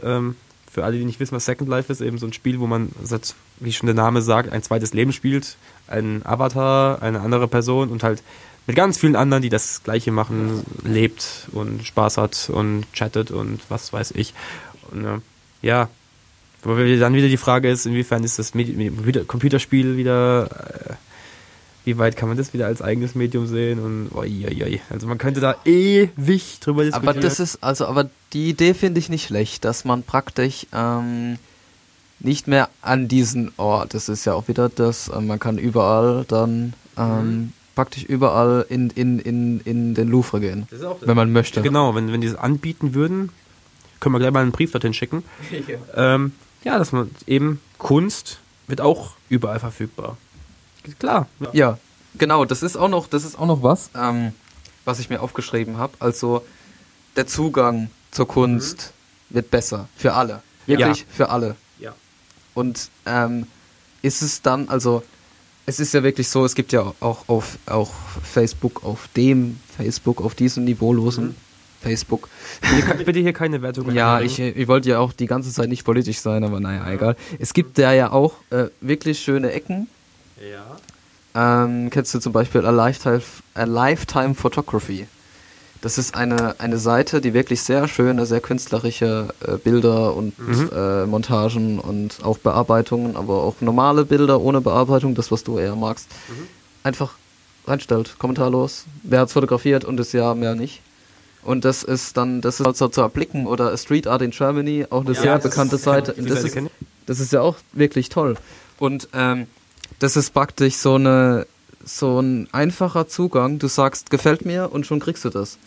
[0.02, 0.36] Ähm,
[0.70, 2.90] für alle, die nicht wissen, was Second Life ist, eben so ein Spiel, wo man,
[3.60, 5.56] wie schon der Name sagt, ein zweites Leben spielt,
[5.86, 8.22] ein Avatar, eine andere Person und halt
[8.66, 13.60] mit ganz vielen anderen, die das Gleiche machen, lebt und Spaß hat und chattet und
[13.68, 14.34] was weiß ich.
[14.90, 15.18] Und, äh,
[15.62, 15.88] ja,
[16.62, 20.48] wo dann wieder die Frage ist, inwiefern ist das Computerspiel wieder
[20.90, 20.94] äh,
[21.84, 24.80] wie weit kann man das wieder als eigenes Medium sehen und oi, oi, oi.
[24.90, 27.08] also man könnte da ewig drüber diskutieren.
[27.08, 31.38] Aber das ist also aber die Idee finde ich nicht schlecht, dass man praktisch ähm,
[32.20, 35.58] nicht mehr an diesen Ort, oh, das ist ja auch wieder das, äh, man kann
[35.58, 37.52] überall dann ähm, mhm.
[37.74, 40.68] praktisch überall in, in, in, in den Louvre gehen,
[41.00, 41.62] wenn man möchte.
[41.62, 43.30] Genau, wenn, wenn die es anbieten würden,
[43.98, 45.24] können wir gleich mal einen Brief dorthin schicken.
[45.68, 46.14] ja.
[46.14, 46.32] Ähm,
[46.64, 50.16] ja, dass man eben Kunst wird auch überall verfügbar.
[50.98, 51.26] Klar.
[51.52, 51.78] Ja,
[52.18, 54.32] genau, das ist auch noch, das ist auch noch was, ähm,
[54.84, 55.92] was ich mir aufgeschrieben habe.
[56.00, 56.44] Also
[57.16, 58.92] der Zugang zur Kunst
[59.30, 60.42] wird besser für alle.
[60.66, 61.06] Wirklich Ja.
[61.10, 61.56] für alle.
[61.78, 61.94] Ja.
[62.54, 63.46] Und ähm,
[64.02, 65.02] ist es dann, also
[65.66, 70.20] es ist ja wirklich so, es gibt ja auch auf auch Facebook, auf dem Facebook,
[70.20, 71.36] auf diesem niveaulosen
[71.80, 72.28] Facebook.
[73.04, 73.90] Bitte hier keine Wertung.
[73.92, 77.16] Ja, ich, ich wollte ja auch die ganze Zeit nicht politisch sein, aber naja, egal.
[77.38, 79.88] Es gibt da ja auch äh, wirklich schöne Ecken.
[80.50, 80.76] Ja.
[81.34, 83.22] Ähm, kennst du zum Beispiel A Lifetime,
[83.54, 85.06] A Lifetime Photography?
[85.80, 90.70] Das ist eine, eine Seite, die wirklich sehr schöne, sehr künstlerische äh, Bilder und Mhm.
[90.72, 95.74] äh, Montagen und auch Bearbeitungen, aber auch normale Bilder ohne Bearbeitung, das was du eher
[95.74, 96.46] magst, Mhm.
[96.84, 97.14] einfach
[97.66, 98.84] reinstellt, kommentarlos.
[99.02, 100.82] Wer hat's fotografiert und das ja, mehr nicht.
[101.44, 105.04] Und das ist dann, das ist also zu erblicken oder Street Art in Germany, auch
[105.04, 106.14] eine sehr das bekannte Seite.
[106.16, 106.56] Das ist,
[107.06, 108.36] das ist ja auch wirklich toll.
[108.78, 109.48] Und ähm,
[110.02, 111.46] das ist praktisch so eine
[111.84, 113.58] so ein einfacher Zugang.
[113.58, 115.58] Du sagst, gefällt mir und schon kriegst du das.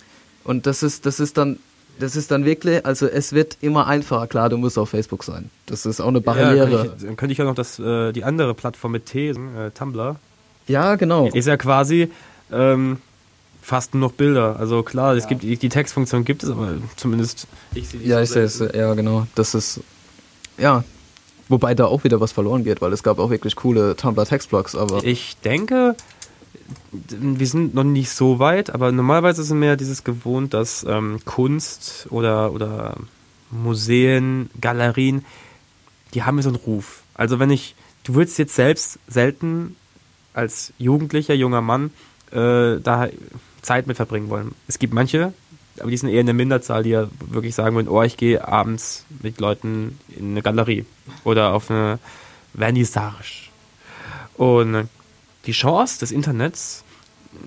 [0.43, 1.57] Und das ist das ist dann
[1.97, 4.27] das ist dann wirklich, also es wird immer einfacher.
[4.27, 5.49] Klar, du musst auf Facebook sein.
[5.65, 6.67] Das ist auch eine Ja, Barriere.
[6.69, 9.71] könnte ich, dann könnte ich ja noch das, äh, die andere Plattform mit Thesen, äh,
[9.71, 10.17] Tumblr.
[10.67, 11.27] Ja, genau.
[11.27, 12.11] Ist ja quasi
[12.51, 12.97] ähm,
[13.61, 14.57] fast nur noch Bilder.
[14.59, 18.17] Also klar, es gibt die, die Textfunktion gibt es, aber zumindest ich sehe die Ja,
[18.17, 19.25] so ich sehe es, ja, genau.
[19.35, 19.79] Das ist,
[20.57, 20.83] ja.
[21.47, 25.03] Wobei da auch wieder was verloren geht, weil es gab auch wirklich coole Tumblr-Textblocks, aber.
[25.03, 25.95] Ich denke,
[26.91, 31.19] wir sind noch nicht so weit, aber normalerweise sind wir ja dieses gewohnt, dass ähm,
[31.25, 32.95] Kunst oder, oder
[33.51, 35.23] Museen, Galerien,
[36.13, 37.03] die haben so einen Ruf.
[37.13, 39.75] Also wenn ich, du würdest jetzt selbst selten
[40.33, 41.91] als Jugendlicher, junger Mann
[42.31, 43.07] äh, da
[43.61, 44.53] Zeit mit verbringen wollen.
[44.67, 45.33] Es gibt manche,
[45.79, 48.47] aber die sind eher in der Minderzahl, die ja wirklich sagen würden, oh, ich gehe
[48.47, 50.85] abends mit Leuten in eine Galerie
[51.23, 51.99] oder auf eine
[52.57, 53.49] Vernissage.
[54.35, 54.87] Und
[55.45, 56.83] die Chance des Internets,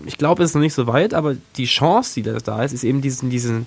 [0.06, 2.84] ich glaube, es ist noch nicht so weit, aber die Chance, die da- ist, ist
[2.84, 3.66] eben diesen, diesen,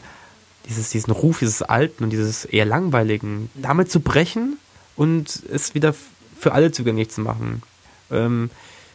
[0.67, 4.57] dieses, diesen Ruf, dieses Alten und dieses eher Langweiligen, damit zu brechen
[4.95, 5.95] und es wieder
[6.39, 7.63] für alle zugänglich zu machen.
[8.11, 8.49] Ähm,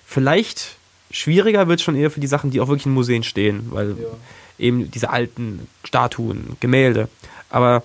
[0.05, 0.77] vielleicht
[1.11, 3.97] schwieriger wird es schon eher für die Sachen, die auch wirklich in Museen stehen, weil
[4.59, 7.09] eben diese alten Statuen, Gemälde.
[7.51, 7.83] Aber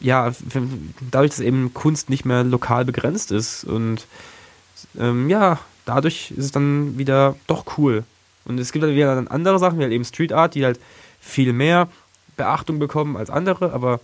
[0.00, 0.32] ja,
[1.10, 4.06] dadurch, dass eben Kunst nicht mehr lokal begrenzt ist und
[4.98, 8.04] ähm, ja, dadurch ist es dann wieder doch cool.
[8.44, 10.78] Und es gibt dann wieder dann andere Sachen, wie halt eben Street Art, die halt
[11.20, 11.88] viel mehr
[12.36, 14.00] Beachtung bekommen als andere, aber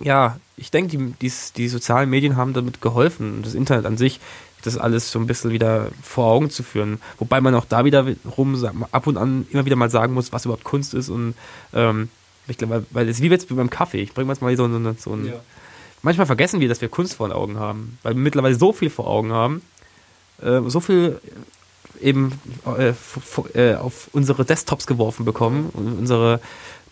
[0.00, 4.20] ja, ich denke, die, die, die sozialen Medien haben damit geholfen, das Internet an sich,
[4.62, 7.00] das alles so ein bisschen wieder vor Augen zu führen.
[7.18, 10.44] Wobei man auch da wieder rum ab und an immer wieder mal sagen muss, was
[10.44, 11.34] überhaupt Kunst ist und
[11.72, 12.08] ähm,
[12.48, 14.02] ich glaube, weil es wie jetzt beim Kaffee.
[14.02, 15.26] Ich bringe mal so, so, so ein.
[16.02, 18.90] Manchmal vergessen wir, dass wir Kunst vor den Augen haben, weil wir mittlerweile so viel
[18.90, 19.62] vor Augen haben,
[20.40, 21.20] äh, so viel
[22.00, 22.32] eben
[22.66, 26.40] äh, f- f- äh, auf unsere Desktops geworfen bekommen und unsere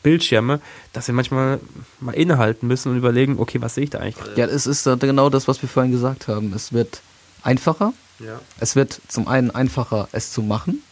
[0.05, 0.61] Bildschirme,
[0.93, 1.59] dass wir manchmal
[1.99, 4.41] mal innehalten müssen und überlegen, okay, was sehe ich da eigentlich gerade?
[4.41, 6.53] Ja, es ist genau das, was wir vorhin gesagt haben.
[6.55, 7.01] Es wird
[7.43, 7.93] einfacher.
[8.21, 8.41] Ja.
[8.61, 10.83] Es wird zum einen einfacher, es zu machen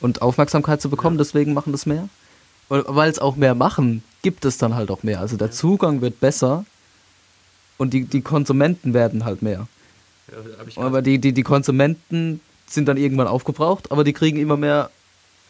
[0.00, 2.10] und Aufmerksamkeit zu bekommen, deswegen machen das mehr.
[2.68, 5.20] Und weil es auch mehr machen, gibt es dann halt auch mehr.
[5.20, 6.66] Also der Zugang wird besser
[7.78, 9.66] und die, die Konsumenten werden halt mehr.
[10.76, 14.90] Aber die, die, die Konsumenten sind dann irgendwann aufgebraucht, aber die kriegen immer mehr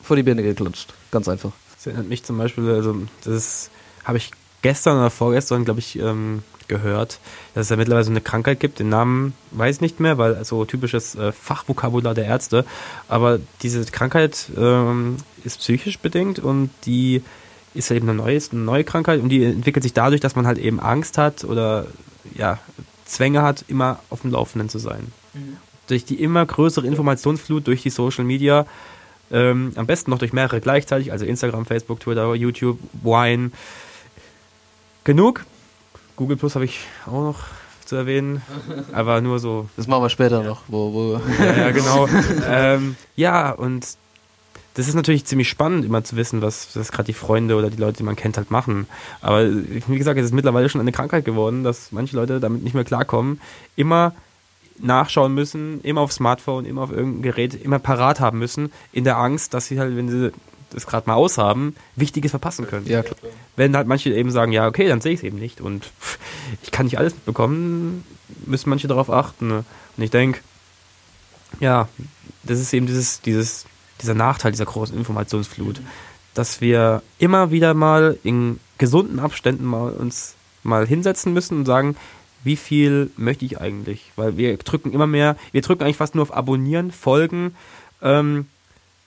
[0.00, 0.94] vor die Birne geklatscht.
[1.10, 1.50] Ganz einfach.
[1.78, 3.70] Das erinnert mich zum Beispiel, also das
[4.04, 7.20] habe ich gestern oder vorgestern, glaube ich, ähm, gehört,
[7.54, 10.34] dass es ja mittlerweile so eine Krankheit gibt, den Namen weiß ich nicht mehr, weil
[10.34, 12.64] also typisches äh, Fachvokabular der Ärzte,
[13.08, 17.22] aber diese Krankheit ähm, ist psychisch bedingt und die
[17.74, 20.46] ist eben eine neue, ist eine neue Krankheit und die entwickelt sich dadurch, dass man
[20.46, 21.86] halt eben Angst hat oder
[22.34, 22.58] ja,
[23.06, 25.12] Zwänge hat, immer auf dem Laufenden zu sein.
[25.86, 28.66] Durch die immer größere Informationsflut durch die Social Media
[29.30, 33.50] ähm, am besten noch durch mehrere gleichzeitig, also Instagram, Facebook, Twitter, YouTube, Wine.
[35.04, 35.44] Genug.
[36.16, 37.44] Google Plus habe ich auch noch
[37.84, 38.42] zu erwähnen,
[38.92, 39.68] aber nur so.
[39.76, 42.08] Das machen wir später noch, wo, wo Ja, ja genau.
[42.48, 43.86] ähm, ja, und
[44.74, 47.78] das ist natürlich ziemlich spannend, immer zu wissen, was, was gerade die Freunde oder die
[47.78, 48.86] Leute, die man kennt, halt machen.
[49.20, 52.74] Aber wie gesagt, es ist mittlerweile schon eine Krankheit geworden, dass manche Leute damit nicht
[52.74, 53.40] mehr klarkommen.
[53.74, 54.12] Immer
[54.80, 59.18] nachschauen müssen, immer auf Smartphone, immer auf irgendein Gerät, immer parat haben müssen, in der
[59.18, 60.32] Angst, dass sie halt, wenn sie
[60.70, 62.86] das gerade mal aushaben, Wichtiges verpassen können.
[62.86, 63.16] Ja, klar.
[63.56, 65.90] Wenn halt manche eben sagen, ja, okay, dann sehe ich es eben nicht und
[66.62, 68.04] ich kann nicht alles mitbekommen,
[68.44, 69.48] müssen manche darauf achten.
[69.48, 69.64] Ne?
[69.96, 70.40] Und ich denke,
[71.60, 71.88] ja,
[72.42, 73.64] das ist eben dieses, dieses,
[74.00, 75.80] dieser Nachteil dieser großen Informationsflut,
[76.34, 81.96] dass wir immer wieder mal in gesunden Abständen mal uns mal hinsetzen müssen und sagen,
[82.44, 84.12] wie viel möchte ich eigentlich?
[84.16, 87.54] Weil wir drücken immer mehr, wir drücken eigentlich fast nur auf Abonnieren, Folgen,
[88.02, 88.46] ähm,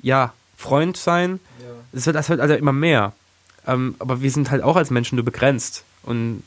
[0.02, 1.40] ja, Freund sein.
[1.60, 1.68] Ja.
[1.92, 3.14] Das, wird, das wird also immer mehr.
[3.68, 5.84] Ähm, aber wir sind halt auch als Menschen nur begrenzt.
[6.04, 6.44] Und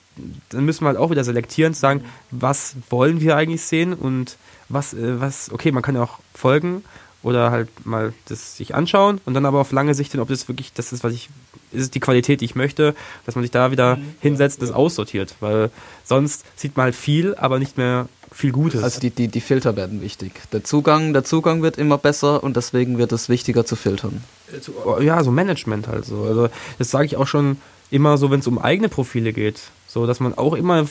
[0.51, 2.43] dann müssen wir halt auch wieder selektieren, sagen, mhm.
[2.43, 4.37] was wollen wir eigentlich sehen und
[4.69, 6.85] was, äh, was, okay, man kann ja auch folgen
[7.25, 10.73] oder halt mal das sich anschauen und dann aber auf lange Sicht, ob das wirklich
[10.73, 11.31] das ist, was ich,
[11.73, 12.95] ist es die Qualität, die ich möchte,
[13.27, 14.15] dass man sich da wieder mhm.
[14.21, 15.71] hinsetzt und das aussortiert, weil
[16.05, 18.83] sonst sieht man halt viel, aber nicht mehr viel Gutes.
[18.83, 20.33] Also die, die, die Filter werden wichtig.
[20.53, 24.23] Der Zugang, der Zugang wird immer besser und deswegen wird es wichtiger zu filtern.
[24.53, 26.23] Äh, ja, so Management halt so.
[26.25, 26.49] Also
[26.79, 27.57] das sage ich auch schon
[27.91, 29.61] immer so, wenn es um eigene Profile geht.
[29.87, 30.87] So, dass man auch immer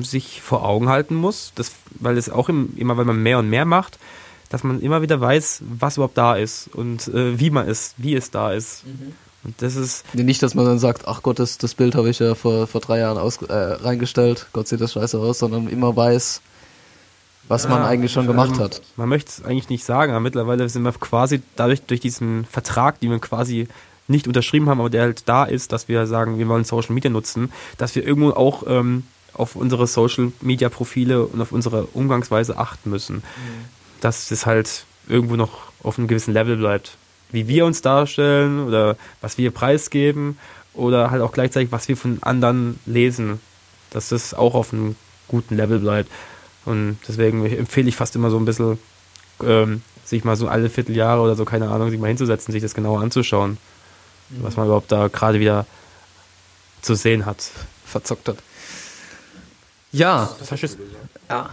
[0.00, 1.70] sich vor Augen halten muss, dass,
[2.00, 4.00] weil es auch im, immer, weil man mehr und mehr macht,
[4.54, 8.14] dass man immer wieder weiß, was überhaupt da ist und äh, wie man ist, wie
[8.14, 8.86] es da ist.
[8.86, 9.12] Mhm.
[9.42, 10.14] Und das ist.
[10.14, 12.80] Nicht, dass man dann sagt, ach Gott, das, das Bild habe ich ja vor, vor
[12.80, 16.40] drei Jahren aus, äh, reingestellt, Gott sieht das scheiße aus, sondern immer weiß,
[17.48, 18.80] was ja, man eigentlich schon gemacht hat.
[18.94, 23.00] Man möchte es eigentlich nicht sagen, aber mittlerweile sind wir quasi dadurch, durch diesen Vertrag,
[23.00, 23.66] den wir quasi
[24.06, 27.10] nicht unterschrieben haben, aber der halt da ist, dass wir sagen, wir wollen Social Media
[27.10, 29.02] nutzen, dass wir irgendwo auch ähm,
[29.32, 33.16] auf unsere Social Media Profile und auf unsere Umgangsweise achten müssen.
[33.16, 33.73] Mhm
[34.04, 36.98] dass es halt irgendwo noch auf einem gewissen Level bleibt.
[37.30, 40.38] Wie wir uns darstellen oder was wir preisgeben
[40.74, 43.40] oder halt auch gleichzeitig, was wir von anderen lesen,
[43.90, 44.94] dass das auch auf einem
[45.26, 46.10] guten Level bleibt.
[46.66, 48.78] Und deswegen empfehle ich fast immer so ein bisschen,
[49.42, 52.74] ähm, sich mal so alle Vierteljahre oder so, keine Ahnung, sich mal hinzusetzen, sich das
[52.74, 53.56] genauer anzuschauen,
[54.28, 54.42] mhm.
[54.42, 55.66] was man überhaupt da gerade wieder
[56.82, 57.50] zu sehen hat.
[57.86, 58.36] Verzockt hat.
[59.92, 60.30] Ja.
[60.38, 60.76] Das heißt,
[61.30, 61.50] ja.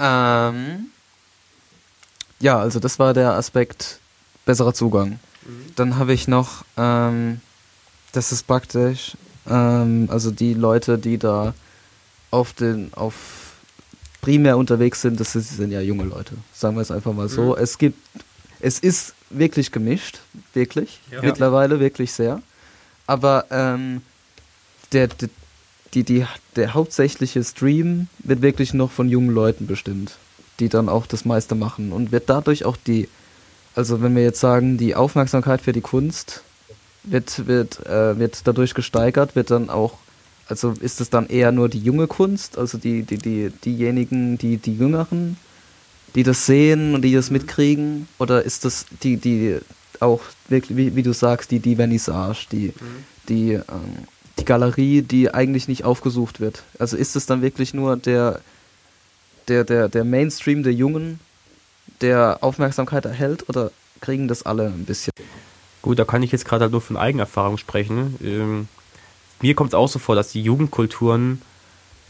[0.00, 0.90] Ähm,
[2.42, 4.00] ja, also das war der Aspekt
[4.44, 5.20] besserer Zugang.
[5.46, 5.72] Mhm.
[5.76, 7.40] Dann habe ich noch, ähm,
[8.10, 9.16] das ist praktisch,
[9.48, 11.54] ähm, also die Leute, die da
[12.30, 13.14] auf den, auf
[14.20, 17.50] primär unterwegs sind, das sind ja junge Leute, sagen wir es einfach mal so.
[17.50, 17.62] Mhm.
[17.62, 17.98] Es gibt,
[18.60, 20.18] es ist wirklich gemischt,
[20.52, 21.22] wirklich, ja.
[21.22, 22.42] mittlerweile wirklich sehr.
[23.06, 24.02] Aber ähm,
[24.90, 25.28] der, der,
[25.94, 30.16] die, die, der hauptsächliche Stream wird wirklich noch von jungen Leuten bestimmt
[30.62, 33.08] die dann auch das meiste machen und wird dadurch auch die,
[33.74, 36.44] also wenn wir jetzt sagen, die Aufmerksamkeit für die Kunst
[37.02, 39.94] wird, wird, äh, wird dadurch gesteigert, wird dann auch,
[40.46, 44.56] also ist es dann eher nur die junge Kunst, also die, die, die, diejenigen, die,
[44.56, 45.36] die Jüngeren,
[46.14, 49.58] die das sehen und die das mitkriegen, oder ist das die, die
[49.98, 53.04] auch wirklich, wie, wie du sagst, die, die Vernissage, die, mhm.
[53.28, 54.06] die, ähm,
[54.38, 56.62] die Galerie, die eigentlich nicht aufgesucht wird?
[56.78, 58.40] Also ist es dann wirklich nur der
[59.52, 61.20] der, der, der Mainstream der Jungen,
[62.00, 63.70] der Aufmerksamkeit erhält oder
[64.00, 65.12] kriegen das alle ein bisschen?
[65.82, 68.16] Gut, da kann ich jetzt gerade halt nur von Eigenerfahrung sprechen.
[68.22, 68.68] Ähm,
[69.42, 71.42] mir kommt es auch so vor, dass die Jugendkulturen,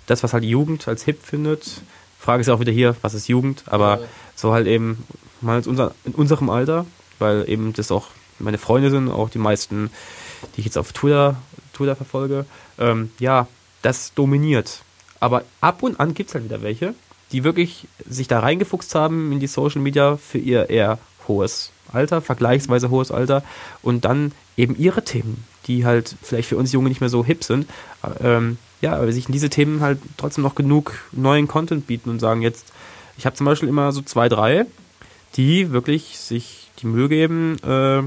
[0.06, 1.82] das, was halt die Jugend als hip findet,
[2.19, 4.06] Frage ist auch wieder hier, was ist Jugend, aber ja.
[4.36, 5.05] so halt eben
[5.40, 6.86] mal in, unser, in unserem Alter,
[7.19, 8.09] weil eben das auch
[8.39, 9.90] meine Freunde sind, auch die meisten,
[10.55, 11.36] die ich jetzt auf Twitter,
[11.73, 12.47] Twitter verfolge,
[12.78, 13.48] ähm, ja,
[13.82, 14.82] das dominiert.
[15.19, 16.94] Aber ab und an gibt es halt wieder welche,
[17.33, 22.21] die wirklich sich da reingefuchst haben in die Social Media für ihr eher hohes Alter,
[22.21, 23.43] vergleichsweise hohes Alter
[23.83, 27.45] und dann eben ihre Themen, die halt vielleicht für uns Junge nicht mehr so hip
[27.45, 27.67] sind,
[28.21, 32.21] ähm, ja, aber sich in diese Themen halt trotzdem noch genug neuen Content bieten und
[32.21, 32.73] sagen jetzt,
[33.17, 34.67] ich habe zum Beispiel immer so zwei, drei,
[35.37, 38.03] die wirklich sich die Mühe geben, äh,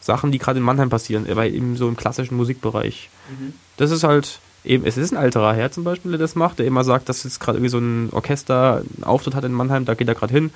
[0.00, 3.10] Sachen, die gerade in Mannheim passieren, weil eben so im klassischen Musikbereich.
[3.30, 3.54] Mhm.
[3.76, 6.66] Das ist halt eben, es ist ein alterer Herr zum Beispiel, der das macht, der
[6.66, 9.94] immer sagt, dass jetzt gerade irgendwie so ein Orchester einen Auftritt hat in Mannheim, da
[9.94, 10.50] geht er gerade hin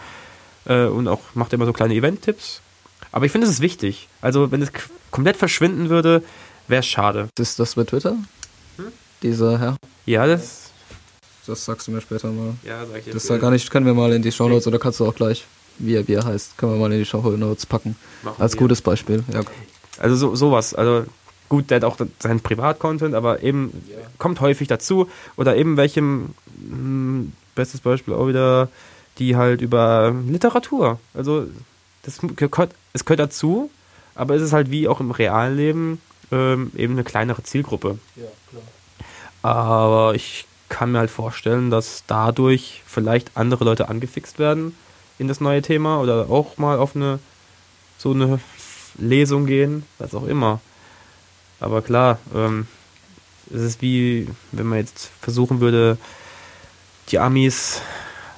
[0.66, 2.60] äh, und auch macht immer so kleine Event-Tipps.
[3.12, 4.08] Aber ich finde, es ist wichtig.
[4.20, 4.70] Also, wenn es
[5.10, 6.22] komplett verschwinden würde,
[6.66, 7.28] wäre es schade.
[7.38, 8.16] Ist das bei Twitter?
[8.76, 8.86] Hm?
[9.22, 9.76] Dieser Herr?
[10.04, 10.70] Ja, das.
[11.46, 12.54] Das sagst du mir später mal.
[12.62, 13.14] Ja, sag ich jetzt.
[13.14, 15.06] Das ist ja gar nicht, können wir mal in die Show Notes oder kannst du
[15.06, 15.46] auch gleich,
[15.78, 17.96] wie er, wie er heißt, können wir mal in die Show Notes packen.
[18.22, 18.58] Machen Als wir.
[18.58, 19.24] gutes Beispiel.
[19.32, 19.40] Ja.
[19.98, 20.74] Also so, sowas.
[20.74, 21.06] Also
[21.48, 23.96] Gut, der hat auch seinen Privat-Content, aber eben ja.
[24.18, 25.08] kommt häufig dazu.
[25.36, 28.68] Oder eben welchem, mh, hm, bestes Beispiel auch wieder,
[29.18, 31.00] die halt über Literatur.
[31.14, 31.46] Also
[32.02, 33.70] das gehört, es gehört dazu,
[34.14, 36.00] aber es ist halt wie auch im realen Leben
[36.30, 37.98] ähm, eben eine kleinere Zielgruppe.
[38.16, 38.62] Ja, klar.
[39.42, 44.76] Aber ich kann mir halt vorstellen, dass dadurch vielleicht andere Leute angefixt werden
[45.18, 47.18] in das neue Thema oder auch mal auf eine
[47.96, 48.38] so eine
[48.96, 50.60] Lesung gehen, was auch immer.
[51.60, 52.66] Aber klar, ähm,
[53.52, 55.98] es ist wie, wenn man jetzt versuchen würde,
[57.08, 57.80] die Amis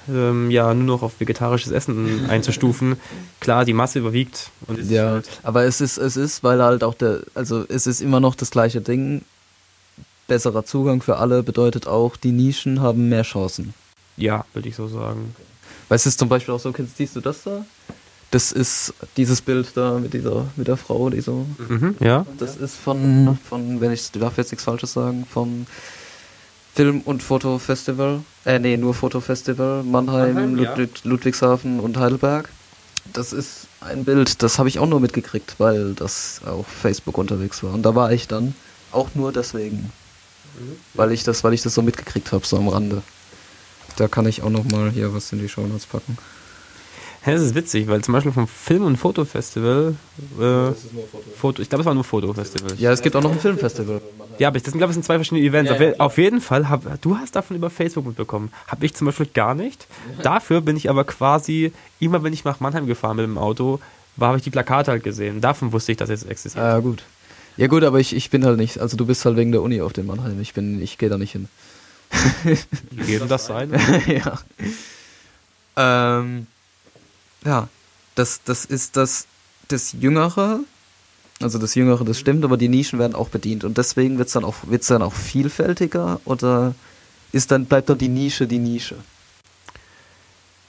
[0.08, 2.96] ähm, ja nur noch auf vegetarisches Essen einzustufen.
[3.40, 4.50] Klar, die Masse überwiegt.
[4.88, 8.20] ja, halt aber es ist, es ist, weil halt auch der, also es ist immer
[8.20, 9.22] noch das gleiche Ding.
[10.26, 13.74] besserer Zugang für alle bedeutet auch, die Nischen haben mehr Chancen.
[14.16, 15.34] Ja, würde ich so sagen.
[15.88, 17.64] Weißt du, zum Beispiel auch so, kennst, siehst du das da?
[18.30, 21.46] Das ist dieses Bild da mit dieser, mit der Frau, die so.
[21.68, 22.24] Mhm, ja.
[22.38, 25.66] Das ist von, von, wenn ich darf jetzt nichts Falsches sagen, vom
[26.74, 28.20] Film- und Fotofestival.
[28.44, 30.70] Äh, nee, nur Fotofestival, Mannheim, Mannheim, ja.
[30.70, 32.48] Ludwig, Ludwigshafen und Heidelberg.
[33.12, 37.62] Das ist ein Bild, das habe ich auch nur mitgekriegt, weil das auf Facebook unterwegs
[37.62, 37.72] war.
[37.74, 38.54] Und da war ich dann
[38.92, 39.90] auch nur deswegen.
[40.94, 43.02] Weil ich das, weil ich das so mitgekriegt habe, so am Rande.
[43.96, 46.18] Da kann ich auch noch mal hier was in die Shownotes packen.
[47.26, 49.94] Ja, das ist witzig, weil zum Beispiel vom Film- und Fotofestival,
[50.40, 50.72] äh,
[51.36, 52.72] Foto, ich glaube, es war nur Fotofestival.
[52.78, 54.00] Ja, es gibt auch noch ein Filmfestival.
[54.38, 55.70] Ja, aber ich, das sind, glaube ich, sind zwei verschiedene Events.
[55.70, 58.50] Ja, auf, ja, auf jeden Fall, hab, du hast davon über Facebook mitbekommen.
[58.68, 59.86] Habe ich zum Beispiel gar nicht.
[60.22, 63.80] Dafür bin ich aber quasi, immer wenn ich nach Mannheim gefahren bin mit dem Auto,
[64.16, 65.42] war, habe ich die Plakate halt gesehen.
[65.42, 66.64] Davon wusste ich, dass es existiert.
[66.64, 67.02] Ja, gut.
[67.58, 69.82] Ja gut, aber ich, ich bin halt nicht, also du bist halt wegen der Uni
[69.82, 70.40] auf dem Mannheim.
[70.40, 71.48] Ich bin, ich gehe da nicht hin.
[72.92, 73.72] Denn das sein?
[74.06, 74.38] ja.
[75.76, 76.46] Ähm,
[77.44, 77.68] ja,
[78.14, 79.26] das, das ist das,
[79.68, 80.60] das Jüngere.
[81.40, 83.64] Also das Jüngere, das stimmt, aber die Nischen werden auch bedient.
[83.64, 84.56] Und deswegen wird's dann auch,
[84.88, 86.74] dann auch vielfältiger oder
[87.32, 88.96] ist dann, bleibt dann die Nische die Nische?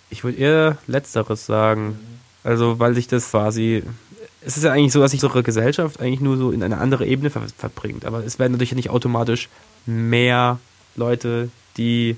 [0.10, 2.00] Ich würde eher Letzteres sagen.
[2.44, 3.84] Also, weil sich das quasi.
[4.44, 7.06] Es ist ja eigentlich so, dass sich unsere Gesellschaft eigentlich nur so in eine andere
[7.06, 8.06] Ebene ver verbringt.
[8.06, 9.50] Aber es werden natürlich nicht automatisch
[9.86, 10.60] mehr
[10.96, 12.18] Leute, die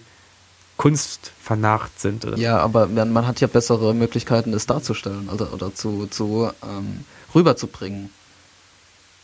[0.83, 2.25] Kunst vernarrt sind.
[2.25, 7.05] Oder Ja, aber man, hat ja bessere Möglichkeiten, es darzustellen oder, oder zu, zu ähm,
[7.33, 8.09] rüberzubringen.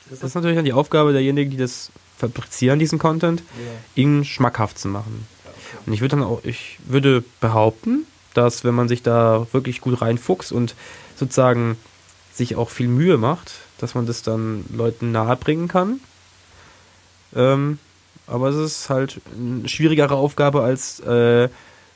[0.10, 3.44] Das ist natürlich dann die Aufgabe derjenigen, die das fabrizieren, diesen Content,
[3.94, 5.28] ihn schmackhaft zu machen.
[5.86, 10.02] Und ich würde dann auch, ich würde behaupten, dass wenn man sich da wirklich gut
[10.02, 10.76] reinfuchst und
[11.18, 11.76] sozusagen
[12.34, 16.00] sich auch viel Mühe macht, dass man das dann Leuten nahebringen kann.
[17.36, 17.80] Ähm,
[18.30, 21.50] aber es ist halt eine schwierigere Aufgabe, als äh,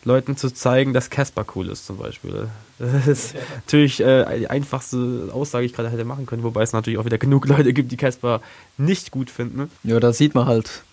[0.05, 2.49] Leuten zu zeigen, dass Casper cool ist, zum Beispiel.
[2.79, 6.73] Das ist natürlich äh, die einfachste Aussage, die ich gerade hätte machen können, wobei es
[6.73, 8.41] natürlich auch wieder genug Leute gibt, die Casper
[8.77, 9.69] nicht gut finden.
[9.83, 10.83] Ja, da sieht man halt.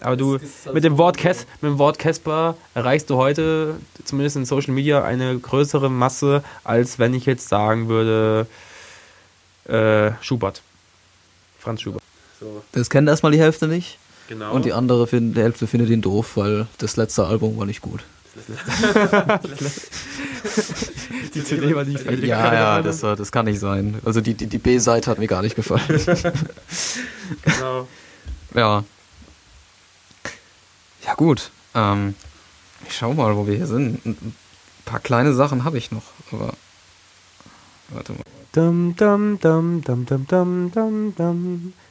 [0.00, 0.38] Aber du,
[0.72, 5.04] mit dem Wort Cas mit dem Wort Casper erreichst du heute, zumindest in Social Media,
[5.04, 8.46] eine größere Masse, als wenn ich jetzt sagen würde,
[9.68, 10.62] äh, Schubert.
[11.58, 12.02] Franz Schubert.
[12.40, 13.98] So, Das kennt erstmal die Hälfte nicht.
[14.28, 14.52] Genau.
[14.52, 17.80] Und die andere find, die Hälfte findet ihn doof, weil das letzte Album war nicht
[17.82, 18.04] gut.
[21.34, 22.24] die CD war nicht fertig.
[22.28, 23.98] Ja, ja, das, war- das kann nicht sein.
[24.04, 25.82] Also die, die, die B-Seite hat mir gar nicht gefallen.
[27.42, 27.88] Genau.
[28.54, 28.84] ja.
[31.04, 31.50] Ja gut.
[31.74, 32.14] Ähm,
[32.88, 34.04] ich schau mal, wo wir hier sind.
[34.06, 34.34] Ein ein
[34.84, 36.52] paar kleine Sachen habe ich noch, aber.
[37.88, 38.22] Warte mal.
[38.52, 41.72] Dum dum dum dum dum dum dum dum.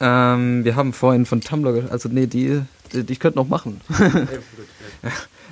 [0.00, 2.62] Ähm, wir haben vorhin von Tumblr, also nee, die,
[2.92, 3.80] die, die ich könnte noch machen.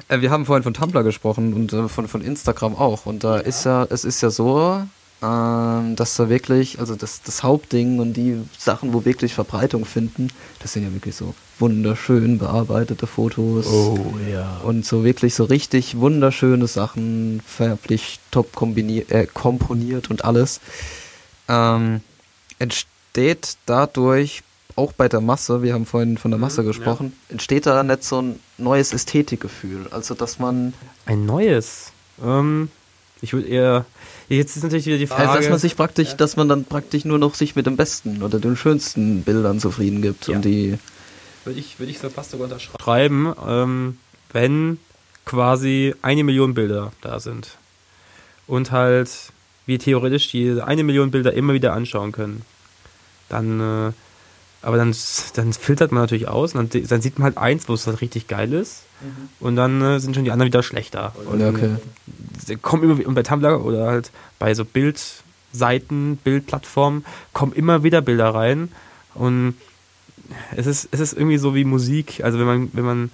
[0.09, 3.07] Äh, wir haben vorhin von Tumblr gesprochen und äh, von, von Instagram auch.
[3.07, 4.83] Und da ist ja, es ist ja so,
[5.23, 10.29] ähm, dass da wirklich, also das, das Hauptding und die Sachen, wo wirklich Verbreitung finden,
[10.61, 13.67] das sind ja wirklich so wunderschön bearbeitete Fotos.
[14.31, 14.61] ja.
[14.63, 20.61] Und so wirklich so richtig wunderschöne Sachen, farblich top kombiniert, äh, komponiert und alles.
[21.49, 22.01] Ähm,
[22.59, 22.87] entsteht
[23.67, 24.43] dadurch,
[24.77, 28.05] auch bei der Masse, wir haben vorhin von der Masse Mhm, gesprochen, entsteht da nicht
[28.05, 29.87] so ein neues Ästhetikgefühl.
[29.91, 30.75] Also, dass man,
[31.07, 31.93] Ein neues.
[32.23, 32.69] Ähm,
[33.23, 33.87] ich würde eher.
[34.29, 35.29] Jetzt ist natürlich wieder die Frage.
[35.31, 38.23] also, dass man sich praktisch, dass man dann praktisch nur noch sich mit dem besten
[38.23, 40.37] oder den schönsten Bildern zufrieden gibt Ja.
[40.37, 40.79] und die,
[41.45, 43.99] würde ich, würde ich so fast sogar unterschreiben, ähm,
[44.33, 44.79] wenn
[45.25, 47.57] quasi eine Million Bilder da sind.
[48.47, 49.09] Und halt
[49.65, 52.43] wir theoretisch die eine Million Bilder immer wieder anschauen können.
[53.29, 53.93] Dann, äh,
[54.63, 54.95] aber dann,
[55.35, 58.01] dann filtert man natürlich aus und dann, dann sieht man halt eins, wo es halt
[58.01, 58.83] richtig geil ist.
[59.41, 61.15] Und dann äh, sind schon die anderen wieder schlechter.
[61.27, 61.77] Und Ja, okay.
[62.63, 68.35] kommen immer und bei Tumblr oder halt bei so Bildseiten, Bildplattformen kommen immer wieder Bilder
[68.35, 68.73] rein
[69.15, 69.55] und
[70.57, 73.11] es ist, es ist irgendwie so wie Musik, also wenn man, wenn man,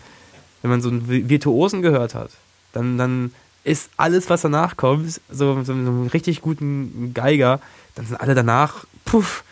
[0.62, 2.30] wenn man so einen Vi- Virtuosen gehört hat,
[2.72, 3.34] dann, dann
[3.64, 7.60] ist alles, was danach kommt, so, so einen richtig guten Geiger,
[7.94, 9.44] dann sind alle danach, puff,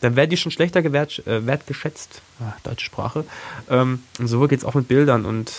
[0.00, 2.20] dann werden die schon schlechter gewert, äh, wertgeschätzt.
[2.40, 3.24] Ah, deutsche Sprache.
[3.70, 5.52] Ähm, und so geht es auch mit Bildern und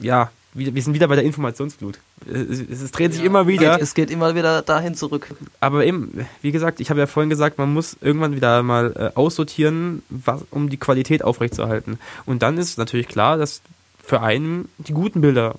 [0.00, 1.98] ja, wir, wir sind wieder bei der Informationsflut.
[2.26, 3.80] Es, es, es dreht sich immer wieder.
[3.80, 5.34] Es geht immer wieder dahin zurück.
[5.60, 9.16] Aber eben, wie gesagt, ich habe ja vorhin gesagt, man muss irgendwann wieder mal äh,
[9.16, 11.98] aussortieren, was, um die Qualität aufrechtzuerhalten.
[12.26, 13.62] Und dann ist natürlich klar, dass
[14.04, 15.54] für einen die guten Bilder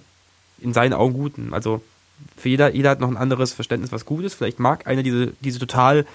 [0.60, 1.82] in seinen Augen guten, also
[2.38, 4.36] für jeder, jeder hat noch ein anderes Verständnis, was gut ist.
[4.36, 6.06] Vielleicht mag einer diese, diese total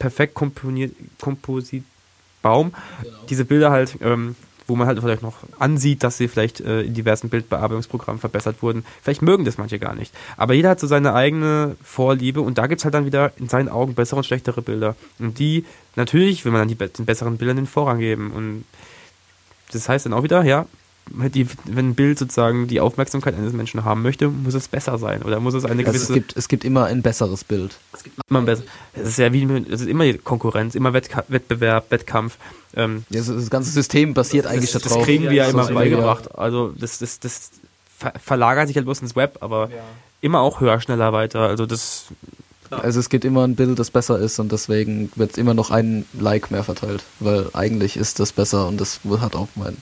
[0.00, 2.72] perfekt komponiert, Kompositbaum,
[3.28, 4.34] diese Bilder halt, ähm,
[4.66, 8.84] wo man halt vielleicht noch ansieht, dass sie vielleicht äh, in diversen Bildbearbeitungsprogrammen verbessert wurden.
[9.02, 10.12] Vielleicht mögen das manche gar nicht.
[10.36, 13.68] Aber jeder hat so seine eigene Vorliebe und da gibt's halt dann wieder in seinen
[13.68, 14.96] Augen bessere und schlechtere Bilder.
[15.18, 15.64] Und die,
[15.96, 18.30] natürlich will man dann die, den besseren Bildern den Vorrang geben.
[18.30, 18.64] Und
[19.72, 20.66] das heißt dann auch wieder, ja,
[21.10, 25.22] die, wenn ein Bild sozusagen die Aufmerksamkeit eines Menschen haben möchte, muss es besser sein.
[25.22, 27.76] Oder muss es eine Also gewisse es, gibt, es gibt immer ein besseres Bild.
[28.28, 28.62] immer besser.
[28.94, 32.36] Es ist ja wie es ist immer die Konkurrenz, immer Wettka Wettbewerb, Wettkampf.
[32.74, 34.98] Ähm, Das, das ganze System basiert eigentlich das, darauf.
[34.98, 36.34] das kriegen wir ja immer Social beigebracht.
[36.38, 37.50] Also das, das, das
[37.98, 39.68] ver verlagert sich halt bloß ins Web, aber
[40.20, 41.40] immer auch höher, schneller, weiter.
[41.40, 42.06] Also das
[42.70, 46.06] Also es gibt immer ein Bild, das besser ist und deswegen wird immer noch ein
[46.18, 47.02] Like mehr verteilt.
[47.18, 49.76] Weil eigentlich ist das besser und das hat auch mein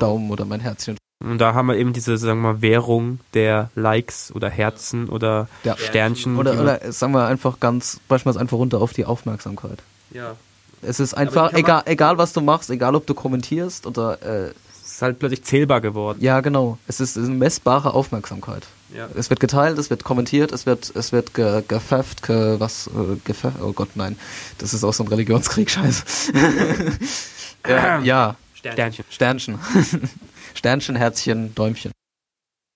[0.00, 0.96] Daumen oder mein Herzchen.
[1.24, 5.48] und da haben wir eben diese, sagen wir mal, Währung der Likes oder Herzen oder
[5.64, 5.76] Ja.
[5.76, 6.36] Sternchen.
[6.36, 9.78] Oder, oder sagen wir einfach ganz, brechen wir es einfach runter auf die Aufmerksamkeit.
[10.12, 10.36] ja.
[10.80, 14.52] Es ist einfach, egal, egal was du machst, egal ob du kommentierst oder, äh,
[14.84, 16.18] Es ist halt plötzlich zählbar geworden.
[16.22, 18.64] ja genau, es ist eine messbare Aufmerksamkeit.
[18.94, 19.08] Ja.
[19.16, 23.16] Es wird geteilt, es wird kommentiert, es wird, es wird ge, gefefft, ge, was, äh,
[23.24, 24.16] gefefft, oh Gott, nein,
[24.58, 26.04] das ist auch so ein Religionskrieg, scheiße.
[27.66, 29.04] äh, ja, Sternchen.
[29.10, 29.58] Sternchen.
[30.54, 31.92] Sternchen, Herzchen, Däumchen.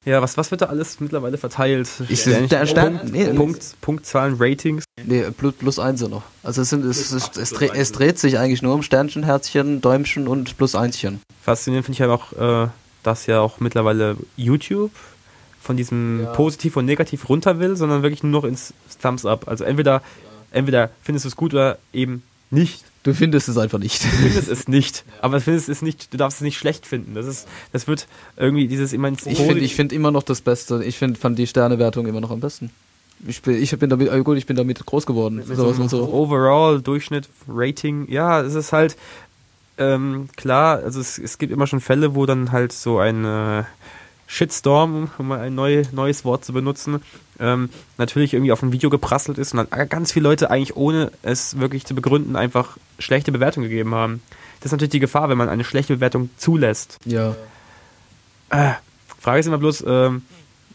[0.04, 1.88] Ja, was, was wird da alles mittlerweile verteilt?
[2.08, 4.84] Ich- Sternchen, der Stern- Punkt, nee, Punkt, Punktzahlen, Ratings.
[5.04, 6.22] Nee, plus, plus eins noch.
[6.42, 9.80] Also es, sind, es, es, es, dreht, es dreht sich eigentlich nur um Sternchen, Herzchen,
[9.80, 11.20] Däumchen und plus Einchen.
[11.42, 12.68] Faszinierend finde ich halt auch, äh,
[13.04, 14.90] dass ja auch mittlerweile YouTube
[15.60, 16.32] von diesem Ja.
[16.32, 19.46] Positiv und Negativ runter will, sondern wirklich nur noch ins Thumbs Up.
[19.46, 20.02] Also entweder,
[20.50, 22.84] entweder findest du es gut oder eben nicht.
[23.02, 24.04] Du findest es einfach nicht.
[24.04, 27.14] Du findest es nicht, aber du findest es nicht, du darfst es nicht schlecht finden.
[27.14, 28.06] Das ist, das wird
[28.36, 30.82] irgendwie dieses immer Ich finde ich find immer noch das Beste.
[30.84, 32.70] Ich find, fand die Sternewertung immer noch am besten.
[33.26, 35.36] Ich bin, ich bin damit, äh, gut, ich bin damit groß geworden.
[35.36, 36.12] mit So, so man so.
[36.12, 38.96] Overall, Durchschnitt, Rating, ja, es ist halt
[39.78, 43.64] ähm, klar, also es, es gibt immer schon Fälle, wo dann halt so ein äh,
[44.26, 47.02] Shitstorm, um mal ein neu, neues Wort zu benutzen,
[47.42, 51.10] ähm, natürlich irgendwie auf ein Video geprasselt ist und dann ganz viele Leute eigentlich ohne
[51.22, 54.22] es wirklich zu begründen einfach schlechte Bewertungen gegeben haben.
[54.60, 56.98] Das ist natürlich die Gefahr, wenn man eine schlechte Bewertung zulässt.
[57.04, 57.34] Ja.
[58.50, 58.72] Äh,
[59.20, 60.22] Frage ist immer bloß, ähm,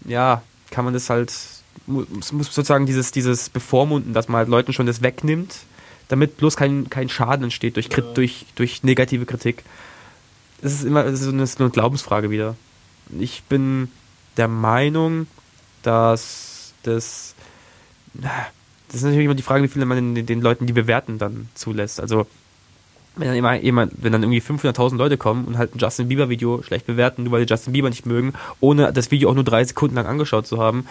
[0.06, 0.42] ja,
[0.72, 1.34] kann man das halt,
[1.86, 5.56] mu- muss, muss sozusagen dieses, dieses Bevormunden, dass man halt Leuten schon das wegnimmt,
[6.10, 9.64] damit bloß kein, kein Schaden entsteht durch, Krit- durch, durch negative Kritik.
[10.62, 12.56] Das ist immer das ist eine, so eine Glaubensfrage wieder.
[13.20, 13.90] Ich bin
[14.36, 15.28] der Meinung,
[15.84, 16.47] dass
[16.88, 17.36] das,
[18.14, 21.50] das ist natürlich immer die Frage, wie viele man den, den Leuten, die bewerten, dann
[21.54, 22.00] zulässt.
[22.00, 22.28] Also,
[23.16, 26.30] wenn dann immer jemand, wenn dann irgendwie 500.000 Leute kommen und halt ein Justin Bieber
[26.30, 29.44] Video schlecht bewerten, nur weil die Justin Bieber nicht mögen, ohne das Video auch nur
[29.44, 30.86] drei Sekunden lang angeschaut zu haben,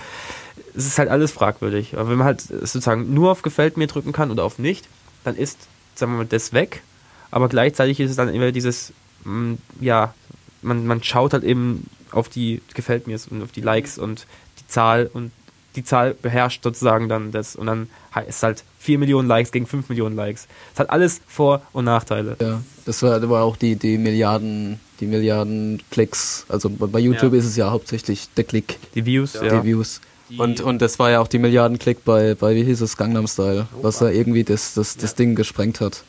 [0.74, 1.94] es ist halt alles fragwürdig.
[1.96, 4.88] Aber wenn man halt sozusagen nur auf gefällt mir drücken kann oder auf nicht,
[5.24, 5.58] dann ist,
[5.94, 6.82] sagen wir mal, das weg.
[7.30, 8.92] Aber gleichzeitig ist es dann immer dieses,
[9.24, 10.14] mh, ja,
[10.62, 14.26] man, man schaut halt eben auf die gefällt mir und auf die Likes und
[14.60, 15.30] die Zahl und
[15.76, 17.88] die Zahl beherrscht sozusagen dann das und dann
[18.26, 20.46] ist halt 4 Millionen Likes gegen 5 Millionen Likes.
[20.74, 22.36] Es hat alles Vor- und Nachteile.
[22.40, 26.46] Ja, das war, das war auch die, die Milliarden, die Milliarden Klicks.
[26.48, 27.38] Also bei YouTube Ja.
[27.38, 29.60] ist es ja hauptsächlich der Klick, Die Views, ja.
[29.60, 30.00] die Views.
[30.38, 33.28] Und, und das war ja auch die Milliarden Klick bei, bei wie hieß es, Gangnam
[33.28, 36.02] Style, was ja irgendwie das, das, das Ding gesprengt hat.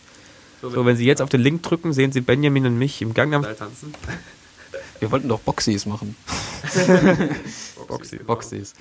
[0.61, 3.44] So, wenn Sie jetzt auf den Link drücken, sehen Sie Benjamin und mich im Gangnam
[3.44, 3.94] tanzen.
[4.99, 6.15] Wir wollten doch Boxies machen.
[7.88, 8.18] Boxy.
[8.18, 8.73] Boxies.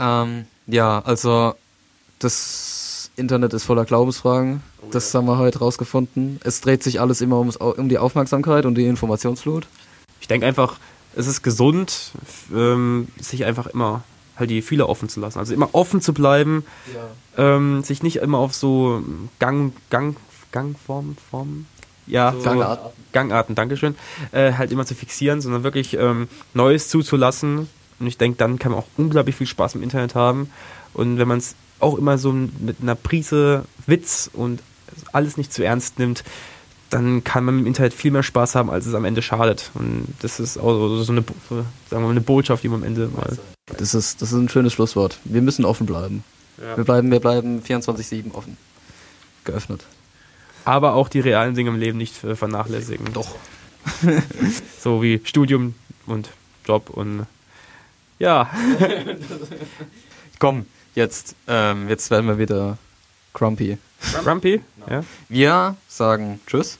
[0.00, 1.54] Ähm, ja, also
[2.18, 4.62] das Internet ist voller Glaubensfragen.
[4.90, 6.40] das haben wir heute rausgefunden.
[6.42, 9.66] Es dreht sich alles immer ums, um die Aufmerksamkeit und die Informationsflut.
[10.20, 10.78] Ich denke einfach,
[11.14, 12.12] es ist gesund,
[12.54, 14.02] ähm, sich einfach immer
[14.36, 15.38] halt die Fühler offen zu lassen.
[15.38, 16.64] Also immer offen zu bleiben,
[17.36, 19.02] ähm, sich nicht immer auf so
[19.38, 20.16] Gang, Gang,
[20.50, 21.66] Gangformen, Formen,
[22.06, 22.90] ja, so Gangarten.
[23.12, 23.94] Gangarten, Dankeschön,
[24.32, 27.68] äh, halt immer zu fixieren, sondern wirklich ähm, Neues zuzulassen.
[28.00, 30.50] Und ich denke, dann kann man auch unglaublich viel Spaß im Internet haben.
[30.94, 34.60] Und wenn man es auch immer so mit einer Prise Witz und
[35.12, 36.24] alles nicht zu ernst nimmt,
[36.90, 39.70] dann kann man im Internet viel mehr Spaß haben, als es am Ende schadet.
[39.74, 42.80] Und das ist auch so so eine, so, sagen wir mal, eine Botschaft, die man
[42.80, 43.38] am Ende mal.
[43.76, 45.18] Das ist, das ist ein schönes Schlusswort.
[45.24, 46.24] Wir müssen offen bleiben.
[46.56, 48.56] Wir bleiben, wir bleiben 24-7 offen.
[49.44, 49.84] geöffnet.
[50.64, 53.12] Aber auch die realen Dinge im Leben nicht vernachlässigen.
[53.12, 53.34] Doch.
[54.78, 55.74] So wie Studium
[56.06, 56.30] und
[56.66, 57.26] Job und
[58.20, 58.48] ja.
[60.38, 62.78] Komm, jetzt, ähm, jetzt werden wir wieder
[63.32, 63.78] grumpy.
[64.22, 64.60] Grumpy?
[64.88, 65.04] Ja.
[65.28, 66.78] Wir sagen Tschüss,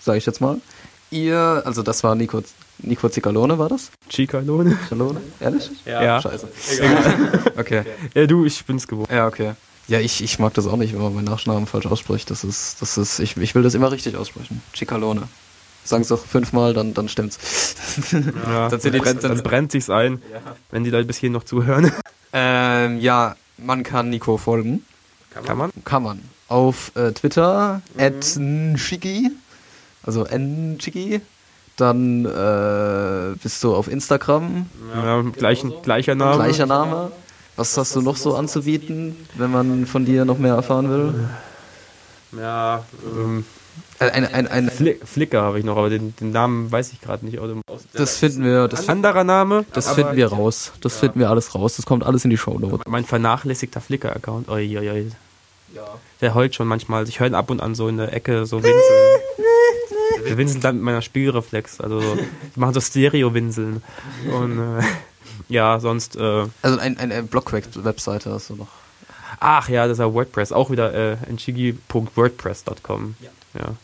[0.00, 0.60] sage ich jetzt mal.
[1.10, 2.42] Ihr, also das war Nico,
[2.78, 3.90] Nico Zicalone, war das?
[4.08, 4.78] Chicalone?
[4.84, 5.20] Zicalone?
[5.40, 5.70] Ehrlich?
[5.84, 6.20] Ja.
[6.22, 6.48] Scheiße.
[7.56, 7.84] Okay.
[8.14, 9.10] Ja, du, ich bin's gewohnt.
[9.10, 9.52] Ja, okay.
[9.88, 12.30] Ja, ich, ich mag das auch nicht, wenn man meinen Nachnamen falsch ausspricht.
[12.30, 14.62] Das ist, das ist, ich, ich will das immer richtig aussprechen.
[14.74, 15.28] Cicalone.
[15.84, 17.74] Sagen es doch fünfmal, dann, dann stimmt's.
[18.12, 20.22] Ja, Dann sind die- brennt, dann- dann brennt sich's ein,
[20.70, 21.92] wenn die Leute bis hierhin noch zuhören.
[22.34, 24.82] Ähm, ja, man kann Nico folgen.
[25.44, 25.70] Kann man?
[25.84, 26.22] Kann man.
[26.48, 29.30] Auf äh, Twitter, at nchigi,
[30.02, 31.20] also nchigi.
[31.76, 34.64] Dann äh, bist du auf Instagram,
[34.94, 36.36] Ja, gleichen, gleicher Name.
[36.36, 37.12] gleicher Name.
[37.56, 41.28] Was hast du noch so anzubieten, wenn man von dir noch mehr erfahren will?
[42.40, 42.82] Ja,
[43.14, 43.42] ähm, Äh,
[44.10, 47.24] ein, ein, ein, Fli Flickr habe ich noch, aber den, den Namen weiß ich gerade
[47.24, 47.40] nicht.
[47.40, 47.56] Oder
[47.92, 49.64] das finden wir, das, anderer Name?
[49.72, 50.72] das aber finden wir raus.
[50.80, 51.76] Das finden wir alles raus.
[51.76, 52.86] Das kommt alles in die Show Notes.
[52.86, 54.48] Mein vernachlässigter Flickr-Account.
[54.48, 55.10] Oi, oi, oi.
[56.20, 57.08] Der heult schon manchmal.
[57.08, 59.20] Ich höre ihn ab und an so in der Ecke so winseln.
[60.24, 61.80] Wir winseln dann mit meiner Spielreflex.
[61.80, 63.82] Also so, wir machen so Stereo-Winseln.
[64.30, 64.82] Und äh,
[65.48, 66.16] ja, sonst.
[66.16, 68.68] Äh, Also ein, ein, ein Blog-Webseite hast du noch.
[69.40, 70.52] ach ja, das ist ja WordPress.
[70.52, 73.16] Auch wieder äh, enchigi.wordpress.com.
[73.54, 73.74] Ja.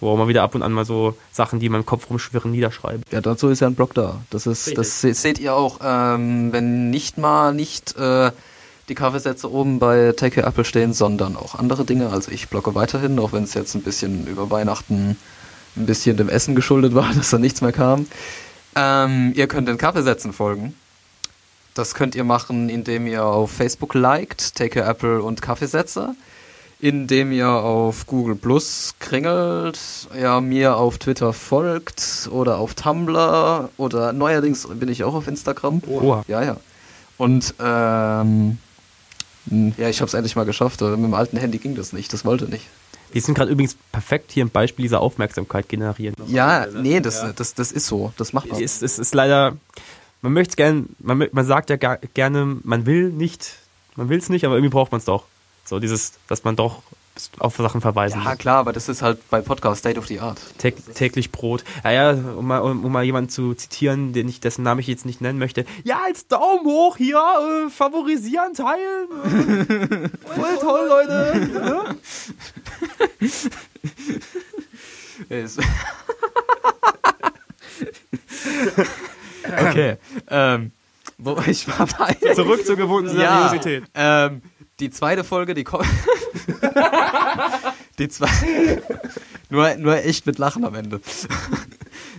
[0.00, 3.12] Wo man wieder ab und an mal so Sachen, die in meinem Kopf rumschwirren, niederschreibt.
[3.12, 4.20] Ja, dazu ist ja ein Blog da.
[4.30, 8.30] Das ist, das se seht ihr auch, ähm, wenn nicht mal nicht äh,
[8.88, 12.10] die Kaffeesätze oben bei Take Apple stehen, sondern auch andere Dinge.
[12.10, 15.16] Also ich blogge weiterhin, auch wenn es jetzt ein bisschen über Weihnachten
[15.76, 18.06] ein bisschen dem Essen geschuldet war, dass da nichts mehr kam.
[18.76, 20.74] Ähm, ihr könnt den Kaffeesätzen folgen.
[21.74, 26.14] Das könnt ihr machen, indem ihr auf Facebook liked, Take Apple und Kaffeesätze
[26.80, 29.78] indem ihr auf Google Plus kringelt,
[30.18, 35.82] ja, mir auf Twitter folgt oder auf Tumblr oder neuerdings bin ich auch auf Instagram.
[35.88, 36.24] Oha.
[36.28, 36.56] Ja, ja.
[37.16, 38.58] Und ähm,
[39.50, 40.80] ja, ich habe es endlich mal geschafft.
[40.80, 42.12] Mit dem alten Handy ging das nicht.
[42.12, 42.66] Das wollte nicht.
[43.14, 46.14] Die sind gerade übrigens perfekt hier im Beispiel dieser Aufmerksamkeit generieren.
[46.26, 48.12] Ja, nee, das, das, das ist so.
[48.18, 48.62] Das macht man.
[48.62, 49.56] Es, es ist leider,
[50.20, 53.56] man möchte es gern, man, man sagt ja gar, gerne, man will nicht,
[53.96, 55.24] man will es nicht, aber irgendwie braucht man es doch.
[55.68, 56.82] So dieses, dass man doch
[57.40, 58.38] auf Sachen verweisen Ja, muss.
[58.38, 60.38] klar, aber das ist halt bei Podcast State of the Art.
[60.56, 61.64] Täg, täglich Brot.
[61.82, 64.86] Ja, ja, um mal, um, um mal jemanden zu zitieren, den ich, dessen Namen ich
[64.86, 65.64] jetzt nicht nennen möchte.
[65.82, 69.08] Ja, als Daumen hoch hier, äh, favorisieren, teilen.
[69.24, 70.08] Äh,
[70.40, 71.96] voll toll, Leute.
[79.68, 79.96] Okay.
[80.28, 80.72] ähm,
[81.16, 82.34] wo ich war bei.
[82.34, 83.84] Zurück zur gewohnten Ja, Seriosität.
[83.94, 84.42] ähm,
[84.80, 85.86] die zweite Folge, die kommt.
[87.98, 88.82] die zweite.
[89.50, 91.00] nur, nur echt mit Lachen am Ende.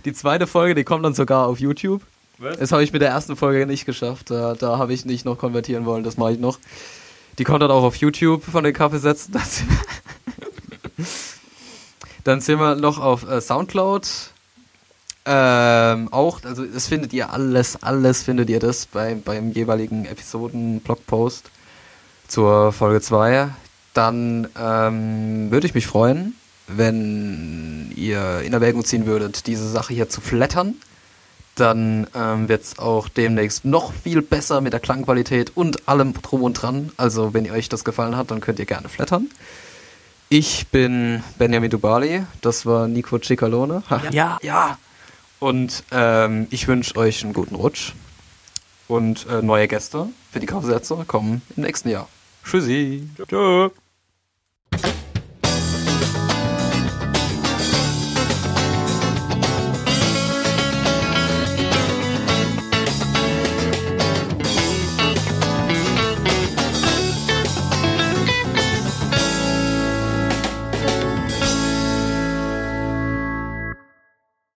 [0.05, 2.01] die zweite Folge, die kommt dann sogar auf YouTube.
[2.37, 4.31] Das habe ich mit der ersten Folge nicht geschafft.
[4.31, 6.57] Da, da habe ich nicht noch konvertieren wollen, das mache ich noch.
[7.37, 9.35] Die kommt dann auch auf YouTube von den Kaffeesätzen.
[12.23, 14.07] Dann sind wir noch auf äh, Soundcloud.
[15.25, 21.49] Ähm, auch, also das findet ihr alles, alles findet ihr das bei, beim jeweiligen Episoden-Blogpost
[22.29, 23.49] zur Folge 2.
[23.93, 26.35] Dann ähm, würde ich mich freuen,
[26.67, 30.75] wenn ihr in Erwägung ziehen würdet, diese Sache hier zu flattern.
[31.55, 36.43] Dann ähm, wird es auch demnächst noch viel besser mit der Klangqualität und allem drum
[36.43, 36.91] und dran.
[36.95, 39.29] Also wenn euch das gefallen hat, dann könnt ihr gerne flattern.
[40.29, 43.83] Ich bin Benjamin Dubali, das war Nico Cicalone.
[43.89, 44.37] Ha, Ja.
[44.43, 44.77] ja.
[45.39, 47.93] Und ähm, ich wünsche euch einen guten Rutsch.
[48.87, 52.07] Und äh, neue Gäste für die Kaufsätze kommen im nächsten Jahr.
[52.43, 53.03] Tschüssi.
[53.27, 53.69] Tschö.